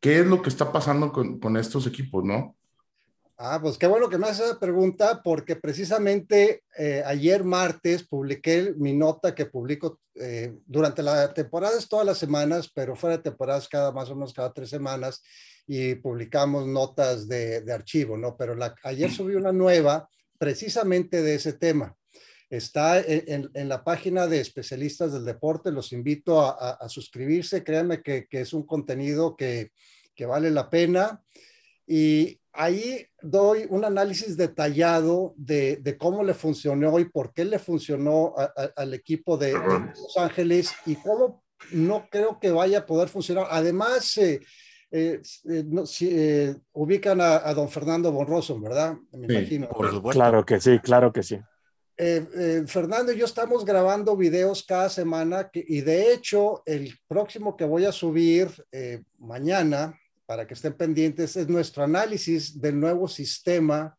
¿Qué 0.00 0.20
es 0.20 0.26
lo 0.26 0.40
que 0.40 0.50
está 0.50 0.70
pasando 0.70 1.10
con, 1.10 1.40
con 1.40 1.56
estos 1.56 1.86
equipos, 1.86 2.24
no? 2.24 2.56
Ah, 3.36 3.58
pues 3.60 3.76
qué 3.76 3.88
bueno 3.88 4.08
que 4.08 4.16
me 4.16 4.28
haces 4.28 4.46
esa 4.46 4.60
pregunta, 4.60 5.20
porque 5.22 5.56
precisamente 5.56 6.62
eh, 6.78 7.02
ayer 7.04 7.42
martes 7.42 8.06
publiqué 8.06 8.72
mi 8.76 8.92
nota 8.92 9.34
que 9.34 9.46
publico 9.46 9.98
eh, 10.14 10.56
durante 10.66 11.02
la 11.02 11.34
temporada, 11.34 11.76
es 11.76 11.88
todas 11.88 12.06
las 12.06 12.18
semanas, 12.18 12.70
pero 12.72 12.94
fuera 12.94 13.16
de 13.16 13.24
temporadas 13.24 13.68
cada 13.68 13.90
más 13.90 14.08
o 14.08 14.14
menos 14.14 14.32
cada 14.32 14.52
tres 14.52 14.70
semanas 14.70 15.20
y 15.66 15.94
publicamos 15.96 16.66
notas 16.66 17.26
de, 17.26 17.62
de 17.62 17.72
archivo, 17.72 18.16
¿no? 18.16 18.36
Pero 18.36 18.54
la, 18.54 18.74
ayer 18.82 19.10
subí 19.10 19.34
una 19.34 19.52
nueva 19.52 20.08
precisamente 20.38 21.22
de 21.22 21.36
ese 21.36 21.54
tema. 21.54 21.96
Está 22.50 23.00
en, 23.00 23.50
en, 23.54 23.68
la 23.68 23.82
página 23.82 24.26
de 24.26 24.40
especialistas 24.40 25.12
del 25.12 25.24
deporte, 25.24 25.72
los 25.72 25.92
invito 25.92 26.42
a, 26.42 26.72
a, 26.72 26.88
suscribirse, 26.88 27.64
créanme 27.64 28.02
que, 28.02 28.26
que, 28.28 28.42
es 28.42 28.52
un 28.52 28.64
contenido 28.64 29.34
que, 29.36 29.72
que 30.14 30.26
vale 30.26 30.50
la 30.50 30.70
pena. 30.70 31.22
Y 31.86 32.38
ahí 32.52 33.06
doy 33.20 33.66
un 33.68 33.84
análisis 33.84 34.36
detallado 34.36 35.34
de, 35.36 35.76
de, 35.76 35.98
cómo 35.98 36.22
le 36.22 36.34
funcionó 36.34 36.98
y 37.00 37.06
por 37.06 37.32
qué 37.32 37.44
le 37.44 37.58
funcionó 37.58 38.34
al 38.76 38.94
equipo 38.94 39.36
de, 39.36 39.52
Los 39.52 40.16
Ángeles 40.16 40.72
y 40.86 40.96
cómo 40.96 41.42
no 41.72 42.08
creo 42.10 42.38
que 42.38 42.50
vaya 42.50 42.80
a 42.80 42.86
poder 42.86 43.08
funcionar. 43.08 43.46
Además, 43.50 44.16
eh, 44.18 44.40
eh, 44.96 45.20
eh, 45.50 45.64
si, 45.86 46.54
ubican 46.72 47.20
a, 47.20 47.52
don 47.54 47.68
Fernando 47.68 48.12
Bonroso, 48.12 48.60
¿verdad? 48.60 48.96
Me 49.12 49.26
imagino. 49.26 49.68
Por 49.68 49.90
supuesto. 49.90 50.20
Claro 50.20 50.44
que 50.44 50.60
sí, 50.60 50.78
claro 50.78 51.12
que 51.12 51.22
sí. 51.22 51.38
Fernando 52.66 53.12
y 53.12 53.18
yo 53.18 53.24
estamos 53.24 53.64
grabando 53.64 54.16
videos 54.16 54.64
cada 54.64 54.88
semana 54.88 55.48
y 55.52 55.80
de 55.80 56.12
hecho 56.12 56.62
el 56.66 56.92
próximo 57.06 57.56
que 57.56 57.64
voy 57.64 57.84
a 57.84 57.92
subir 57.92 58.48
mañana 59.18 59.96
para 60.26 60.46
que 60.46 60.54
estén 60.54 60.74
pendientes, 60.74 61.36
es 61.36 61.48
nuestro 61.48 61.84
análisis 61.84 62.60
del 62.60 62.78
nuevo 62.80 63.08
sistema 63.08 63.96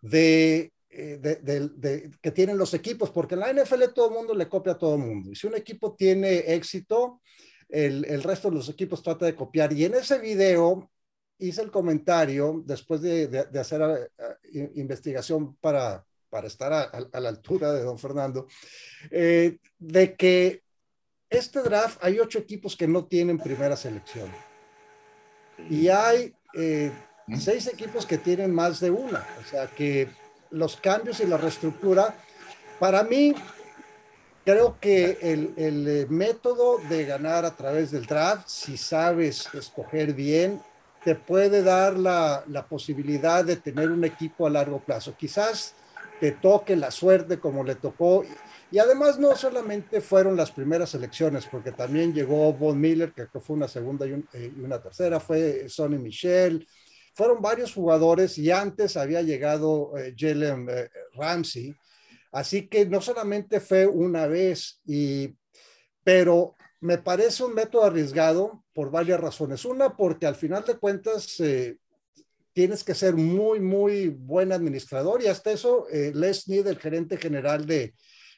de, 0.00 0.72
eh, 0.90 2.10
que 2.20 2.30
tienen 2.30 2.56
los 2.56 2.72
equipos, 2.74 3.10
porque 3.10 3.34
en 3.34 3.40
la 3.40 3.52
NFL 3.52 3.92
todo 3.94 4.08
el 4.08 4.14
mundo 4.14 4.34
le 4.34 4.48
copia 4.48 4.72
a 4.72 4.78
todo 4.78 4.94
el 4.94 5.02
mundo. 5.02 5.30
Y 5.30 5.36
si 5.36 5.46
un 5.46 5.56
equipo 5.56 5.94
tiene 5.94 6.38
éxito, 6.54 7.20
el, 7.68 8.04
el, 8.04 8.22
resto 8.22 8.48
de 8.48 8.56
los 8.56 8.68
equipos 8.68 9.02
trata 9.02 9.26
de 9.26 9.34
copiar. 9.34 9.72
Y 9.72 9.84
en 9.84 9.94
ese 9.94 10.18
video 10.18 10.90
hice 11.38 11.62
el 11.62 11.70
comentario, 11.70 12.62
después 12.64 13.00
de, 13.02 13.28
de 13.28 13.58
hacer 13.60 14.10
eh, 14.52 14.70
investigación 14.74 15.56
para, 15.56 16.04
para 16.30 16.46
estar 16.46 16.72
a, 16.72 16.82
a, 16.82 17.20
la 17.20 17.28
altura 17.28 17.72
de 17.72 17.82
don 17.82 17.98
Fernando, 17.98 18.46
eh, 19.10 19.58
de 19.78 20.14
que 20.14 20.62
este 21.28 21.60
draft 21.62 21.98
hay 22.02 22.18
ocho 22.18 22.38
equipos 22.38 22.76
que 22.76 22.86
no 22.86 23.06
tienen 23.06 23.38
primera 23.38 23.76
selección. 23.76 24.30
Y 25.70 25.88
hay 25.88 26.34
eh, 26.54 26.92
seis 27.38 27.66
equipos 27.66 28.06
que 28.06 28.18
tienen 28.18 28.54
más 28.54 28.80
de 28.80 28.90
una. 28.90 29.26
O 29.40 29.44
sea 29.48 29.66
que 29.66 30.08
los 30.50 30.76
cambios 30.76 31.20
y 31.20 31.26
la 31.26 31.36
reestructura, 31.36 32.16
para 32.78 33.02
mí, 33.02 33.34
creo 34.46 34.78
que 34.80 35.18
el, 35.20 35.52
el, 35.56 36.08
método 36.08 36.78
de 36.88 37.04
ganar 37.04 37.44
a 37.44 37.56
través 37.56 37.90
del 37.90 38.06
draft, 38.06 38.48
si 38.48 38.76
sabes 38.76 39.52
escoger 39.52 40.14
bien, 40.14 40.62
te 41.04 41.16
puede 41.16 41.62
dar 41.62 41.98
la, 41.98 42.44
la, 42.46 42.66
posibilidad 42.66 43.44
de 43.44 43.56
tener 43.56 43.90
un 43.90 44.04
equipo 44.04 44.46
a 44.46 44.50
largo 44.50 44.78
plazo. 44.78 45.14
Quizás 45.18 45.74
te 46.20 46.30
toque 46.32 46.76
la 46.76 46.90
suerte 46.90 47.38
como 47.38 47.64
le 47.64 47.74
tocó. 47.74 48.24
Y 48.70 48.78
además 48.78 49.18
no 49.18 49.36
solamente 49.36 50.00
fueron 50.00 50.36
las 50.36 50.52
primeras 50.52 50.94
elecciones, 50.94 51.46
porque 51.46 51.72
también 51.72 52.14
llegó 52.14 52.52
Von 52.52 52.80
Miller, 52.80 53.12
que 53.12 53.26
fue 53.40 53.56
una 53.56 53.68
segunda 53.68 54.06
y, 54.06 54.24
eh, 54.32 54.52
una 54.62 54.80
tercera, 54.80 55.20
fue 55.20 55.68
Sonny 55.68 55.98
Michel, 55.98 56.66
fueron 57.14 57.42
varios 57.42 57.72
jugadores 57.72 58.38
y 58.38 58.50
antes 58.50 58.96
había 58.96 59.22
llegado 59.22 59.96
eh, 59.98 60.14
Jalen 60.16 60.68
eh, 60.70 60.88
Ramsey. 61.14 61.74
Así 62.36 62.68
que 62.68 62.84
no 62.84 63.00
solamente 63.00 63.60
fue 63.60 63.86
una 63.86 64.26
vez, 64.26 64.80
y, 64.84 65.36
pero 66.04 66.54
me 66.80 66.98
parece 66.98 67.44
un 67.44 67.54
método 67.54 67.84
arriesgado 67.84 68.62
por 68.74 68.90
varias 68.90 69.20
razones. 69.20 69.64
Una, 69.64 69.96
porque 69.96 70.26
al 70.26 70.36
final 70.36 70.64
de 70.64 70.76
cuentas 70.76 71.42
tienes 72.52 72.84
que 72.84 72.94
ser 72.94 73.14
muy, 73.14 73.60
muy 73.60 74.08
buen 74.08 74.52
administrador 74.52 75.22
y 75.22 75.28
hasta 75.28 75.50
eso 75.50 75.86
Les 75.90 76.42
Snead, 76.42 76.66
el 76.66 76.78
gerente 76.78 77.16
general 77.16 77.66
de, 77.66 77.94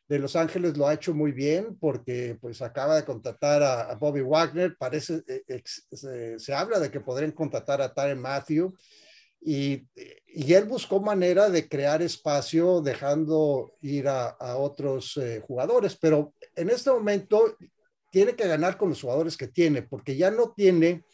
de 0.08 0.18
Los 0.18 0.36
Ángeles 0.36 0.76
lo 0.76 0.88
ha 0.88 0.94
hecho 0.94 1.12
muy 1.12 1.32
bien 1.32 1.76
porque 1.78 2.36
pues 2.40 2.62
acaba 2.62 2.96
de 2.96 3.04
contratar 3.04 3.62
a, 3.62 3.94
Bobby 3.96 4.22
Wagner, 4.22 4.74
parece, 4.78 5.22
eh, 5.26 5.62
se, 6.38 6.54
habla 6.54 6.80
de 6.80 6.90
que 6.90 7.00
podrían 7.00 7.32
contratar 7.32 7.82
a 7.82 7.92
Tyron 7.92 8.20
Matthew 8.20 8.74
y, 9.40 9.86
y, 10.26 10.52
él 10.52 10.64
buscó 10.64 11.00
manera 11.00 11.48
de 11.48 11.68
crear 11.68 12.02
espacio 12.02 12.80
dejando 12.80 13.74
ir 13.82 14.08
a, 14.08 14.36
otros 14.56 15.16
eh, 15.16 15.40
jugadores, 15.46 15.96
pero 15.96 16.34
en 16.56 16.70
este 16.70 16.90
momento 16.90 17.56
tiene 18.10 18.34
que 18.34 18.48
ganar 18.48 18.76
con 18.76 18.88
los 18.90 19.00
jugadores 19.00 19.36
que 19.36 19.48
tiene 19.48 19.82
porque 19.82 20.16
ya 20.16 20.30
no 20.30 20.52
tiene 20.56 21.04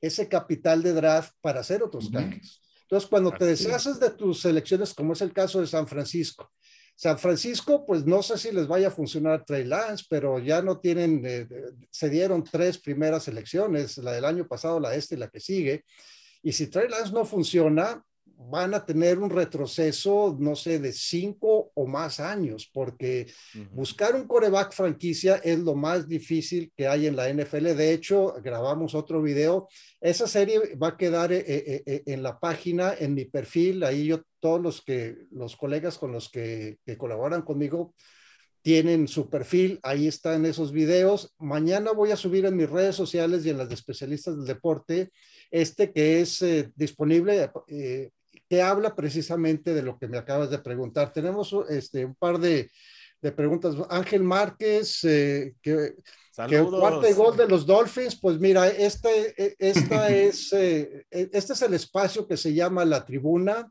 ese 0.00 0.28
capital 0.28 0.82
de 0.82 0.92
draft 0.92 1.32
para 1.40 1.60
hacer 1.60 1.82
otros 1.82 2.10
cambios. 2.10 2.60
Entonces, 2.82 3.08
cuando 3.08 3.32
te 3.32 3.46
deshaces 3.46 3.98
de 3.98 4.10
tus 4.10 4.40
selecciones, 4.40 4.92
como 4.92 5.14
es 5.14 5.22
el 5.22 5.32
caso 5.32 5.60
de 5.60 5.66
San 5.66 5.86
Francisco, 5.86 6.50
San 6.96 7.18
Francisco, 7.18 7.84
pues 7.84 8.06
no 8.06 8.22
sé 8.22 8.38
si 8.38 8.52
les 8.52 8.68
vaya 8.68 8.88
a 8.88 8.92
funcionar 8.92 9.44
Trey 9.44 9.64
Lance, 9.64 10.04
pero 10.08 10.38
ya 10.38 10.62
no 10.62 10.78
tienen, 10.78 11.22
eh, 11.24 11.48
se 11.90 12.08
dieron 12.08 12.44
tres 12.44 12.78
primeras 12.78 13.26
elecciones, 13.26 13.98
la 13.98 14.12
del 14.12 14.24
año 14.24 14.46
pasado, 14.46 14.78
la 14.78 14.94
este 14.94 15.16
y 15.16 15.18
la 15.18 15.28
que 15.28 15.40
sigue. 15.40 15.84
Y 16.44 16.52
si 16.52 16.66
Trey 16.66 16.88
Lance 16.90 17.10
no 17.10 17.24
funciona, 17.24 18.04
van 18.36 18.74
a 18.74 18.84
tener 18.84 19.18
un 19.18 19.30
retroceso, 19.30 20.36
no 20.38 20.54
sé, 20.54 20.78
de 20.78 20.92
cinco 20.92 21.70
o 21.74 21.86
más 21.86 22.20
años, 22.20 22.70
porque 22.70 23.32
buscar 23.72 24.14
un 24.14 24.26
coreback 24.26 24.72
franquicia 24.72 25.36
es 25.36 25.58
lo 25.58 25.74
más 25.74 26.06
difícil 26.06 26.70
que 26.76 26.86
hay 26.86 27.06
en 27.06 27.16
la 27.16 27.30
NFL. 27.30 27.74
De 27.74 27.94
hecho, 27.94 28.34
grabamos 28.42 28.94
otro 28.94 29.22
video. 29.22 29.68
Esa 30.02 30.26
serie 30.26 30.76
va 30.76 30.88
a 30.88 30.96
quedar 30.98 31.32
eh, 31.32 31.44
eh, 31.46 31.82
eh, 31.86 32.02
en 32.04 32.22
la 32.22 32.38
página, 32.38 32.92
en 32.98 33.14
mi 33.14 33.24
perfil. 33.24 33.82
Ahí 33.82 34.04
yo, 34.04 34.20
todos 34.38 34.60
los 34.60 34.82
que, 34.82 35.16
los 35.30 35.56
colegas 35.56 35.96
con 35.96 36.12
los 36.12 36.28
que, 36.28 36.76
que 36.84 36.98
colaboran 36.98 37.40
conmigo, 37.40 37.94
tienen 38.60 39.08
su 39.08 39.28
perfil, 39.28 39.78
ahí 39.82 40.08
están 40.08 40.46
esos 40.46 40.72
videos. 40.72 41.34
Mañana 41.38 41.92
voy 41.92 42.12
a 42.12 42.16
subir 42.16 42.46
en 42.46 42.56
mis 42.56 42.68
redes 42.68 42.96
sociales 42.96 43.44
y 43.44 43.50
en 43.50 43.58
las 43.58 43.68
de 43.68 43.74
especialistas 43.74 44.36
del 44.36 44.46
deporte 44.46 45.10
este 45.62 45.92
que 45.92 46.20
es 46.20 46.44
disponible 46.74 47.50
que 48.48 48.62
habla 48.62 48.94
precisamente 48.94 49.74
de 49.74 49.82
lo 49.82 49.98
que 49.98 50.08
me 50.08 50.18
acabas 50.18 50.50
de 50.50 50.58
preguntar. 50.58 51.12
Tenemos 51.12 51.54
este, 51.68 52.04
un 52.04 52.14
par 52.14 52.38
de, 52.38 52.70
de 53.20 53.32
preguntas. 53.32 53.74
Ángel 53.88 54.22
Márquez, 54.22 55.02
eh, 55.04 55.54
que, 55.62 55.94
que 56.48 56.62
cuarto 56.62 57.14
gol 57.14 57.36
de 57.36 57.48
los 57.48 57.64
Dolphins, 57.66 58.16
pues 58.20 58.38
mira, 58.38 58.68
este, 58.68 59.34
e, 59.42 59.56
esta 59.58 60.08
es, 60.10 60.52
eh, 60.52 61.06
e, 61.10 61.30
este 61.32 61.54
es 61.54 61.62
el 61.62 61.74
espacio 61.74 62.26
que 62.26 62.36
se 62.36 62.52
llama 62.52 62.84
La 62.84 63.04
Tribuna 63.04 63.70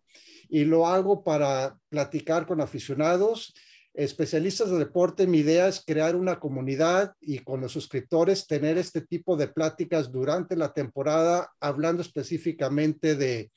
y 0.49 0.65
lo 0.65 0.87
hago 0.87 1.23
para 1.23 1.77
platicar 1.89 2.45
con 2.47 2.61
aficionados 2.61 3.53
especialistas 3.93 4.71
de 4.71 4.79
deporte, 4.79 5.27
mi 5.27 5.39
idea 5.39 5.67
es 5.67 5.83
crear 5.85 6.15
una 6.15 6.39
comunidad 6.39 7.13
y 7.21 7.39
con 7.39 7.61
los 7.61 7.71
suscriptores 7.71 8.47
tener 8.47 8.77
este 8.77 9.01
tipo 9.01 9.37
de 9.37 9.47
pláticas 9.47 10.11
durante 10.11 10.55
la 10.55 10.73
temporada, 10.73 11.51
hablando 11.59 12.01
específicamente 12.01 13.15
de, 13.15 13.51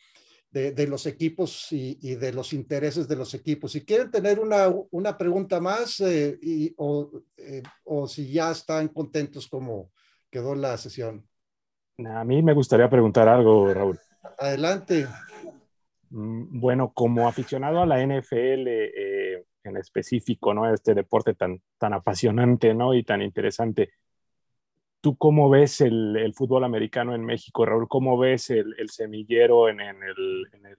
de, 0.50 0.86
los 0.86 1.06
equipos 1.06 1.70
y, 1.70 2.14
de 2.16 2.32
los 2.32 2.52
intereses 2.52 3.06
de 3.08 3.16
los 3.16 3.34
equipos. 3.34 3.72
Si 3.72 3.84
quieren 3.84 4.10
tener 4.10 4.40
una, 4.40 4.72
una 4.90 5.16
pregunta 5.16 5.60
más 5.60 6.00
eh, 6.00 6.38
y, 6.40 6.72
o, 6.78 7.10
eh, 7.36 7.62
o, 7.84 8.06
si 8.06 8.32
ya 8.32 8.50
están 8.50 8.88
contentos 8.88 9.48
como 9.48 9.90
quedó 10.30 10.54
la 10.54 10.76
sesión. 10.76 11.26
A 12.04 12.24
mí 12.24 12.42
me 12.42 12.54
gustaría 12.54 12.88
preguntar 12.88 13.28
algo, 13.28 13.72
Raúl. 13.72 13.98
Adelante. 14.38 15.06
Mm, 16.10 16.60
bueno, 16.60 16.92
como 16.94 17.28
aficionado 17.28 17.80
a 17.80 17.86
la 17.86 18.02
NFL 18.02 18.66
eh, 18.68 18.90
en 19.66 19.76
específico, 19.76 20.54
¿no? 20.54 20.72
Este 20.72 20.94
deporte 20.94 21.34
tan, 21.34 21.60
tan 21.78 21.92
apasionante, 21.92 22.74
¿no? 22.74 22.94
Y 22.94 23.02
tan 23.02 23.22
interesante. 23.22 23.90
¿Tú 25.06 25.16
cómo 25.16 25.48
ves 25.48 25.80
el, 25.82 26.32
fútbol 26.34 26.64
americano 26.64 27.14
en 27.14 27.24
México, 27.24 27.64
Raúl? 27.64 27.86
¿Cómo 27.86 28.18
ves 28.18 28.50
el, 28.50 28.74
semillero 28.88 29.68
en, 29.68 29.78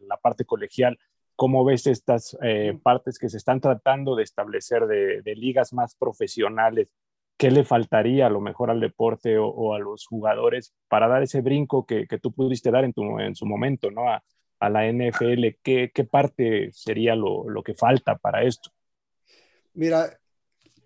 la 0.01 0.17
parte 0.17 0.43
colegial? 0.43 0.99
¿Cómo 1.38 1.63
ves 1.63 1.88
estas 1.88 2.38
eh, 2.41 2.77
partes 2.83 3.19
que 3.19 3.29
se 3.29 3.38
están 3.38 3.61
tratando 3.61 4.17
de 4.17 4.23
establecer 4.23 4.85
de, 4.85 5.35
ligas 5.38 5.71
más 5.71 5.95
profesionales? 5.95 6.91
¿Qué 7.38 7.51
le 7.51 7.63
faltaría 7.63 8.27
a 8.27 8.29
lo 8.29 8.41
mejor 8.41 8.69
al 8.69 8.81
deporte 8.81 9.38
o, 9.38 9.73
a 9.73 9.79
los 9.79 10.05
jugadores 10.05 10.73
para 10.89 11.07
dar 11.07 11.23
ese 11.23 11.39
brinco 11.39 11.85
que, 11.85 12.05
tú 12.21 12.33
pudiste 12.33 12.69
dar 12.69 12.83
en, 12.83 12.91
tu, 12.91 13.19
en 13.19 13.33
su 13.33 13.45
momento, 13.45 13.91
¿no? 13.91 14.09
A, 14.09 14.21
la 14.59 14.91
NFL, 14.91 15.59
¿qué, 15.63 16.07
parte 16.11 16.69
sería 16.73 17.15
lo, 17.15 17.47
lo, 17.47 17.63
que 17.63 17.75
falta 17.75 18.17
para 18.17 18.43
esto? 18.43 18.71
Mira, 19.78 20.19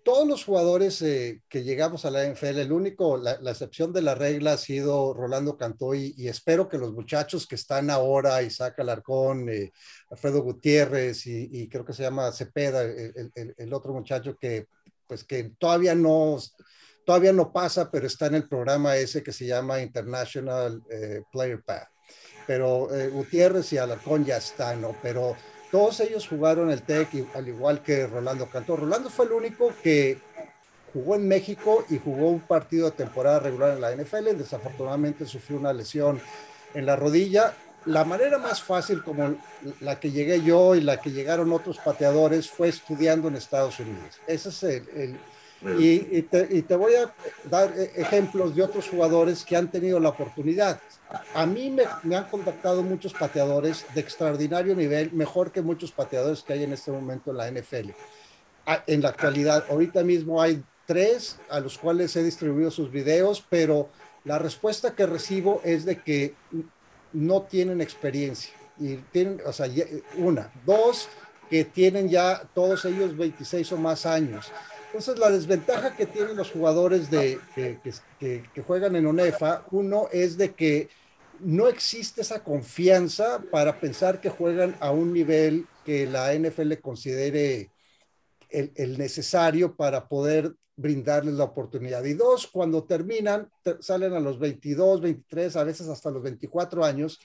todos 0.04 0.28
los 0.28 0.44
jugadores 0.44 1.00
eh, 1.00 1.40
que 1.48 1.62
llegamos 1.62 2.04
a 2.04 2.10
la 2.10 2.26
NFL, 2.26 2.58
el 2.58 2.72
único, 2.72 3.16
la, 3.16 3.38
excepción 3.50 3.90
de 3.90 4.02
la 4.02 4.14
regla 4.14 4.52
ha 4.52 4.58
sido 4.58 5.14
Rolando 5.14 5.56
Cantó 5.56 5.94
y, 5.94 6.28
espero 6.28 6.68
que 6.68 6.76
los 6.76 6.92
muchachos 6.92 7.46
que 7.46 7.54
están 7.54 7.88
ahora, 7.88 8.42
Isaac 8.42 8.78
Alarcón, 8.80 9.48
eh, 9.48 9.72
Alfredo 10.10 10.42
Gutiérrez 10.42 11.26
y, 11.26 11.70
creo 11.70 11.86
que 11.86 11.94
se 11.94 12.02
llama 12.02 12.32
Cepeda, 12.32 12.82
el, 12.82 13.72
otro 13.72 13.94
muchacho 13.94 14.36
que 14.36 14.66
pues 15.06 15.24
que 15.24 15.52
todavía 15.58 15.94
no, 15.94 16.36
todavía 17.06 17.32
no 17.32 17.50
pasa, 17.50 17.90
pero 17.90 18.06
está 18.06 18.26
en 18.26 18.34
el 18.34 18.48
programa 18.48 18.96
ese 18.96 19.22
que 19.22 19.32
se 19.32 19.46
llama 19.46 19.80
International 19.80 20.82
eh, 20.90 21.22
Player 21.32 21.62
Path. 21.62 21.88
Pero 22.46 22.88
Gutiérrez 23.10 23.72
y 23.72 23.78
Alarcón 23.78 24.26
ya 24.26 24.36
están, 24.36 24.82
¿no? 24.82 24.96
Pero 25.00 25.34
todos 25.72 26.00
ellos 26.00 26.28
jugaron 26.28 26.70
el 26.70 26.82
TEC, 26.82 27.34
al 27.34 27.48
igual 27.48 27.82
que 27.82 28.06
Rolando 28.06 28.46
Cantó. 28.46 28.76
Rolando 28.76 29.08
fue 29.08 29.24
el 29.24 29.32
único 29.32 29.72
que 29.82 30.18
jugó 30.92 31.16
en 31.16 31.26
México 31.26 31.86
y 31.88 31.98
jugó 31.98 32.28
un 32.28 32.40
partido 32.40 32.90
de 32.90 32.96
temporada 32.98 33.40
regular 33.40 33.70
en 33.70 33.80
la 33.80 33.96
NFL. 33.96 34.36
Desafortunadamente 34.36 35.24
sufrió 35.24 35.58
una 35.58 35.72
lesión 35.72 36.20
en 36.74 36.84
la 36.84 36.94
rodilla. 36.94 37.54
La 37.86 38.04
manera 38.04 38.36
más 38.36 38.62
fácil 38.62 39.02
como 39.02 39.34
la 39.80 39.98
que 39.98 40.10
llegué 40.10 40.42
yo 40.42 40.74
y 40.74 40.82
la 40.82 41.00
que 41.00 41.10
llegaron 41.10 41.50
otros 41.50 41.78
pateadores 41.78 42.50
fue 42.50 42.68
estudiando 42.68 43.28
en 43.28 43.36
Estados 43.36 43.80
Unidos. 43.80 44.20
Ese 44.26 44.50
es 44.50 44.62
el, 44.62 45.18
y, 45.78 46.22
te, 46.22 46.76
voy 46.76 46.94
a 46.94 47.14
dar 47.48 47.72
e, 47.76 47.92
ejemplos 47.96 48.54
de 48.54 48.62
otros 48.62 48.88
jugadores 48.88 49.44
que 49.44 49.56
han 49.56 49.70
tenido 49.70 50.00
la 50.00 50.08
oportunidad. 50.08 50.80
A 51.34 51.46
mí 51.46 51.70
me, 51.70 52.16
han 52.16 52.24
contactado 52.24 52.82
muchos 52.82 53.12
pateadores 53.12 53.86
de 53.94 54.00
extraordinario 54.00 54.74
nivel, 54.74 55.12
mejor 55.12 55.52
que 55.52 55.62
muchos 55.62 55.92
pateadores 55.92 56.42
que 56.42 56.54
hay 56.54 56.64
en 56.64 56.72
este 56.72 56.90
momento 56.90 57.30
en 57.30 57.36
la 57.36 57.50
NFL. 57.50 57.90
Ah, 58.66 58.82
en 58.86 59.02
la 59.02 59.10
actualidad, 59.10 59.64
ahorita 59.68 60.02
mismo 60.02 60.40
hay 60.40 60.62
tres 60.86 61.38
a 61.48 61.60
los 61.60 61.78
cuales 61.78 62.14
he 62.16 62.22
distribuido 62.22 62.70
sus 62.70 62.90
videos, 62.90 63.44
pero 63.48 63.88
la 64.24 64.38
respuesta 64.38 64.94
que 64.94 65.06
recibo 65.06 65.60
es 65.64 65.84
de 65.84 66.00
que 66.00 66.34
no 67.12 67.42
tienen 67.42 67.80
experiencia. 67.80 68.52
Y 68.78 68.96
tienen, 69.12 69.40
o 69.44 69.52
sea, 69.52 69.68
una. 70.16 70.50
Dos, 70.64 71.08
que 71.50 71.64
tienen 71.64 72.08
ya 72.08 72.42
todos 72.54 72.84
ellos 72.86 73.16
26 73.16 73.72
o 73.72 73.76
más 73.76 74.06
años 74.06 74.50
entonces, 74.92 75.18
la 75.18 75.30
desventaja 75.30 75.96
que 75.96 76.04
tienen 76.04 76.36
los 76.36 76.50
jugadores 76.50 77.10
de, 77.10 77.40
que, 77.54 78.62
juegan 78.66 78.94
en 78.94 79.06
ONEFA, 79.06 79.64
uno 79.70 80.08
es 80.12 80.36
de 80.36 80.52
que 80.52 80.90
no 81.40 81.66
existe 81.66 82.20
esa 82.20 82.44
confianza 82.44 83.40
para 83.50 83.80
pensar 83.80 84.20
que 84.20 84.28
juegan 84.28 84.76
a 84.80 84.90
un 84.90 85.14
nivel 85.14 85.66
que 85.86 86.06
la 86.06 86.34
NFL 86.34 86.74
considere 86.82 87.70
el, 88.50 88.98
necesario 88.98 89.74
para 89.76 90.06
poder 90.08 90.52
brindarles 90.76 91.36
la 91.36 91.44
oportunidad. 91.44 92.04
Y 92.04 92.12
dos, 92.12 92.46
cuando 92.46 92.84
terminan, 92.84 93.48
salen 93.80 94.12
a 94.12 94.20
los 94.20 94.38
22, 94.38 95.00
23, 95.00 95.56
a 95.56 95.64
veces 95.64 95.88
hasta 95.88 96.10
los 96.10 96.22
24 96.22 96.84
años. 96.84 97.18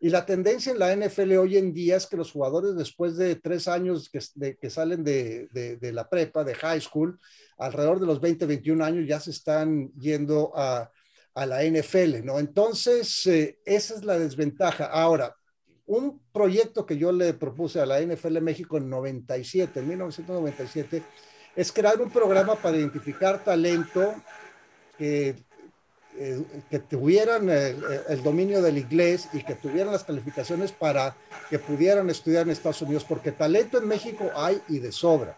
Y 0.00 0.10
la 0.10 0.26
tendencia 0.26 0.72
en 0.72 0.78
la 0.78 0.94
NFL 0.94 1.32
hoy 1.36 1.56
en 1.56 1.72
día 1.72 1.96
es 1.96 2.06
que 2.06 2.16
los 2.16 2.30
jugadores 2.30 2.74
después 2.74 3.16
de 3.16 3.36
tres 3.36 3.68
años 3.68 4.10
que, 4.10 4.56
que 4.56 4.70
salen 4.70 5.02
de, 5.02 5.48
de, 5.52 5.92
la 5.92 6.08
prepa, 6.08 6.44
de 6.44 6.54
high 6.54 6.80
school, 6.80 7.18
alrededor 7.58 8.00
de 8.00 8.06
los 8.06 8.20
20, 8.20 8.44
21 8.46 8.84
años 8.84 9.06
ya 9.08 9.20
se 9.20 9.30
están 9.30 9.92
yendo 9.94 10.52
a, 10.54 10.90
a 11.34 11.46
la 11.46 11.64
NFL, 11.64 12.24
¿no? 12.24 12.38
Entonces, 12.38 13.26
eh, 13.26 13.58
esa 13.64 13.94
es 13.94 14.04
la 14.04 14.18
desventaja. 14.18 14.86
Ahora, 14.86 15.34
un 15.86 16.20
proyecto 16.32 16.86
que 16.86 16.96
yo 16.96 17.12
le 17.12 17.34
propuse 17.34 17.80
a 17.80 17.86
la 17.86 18.00
NFL 18.00 18.40
México 18.40 18.78
en 18.78 18.88
97, 18.88 19.80
en 19.80 19.88
1997, 19.88 21.02
es 21.56 21.72
crear 21.72 22.00
un 22.00 22.10
programa 22.10 22.56
para 22.56 22.76
identificar 22.76 23.44
talento 23.44 24.14
que, 24.98 25.36
eh, 26.16 26.42
que 26.70 26.78
tuvieran 26.78 27.48
el, 27.50 27.82
el, 28.08 28.22
dominio 28.22 28.62
del 28.62 28.78
inglés 28.78 29.28
y 29.32 29.42
que 29.42 29.54
tuvieran 29.54 29.92
las 29.92 30.04
calificaciones 30.04 30.72
para 30.72 31.16
que 31.50 31.58
pudieran 31.58 32.08
estudiar 32.10 32.42
en 32.42 32.50
Estados 32.50 32.82
Unidos, 32.82 33.04
porque 33.04 33.32
talento 33.32 33.78
en 33.78 33.88
México 33.88 34.30
hay 34.34 34.60
y 34.68 34.78
de 34.78 34.92
sobra. 34.92 35.36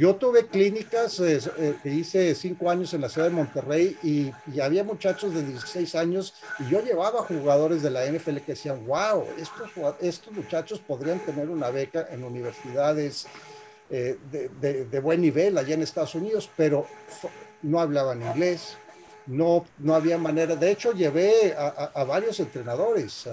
Yo 0.00 0.16
tuve 0.16 0.46
clínicas 0.46 1.20
eh, 1.20 1.40
eh, 1.58 1.74
que 1.82 1.90
hice 1.90 2.34
cinco 2.34 2.70
años 2.70 2.94
en 2.94 3.02
la 3.02 3.10
ciudad 3.10 3.28
de 3.28 3.34
Monterrey 3.34 3.98
y, 4.02 4.32
había 4.58 4.82
muchachos 4.82 5.34
de 5.34 5.44
16 5.44 5.94
años 5.94 6.34
y 6.58 6.70
yo 6.70 6.82
llevaba 6.82 7.22
jugadores 7.22 7.82
de 7.82 7.90
la 7.90 8.06
NFL 8.06 8.38
que 8.38 8.52
decían, 8.52 8.86
wow, 8.86 9.26
estos, 9.38 9.70
estos 10.00 10.32
muchachos 10.32 10.80
podrían 10.80 11.18
tener 11.20 11.50
una 11.50 11.70
beca 11.70 12.06
en 12.10 12.24
universidades 12.24 13.26
eh, 13.90 14.16
de, 14.30 14.86
de, 14.86 15.00
buen 15.00 15.20
nivel 15.20 15.58
allá 15.58 15.74
en 15.74 15.82
Estados 15.82 16.14
Unidos, 16.14 16.48
pero 16.56 16.86
no 17.60 17.80
hablaban 17.80 18.22
inglés, 18.22 18.78
no, 19.30 19.64
no 19.78 19.94
había 19.94 20.18
manera. 20.18 20.56
De 20.56 20.72
hecho, 20.72 20.92
llevé 20.92 21.54
a, 21.56 22.04
varios 22.04 22.40
entrenadores, 22.40 23.28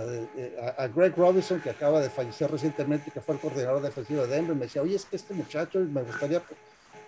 a, 0.77 0.87
Greg 0.87 1.15
Robinson, 1.17 1.59
que 1.59 1.71
acaba 1.71 1.99
de 1.99 2.09
fallecer 2.09 2.51
recientemente, 2.51 3.09
que 3.09 3.19
fue 3.19 3.35
el 3.35 3.41
coordinador 3.41 3.81
defensivo 3.81 4.21
de 4.21 4.27
Denver, 4.27 4.55
me 4.55 4.65
decía, 4.65 4.83
oye, 4.83 4.95
es 4.95 5.05
que 5.05 5.15
este 5.15 5.33
muchacho 5.33 5.79
me 5.79 6.03
gustaría, 6.03 6.41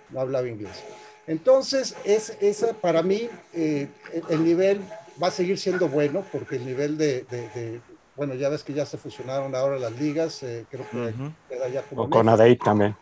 no 0.09 0.21
hablaba 0.21 0.47
inglés. 0.47 0.83
Entonces, 1.27 1.95
es, 2.03 2.35
esa 2.41 2.73
para 2.73 3.03
mí, 3.03 3.29
eh, 3.53 3.87
el 4.29 4.43
nivel 4.43 4.81
va 5.21 5.27
a 5.27 5.31
seguir 5.31 5.59
siendo 5.59 5.87
bueno, 5.87 6.25
porque 6.31 6.55
el 6.55 6.65
nivel 6.65 6.97
de, 6.97 7.79
bueno, 8.15 8.33
ya 8.33 8.49
ves 8.49 8.63
que 8.63 8.73
ya 8.73 8.87
se 8.87 8.97
fusionaron 8.97 9.53
ahora 9.53 9.77
las 9.77 9.91
ligas, 9.99 10.41
eh, 10.41 10.65
creo 10.71 10.85
que 10.89 11.13
queda 11.47 11.69
ya 11.69 11.83
como... 11.83 12.03
O 12.03 12.09
con 12.09 12.27
Adey 12.27 12.55
también. 12.55 12.95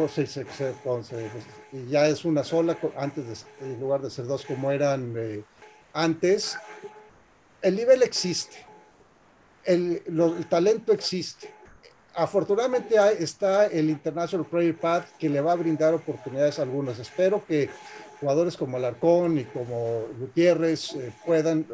Entonces, 0.00 0.46
entonces, 0.60 1.30
y 1.72 1.86
ya 1.90 2.06
es 2.06 2.24
una 2.24 2.42
sola, 2.42 2.78
antes 2.96 3.26
de, 3.60 3.66
en 3.66 3.80
lugar 3.80 4.00
de 4.00 4.10
ser 4.10 4.26
dos 4.26 4.46
como 4.46 4.70
eran 4.70 5.14
eh, 5.18 5.42
antes. 5.92 6.56
El 7.60 7.76
nivel 7.76 8.02
existe, 8.02 8.56
el, 9.64 10.02
el 10.06 10.46
talento 10.48 10.92
existe. 10.92 11.52
Afortunadamente 12.14 12.96
está 13.18 13.66
el 13.66 13.90
International 13.90 14.46
Prayer 14.46 14.76
Path 14.76 15.10
que 15.18 15.28
le 15.28 15.42
va 15.42 15.52
a 15.52 15.56
brindar 15.56 15.92
oportunidades 15.92 16.58
a 16.58 16.62
algunos. 16.62 16.98
Espero 16.98 17.44
que 17.46 17.68
jugadores 18.20 18.56
como 18.56 18.78
Alarcón 18.78 19.38
y 19.38 19.44
como 19.44 20.06
Gutiérrez 20.18 20.94
eh, 20.94 21.12
puedan 21.26 21.66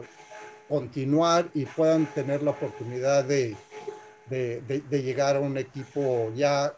continuar 0.68 1.49
y 1.55 1.64
puedan 1.64 2.07
tener 2.07 2.43
la 2.43 2.51
oportunidad 2.51 3.24
de, 3.24 3.57
de, 4.29 4.61
de, 4.61 5.03
llegar 5.03 5.37
a 5.37 5.41
un 5.41 5.57
equipo 5.57 6.33
ya 6.35 6.74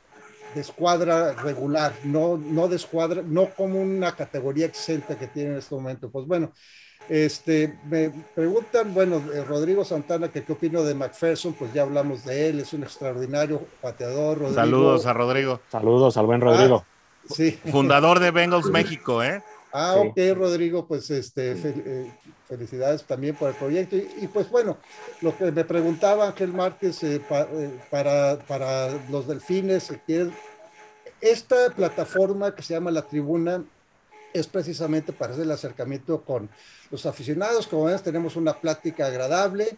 de 0.55 0.61
escuadra 0.61 1.33
regular, 1.35 1.93
no, 2.05 2.37
no 2.37 2.69
de 2.69 2.77
escuadra, 2.77 3.23
no 3.25 3.51
como 3.51 3.81
una 3.81 4.15
categoría 4.15 4.67
exenta 4.67 5.19
que 5.19 5.27
tiene 5.27 5.51
en 5.51 5.57
este 5.59 5.75
momento. 5.75 6.11
Pues 6.11 6.27
bueno, 6.27 6.53
este, 7.09 7.79
me 7.89 8.11
preguntan, 8.35 8.93
bueno, 8.93 9.23
eh, 9.33 9.43
Rodrigo 9.43 9.85
Santana, 9.85 10.29
que 10.29 10.45
qué 10.45 10.53
opino 10.53 10.83
de 10.83 10.95
McPherson, 10.95 11.55
pues 11.55 11.73
ya 11.73 11.83
hablamos 11.83 12.25
de 12.25 12.49
él, 12.51 12.61
es 12.61 12.73
un 12.73 12.83
extraordinario 12.83 13.63
pateador. 13.81 14.53
Saludos 14.55 15.07
a 15.07 15.13
Rodrigo. 15.15 15.61
Saludos 15.71 16.17
al 16.17 16.27
buen 16.27 16.41
Rodrigo. 16.41 16.85
Ah, 16.85 17.35
sí. 17.35 17.59
Fundador 17.71 18.21
de 18.21 18.31
Bengals 18.31 18.67
México, 18.67 19.23
¿eh? 19.23 19.43
Ah, 19.73 19.97
ok, 19.97 20.19
Rodrigo, 20.35 20.87
pues 20.87 21.11
este, 21.11 21.53
eh, 21.53 22.13
felicidades 22.49 23.05
también 23.05 23.37
por 23.37 23.51
el 23.51 23.55
proyecto. 23.55 23.97
Y, 23.97 24.27
pues 24.29 24.51
bueno, 24.51 24.79
lo 25.21 25.37
que 25.37 25.53
me 25.53 25.65
preguntaba 25.65 26.29
Ángel 26.29 26.53
Márquez 26.53 27.03
eh, 27.03 27.21
eh, 27.31 27.81
para, 27.91 28.39
para 28.39 28.91
los 29.11 29.27
delfines, 29.29 29.93
esta 31.21 31.71
plataforma 31.71 32.55
que 32.55 32.63
se 32.63 32.75
llama 32.75 32.91
La 32.91 33.03
Tribuna 33.03 33.65
es 34.33 34.47
precisamente 34.47 35.13
para 35.13 35.33
hacer 35.33 35.45
el 35.45 35.51
acercamiento 35.51 36.23
con 36.23 36.49
los 36.91 37.07
aficionados. 37.07 37.67
Como 37.67 37.85
ven, 37.85 37.99
tenemos 38.01 38.37
una 38.37 38.61
plática 38.61 39.07
agradable. 39.07 39.77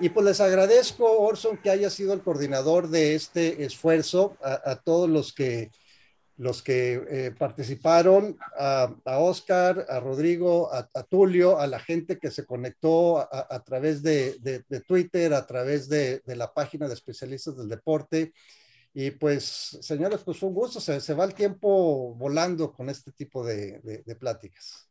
Y 0.00 0.08
pues 0.08 0.24
les 0.24 0.40
agradezco, 0.40 1.18
Orson, 1.18 1.58
que 1.58 1.70
haya 1.70 1.90
sido 1.90 2.12
el 2.12 2.22
coordinador 2.22 2.88
de 2.88 3.14
este 3.14 3.64
esfuerzo, 3.64 4.36
a 4.42 4.76
todos 4.76 5.08
los 5.08 5.32
que 5.32 5.70
los 6.36 6.62
que 6.62 7.02
eh, 7.08 7.34
participaron, 7.38 8.36
a, 8.58 8.94
Oscar, 9.04 9.86
a 9.88 10.00
Rodrigo, 10.00 10.72
a, 10.72 11.02
Tulio, 11.04 11.58
a 11.58 11.66
la 11.66 11.78
gente 11.78 12.18
que 12.18 12.30
se 12.30 12.46
conectó 12.46 13.18
a, 13.20 13.62
través 13.64 14.02
de, 14.02 14.64
Twitter, 14.86 15.34
a 15.34 15.46
través 15.46 15.88
de, 15.88 16.22
la 16.26 16.52
página 16.52 16.88
de 16.88 16.94
especialistas 16.94 17.56
del 17.56 17.68
deporte. 17.68 18.32
Y 18.94 19.10
pues, 19.12 19.78
señores, 19.80 20.20
pues 20.24 20.42
un 20.42 20.54
gusto, 20.54 20.80
se, 20.80 21.00
se 21.00 21.14
va 21.14 21.24
el 21.24 21.34
tiempo 21.34 22.14
volando 22.14 22.72
con 22.72 22.88
este 22.88 23.12
tipo 23.12 23.44
de, 23.44 24.02
pláticas. 24.18 24.88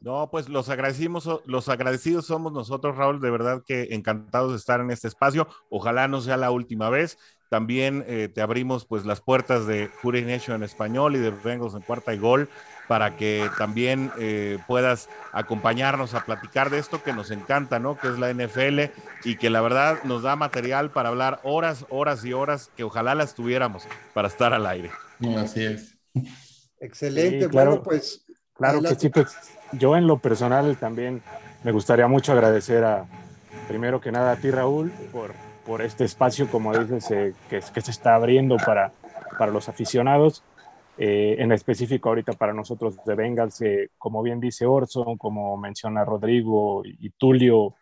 No, 0.00 0.28
pues 0.30 0.48
los 0.48 0.68
agradecimos, 0.68 1.28
los 1.46 1.68
agradecidos 1.68 2.26
somos 2.26 2.52
nosotros, 2.52 2.96
Raúl, 2.96 3.20
de 3.20 3.30
verdad 3.30 3.62
que 3.64 3.88
encantados 3.90 4.52
de 4.52 4.58
estar 4.58 4.80
en 4.80 4.90
este 4.90 5.08
espacio. 5.08 5.46
Ojalá 5.70 6.08
no 6.08 6.20
sea 6.20 6.36
la 6.36 6.50
última 6.50 6.90
vez. 6.90 7.18
También 7.48 8.04
eh, 8.08 8.28
te 8.28 8.40
abrimos 8.40 8.84
pues 8.84 9.04
las 9.04 9.20
puertas 9.20 9.66
de 9.66 9.88
Fury 9.88 10.22
Nation 10.22 10.56
en 10.56 10.62
español 10.64 11.14
y 11.14 11.20
de 11.20 11.30
Bengals 11.30 11.74
en 11.74 11.82
cuarta 11.82 12.12
y 12.12 12.18
gol 12.18 12.48
para 12.88 13.16
que 13.16 13.48
también 13.56 14.10
eh, 14.18 14.58
puedas 14.66 15.08
acompañarnos 15.32 16.14
a 16.14 16.24
platicar 16.24 16.70
de 16.70 16.78
esto 16.78 17.02
que 17.02 17.12
nos 17.12 17.30
encanta, 17.30 17.78
¿no? 17.78 17.96
Que 17.96 18.08
es 18.08 18.18
la 18.18 18.30
NFL 18.30 18.90
y 19.24 19.36
que 19.36 19.50
la 19.50 19.60
verdad 19.60 20.02
nos 20.04 20.22
da 20.22 20.36
material 20.36 20.90
para 20.90 21.10
hablar 21.10 21.40
horas, 21.44 21.86
horas 21.90 22.24
y 22.24 22.32
horas 22.32 22.70
que 22.76 22.84
ojalá 22.84 23.14
las 23.14 23.34
tuviéramos 23.34 23.84
para 24.12 24.28
estar 24.28 24.52
al 24.52 24.66
aire. 24.66 24.90
Así 25.36 25.64
es. 25.64 25.96
Excelente, 26.80 27.48
claro, 27.48 27.82
pues. 27.82 28.23
Claro 28.56 28.80
que 28.82 28.94
sí, 28.94 29.08
pues 29.08 29.36
yo 29.72 29.96
en 29.96 30.06
lo 30.06 30.18
personal 30.18 30.76
también 30.76 31.22
me 31.64 31.72
gustaría 31.72 32.06
mucho 32.06 32.32
agradecer 32.32 32.84
a, 32.84 33.06
primero 33.68 34.00
que 34.00 34.12
nada 34.12 34.32
a 34.32 34.36
ti 34.36 34.50
Raúl 34.50 34.92
por 35.12 35.32
por 35.64 35.82
este 35.82 36.04
espacio, 36.04 36.48
como 36.50 36.76
dices, 36.76 37.10
eh, 37.10 37.34
que, 37.48 37.60
que, 37.72 37.80
se 37.80 37.90
está 37.90 38.14
abriendo 38.14 38.56
para, 38.56 38.92
para 39.38 39.52
los 39.52 39.68
aficionados. 39.68 40.42
Eh, 40.96 41.36
en 41.40 41.50
específico 41.50 42.08
ahorita 42.08 42.34
para 42.34 42.52
nosotros 42.52 42.96
de 43.04 43.14
Bengals, 43.16 43.60
eh, 43.62 43.90
como 43.98 44.22
bien 44.22 44.38
dice 44.38 44.64
Orson, 44.64 45.18
como 45.18 45.56
menciona 45.56 46.04
Rodrigo 46.04 46.82
y, 46.84 47.10
Tulio, 47.10 47.74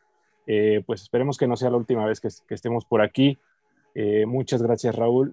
pues 0.86 1.02
esperemos 1.02 1.36
que 1.36 1.46
no 1.46 1.56
sea 1.56 1.70
la 1.70 1.76
última 1.76 2.06
vez 2.06 2.20
que, 2.20 2.28
estemos 2.54 2.84
por 2.86 3.02
aquí. 3.02 3.38
muchas 4.26 4.62
gracias 4.62 4.94
Raúl, 4.96 5.32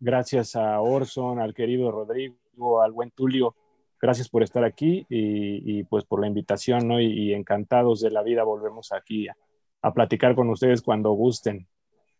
gracias 0.00 0.56
a 0.56 0.80
Orson, 0.80 1.40
al 1.40 1.54
querido 1.54 1.90
Rodrigo, 1.90 2.82
al 2.82 2.92
buen 2.92 3.10
Tulio, 3.10 3.54
gracias 4.04 4.28
por 4.28 4.42
estar 4.42 4.64
aquí 4.64 5.06
y, 5.08 5.82
pues 5.84 6.04
por 6.04 6.20
la 6.20 6.26
invitación, 6.26 6.86
¿no? 6.86 7.00
Y, 7.00 7.32
encantados 7.32 8.02
de 8.02 8.10
la 8.10 8.22
vida 8.22 8.44
volvemos 8.44 8.92
aquí 8.92 9.28
a, 9.28 9.36
a 9.80 9.94
platicar 9.94 10.34
con 10.34 10.50
ustedes 10.50 10.82
cuando 10.82 11.12
gusten. 11.12 11.66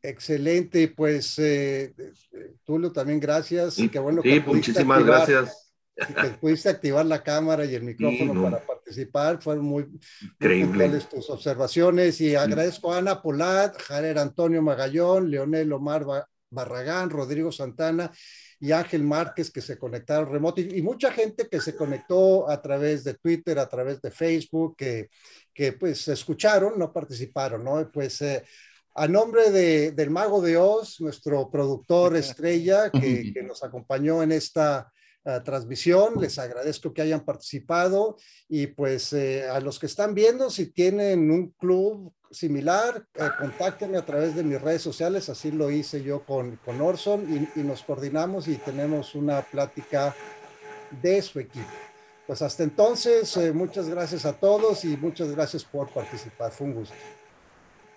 Excelente, 0.02 0.88
pues 0.88 1.38
eh, 1.38 1.92
Tulio 2.64 2.90
también 2.90 3.20
gracias. 3.20 3.74
Sí, 3.74 3.90
Qué 3.90 3.98
bueno 3.98 4.22
sí, 4.22 4.42
muchísimas 4.46 5.04
gracias. 5.04 5.72
Que 5.94 6.28
pudiste 6.40 6.70
activar 6.70 7.04
la 7.04 7.22
cámara 7.22 7.66
y 7.66 7.74
el 7.74 7.82
micrófono 7.82 8.42
para 8.42 8.66
participar, 8.66 9.40
fueron 9.42 9.66
muy 9.66 9.86
increíbles 10.22 11.08
tus 11.08 11.28
observaciones 11.28 12.18
y 12.20 12.34
agradezco 12.34 12.92
a 12.92 12.98
Ana 12.98 13.20
Polat, 13.20 13.80
Jared 13.80 14.16
Antonio 14.16 14.60
Magallón, 14.62 15.30
Leonel 15.30 15.72
Omar 15.72 16.04
Barragán, 16.54 17.10
Rodrigo 17.10 17.52
Santana 17.52 18.10
y 18.60 18.72
Ángel 18.72 19.02
Márquez 19.02 19.50
que 19.50 19.60
se 19.60 19.76
conectaron 19.76 20.32
remoto 20.32 20.60
y, 20.60 20.80
mucha 20.80 21.12
gente 21.12 21.48
que 21.48 21.60
se 21.60 21.76
conectó 21.76 22.48
a 22.48 22.62
través 22.62 23.04
de 23.04 23.14
Twitter, 23.14 23.58
a 23.58 23.68
través 23.68 24.00
de 24.00 24.10
Facebook, 24.10 24.76
que, 24.76 25.10
que 25.52 25.72
pues 25.72 26.08
escucharon, 26.08 26.78
no 26.78 26.92
participaron, 26.92 27.64
¿no? 27.64 27.90
Pues 27.92 28.22
eh, 28.22 28.42
a 28.94 29.08
nombre 29.08 29.50
de, 29.50 29.92
del 29.92 30.10
Mago 30.10 30.40
de 30.40 30.56
Oz, 30.56 31.00
nuestro 31.00 31.50
productor 31.50 32.16
estrella 32.16 32.90
que, 32.90 33.32
que 33.32 33.42
nos 33.42 33.62
acompañó 33.64 34.22
en 34.22 34.32
esta 34.32 34.90
uh, 35.24 35.42
transmisión, 35.42 36.14
les 36.20 36.38
agradezco 36.38 36.92
que 36.94 37.02
hayan 37.02 37.24
participado 37.24 38.16
y 38.48 38.68
pues 38.68 39.12
eh, 39.12 39.48
a 39.48 39.60
los 39.60 39.78
que 39.78 39.86
están 39.86 40.14
viendo, 40.14 40.48
si 40.48 40.72
tienen 40.72 41.30
un 41.30 41.50
club 41.50 42.14
similar, 42.34 43.04
eh, 43.14 43.28
contáctenme 43.38 43.96
a 43.96 44.04
través 44.04 44.34
de 44.34 44.42
mis 44.42 44.60
redes 44.60 44.82
sociales, 44.82 45.28
así 45.28 45.50
lo 45.50 45.70
hice 45.70 46.02
yo 46.02 46.24
con, 46.24 46.56
con 46.64 46.80
Orson 46.80 47.48
y, 47.56 47.60
y 47.60 47.62
nos 47.62 47.82
coordinamos 47.82 48.48
y 48.48 48.56
tenemos 48.56 49.14
una 49.14 49.40
plática 49.42 50.14
de 51.02 51.22
su 51.22 51.40
equipo. 51.40 51.70
Pues 52.26 52.40
hasta 52.40 52.62
entonces, 52.62 53.36
eh, 53.36 53.52
muchas 53.52 53.88
gracias 53.88 54.24
a 54.24 54.32
todos 54.32 54.84
y 54.84 54.96
muchas 54.96 55.30
gracias 55.30 55.64
por 55.64 55.88
participar. 55.88 56.50
Fue 56.52 56.66
un 56.66 56.74
gusto. 56.74 56.94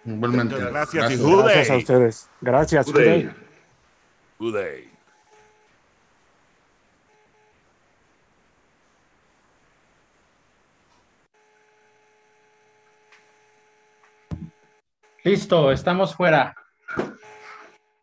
Igualmente. 0.06 0.56
Muchas 0.56 0.72
gracias, 0.72 1.04
gracias. 1.04 1.20
Y 1.20 1.38
gracias 1.38 1.70
a 1.70 1.78
ustedes. 1.78 2.30
Gracias. 2.42 2.86
Good 2.86 2.96
day. 2.96 3.30
Good 4.40 4.54
day. 4.54 4.97
Listo, 15.28 15.74
estamos 15.74 16.16
fuera. 16.16 16.56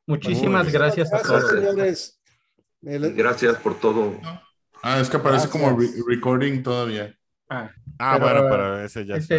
Muchísimas 0.07 0.71
gracias, 0.71 1.09
gracias, 1.09 1.33
a 1.33 1.39
todos. 1.39 1.51
Señores. 1.51 2.21
Gracias 3.17 3.57
por 3.57 3.81
todo. 3.81 4.21
Ah, 4.83 5.01
es 5.01 5.09
que 5.09 5.17
aparece 5.17 5.49
como 5.49 5.75
re 5.75 5.89
recording 6.07 6.63
todavía. 6.63 7.19
Ah, 7.49 7.71
ah 7.99 8.19
bueno, 8.19 8.43
pero 8.51 8.79
ese 8.81 9.07
ya 9.07 9.17
este, 9.17 9.37